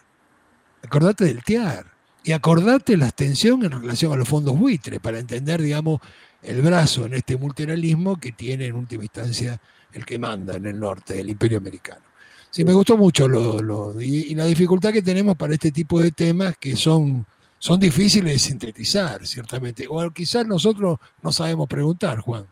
Acordate 0.82 1.24
del 1.24 1.42
TIAR. 1.42 1.86
Y 2.24 2.32
acordate 2.32 2.96
la 2.96 3.06
extensión 3.06 3.64
en 3.64 3.72
relación 3.72 4.12
a 4.12 4.16
los 4.16 4.28
fondos 4.28 4.56
buitres, 4.56 5.00
para 5.00 5.18
entender, 5.18 5.60
digamos, 5.60 6.00
el 6.42 6.62
brazo 6.62 7.06
en 7.06 7.14
este 7.14 7.36
multilateralismo 7.36 8.16
que 8.18 8.32
tiene 8.32 8.66
en 8.66 8.76
última 8.76 9.04
instancia 9.04 9.60
el 9.92 10.04
que 10.04 10.18
manda 10.18 10.56
en 10.56 10.66
el 10.66 10.78
norte, 10.78 11.20
el 11.20 11.30
imperio 11.30 11.58
americano. 11.58 12.02
Sí, 12.50 12.64
me 12.64 12.72
gustó 12.72 12.96
mucho 12.98 13.26
lo, 13.28 14.00
y, 14.00 14.34
la 14.34 14.44
dificultad 14.44 14.92
que 14.92 15.02
tenemos 15.02 15.36
para 15.36 15.54
este 15.54 15.72
tipo 15.72 16.00
de 16.00 16.12
temas 16.12 16.54
que 16.58 16.76
son, 16.76 17.24
son 17.58 17.80
difíciles 17.80 18.32
de 18.34 18.38
sintetizar, 18.38 19.26
ciertamente. 19.26 19.86
O 19.88 20.10
quizás 20.10 20.46
nosotros 20.46 20.98
no 21.22 21.32
sabemos 21.32 21.66
preguntar, 21.66 22.18
Juan. 22.18 22.46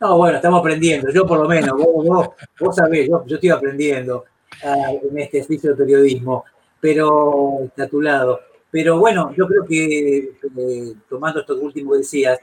No, 0.00 0.16
bueno, 0.18 0.36
estamos 0.36 0.60
aprendiendo. 0.60 1.10
Yo 1.12 1.26
por 1.26 1.40
lo 1.40 1.48
menos, 1.48 1.70
vos, 1.76 2.28
vos, 2.60 2.76
sabés, 2.76 3.08
yo, 3.08 3.24
estoy 3.26 3.48
aprendiendo 3.48 4.24
en 4.62 5.18
este 5.18 5.38
ejercicio 5.38 5.70
de 5.70 5.76
periodismo, 5.76 6.44
pero 6.80 7.58
está 7.64 7.84
a 7.84 7.88
tu 7.88 8.00
lado. 8.00 8.40
Pero 8.70 8.98
bueno, 8.98 9.32
yo 9.34 9.46
creo 9.46 9.64
que, 9.64 10.18
eh, 10.58 10.94
tomando 11.08 11.40
esto 11.40 11.56
último 11.56 11.92
que 11.92 11.98
decías, 11.98 12.38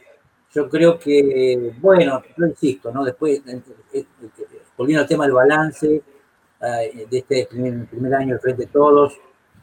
yo 0.54 0.70
creo 0.70 0.98
que, 0.98 1.74
bueno, 1.80 2.24
yo 2.38 2.46
insisto, 2.46 2.92
¿no? 2.92 3.04
Después, 3.04 3.42
eh, 3.48 3.62
eh, 3.94 4.06
volviendo 4.78 5.02
al 5.02 5.08
tema 5.08 5.26
del 5.26 5.34
balance 5.34 6.02
ah, 6.62 6.80
de 7.10 7.18
este 7.18 7.48
primer, 7.50 7.86
primer 7.88 8.14
año 8.16 8.36
de 8.36 8.40
Frente 8.40 8.64
de 8.64 8.72
Todos, 8.72 9.18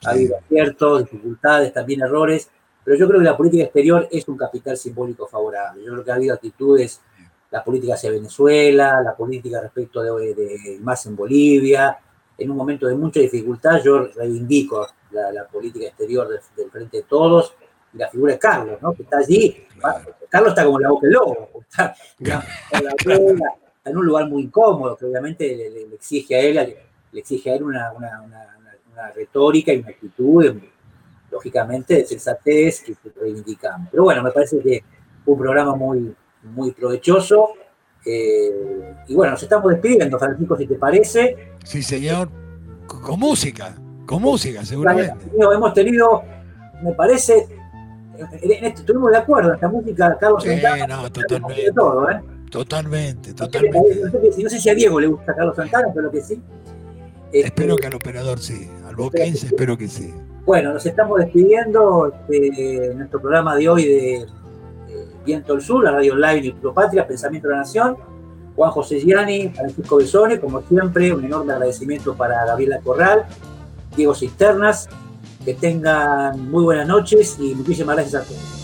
ha 0.05 0.11
habido 0.11 0.36
aciertos, 0.36 1.05
dificultades, 1.05 1.72
también 1.72 2.03
errores, 2.03 2.51
pero 2.84 2.96
yo 2.96 3.07
creo 3.07 3.20
que 3.20 3.26
la 3.26 3.36
política 3.36 3.64
exterior 3.64 4.09
es 4.11 4.26
un 4.28 4.36
capital 4.36 4.76
simbólico 4.76 5.26
favorable. 5.26 5.84
Yo 5.84 5.92
creo 5.92 6.05
que 6.05 6.11
ha 6.11 6.14
habido 6.14 6.34
actitudes 6.34 7.01
la 7.51 7.64
política 7.64 7.94
hacia 7.94 8.11
Venezuela, 8.11 9.03
la 9.03 9.14
política 9.14 9.61
respecto 9.61 10.03
de, 10.03 10.78
más 10.80 11.05
en 11.07 11.16
Bolivia. 11.16 11.98
En 12.41 12.51
un 12.51 12.57
momento 12.57 12.86
de 12.86 12.95
mucha 12.95 13.20
dificultad, 13.20 13.82
yo 13.84 14.07
reivindico 14.16 14.88
la, 15.11 15.47
política 15.47 15.86
exterior 15.86 16.26
del, 16.28 16.70
Frente 16.70 16.99
de 16.99 17.03
Todos 17.03 17.55
y 17.93 17.99
la 17.99 18.09
figura 18.09 18.32
de 18.32 18.38
Carlos, 18.38 18.80
¿no? 18.80 18.95
que 18.95 19.03
está 19.03 19.18
allí. 19.18 19.66
Carlos 20.28 20.51
está 20.51 20.64
como 20.64 20.80
la 20.80 20.88
boca 20.88 21.07
del 21.07 21.14
lobo, 21.14 21.51
está, 21.68 21.95
en 23.84 23.97
un 23.97 24.07
lugar 24.07 24.26
muy 24.26 24.45
incómodo, 24.45 24.97
que 24.97 25.05
obviamente 25.05 25.55
le, 25.55 25.95
exige 25.95 26.34
a 26.34 26.41
él, 26.41 26.76
le, 27.12 27.20
exige 27.20 27.51
a 27.51 27.57
él 27.57 27.62
una, 27.64 27.93
retórica 29.14 29.72
y 29.72 29.80
una 29.80 29.91
actitud, 29.91 30.61
lógicamente, 31.30 31.95
de 31.95 32.07
sensatez 32.07 32.82
que 32.82 32.97
reivindicamos. 33.20 33.88
Pero 33.91 34.05
bueno, 34.05 34.22
me 34.22 34.30
parece 34.30 34.61
que 34.61 34.82
fue 35.24 35.34
un 35.34 35.41
programa 35.41 35.74
muy, 35.74 36.14
muy 36.43 36.72
provechoso. 36.72 37.51
Eh, 38.05 38.94
y 39.09 39.14
bueno, 39.14 39.32
nos 39.32 39.42
estamos 39.42 39.70
despidiendo, 39.70 40.18
Francisco, 40.18 40.57
si 40.57 40.66
te 40.66 40.74
parece. 40.76 41.36
Sí, 41.64 41.82
señor. 41.82 42.30
Con, 42.86 43.20
música, 43.20 43.76
con 44.05 44.22
música, 44.22 44.64
seguramente. 44.64 45.14
hemos 45.38 45.74
tenido, 45.74 46.22
me 46.82 46.92
parece, 46.92 47.46
estuvimos 48.62 49.12
de 49.12 49.18
acuerdo 49.18 49.55
esta 49.55 49.68
música, 49.68 50.16
Carlos 50.18 50.42
sí, 50.42 50.48
Santana. 50.51 50.86
No, 50.86 51.12
totalmente. 51.12 51.72
Todo, 51.72 52.11
¿eh? 52.11 52.20
Totalmente, 52.51 53.32
totalmente. 53.32 54.42
No 54.42 54.51
sé, 54.51 54.59
si 54.59 54.68
a 54.68 54.74
Diego 54.74 54.98
le 54.98 55.07
gusta 55.07 55.34
Carlos 55.36 55.55
Santana, 55.55 55.88
pero 55.94 56.11
que 56.11 56.20
sí. 56.20 56.42
espero 57.32 57.74
este, 57.74 57.80
que 57.82 57.86
al 57.86 57.94
operador 57.94 58.40
sí, 58.40 58.68
al 58.88 58.96
boquense 58.96 59.46
espero 59.46 59.78
que 59.78 59.86
sí. 59.86 60.12
Bueno, 60.44 60.72
nos 60.72 60.84
estamos 60.84 61.20
despidiendo 61.20 62.12
de 62.26 62.92
nuestro 62.96 63.20
programa 63.20 63.55
de 63.55 63.68
hoy 63.68 63.84
de 63.84 64.26
Viento 65.24 65.52
del 65.52 65.62
Sur, 65.62 65.84
la 65.84 65.92
radio 65.92 66.14
online 66.14 66.46
y 66.46 66.52
Patria, 66.52 67.06
Pensamiento 67.06 67.48
de 67.48 67.54
la 67.54 67.60
Nación. 67.60 67.96
Juan 68.56 68.70
José 68.72 69.00
Gianni, 69.00 69.48
Francisco 69.48 69.96
Besone, 69.96 70.40
como 70.40 70.60
siempre, 70.62 71.12
un 71.14 71.24
enorme 71.24 71.52
agradecimiento 71.52 72.14
para 72.14 72.44
Gabriela 72.44 72.78
Corral, 72.80 73.24
Diego 73.96 74.14
Cisternas. 74.14 74.88
Que 75.44 75.54
tengan 75.54 76.50
muy 76.50 76.64
buenas 76.64 76.86
noches 76.86 77.38
y 77.40 77.54
muchísimas 77.54 77.96
gracias 77.96 78.22
a 78.22 78.26
todos. 78.26 78.59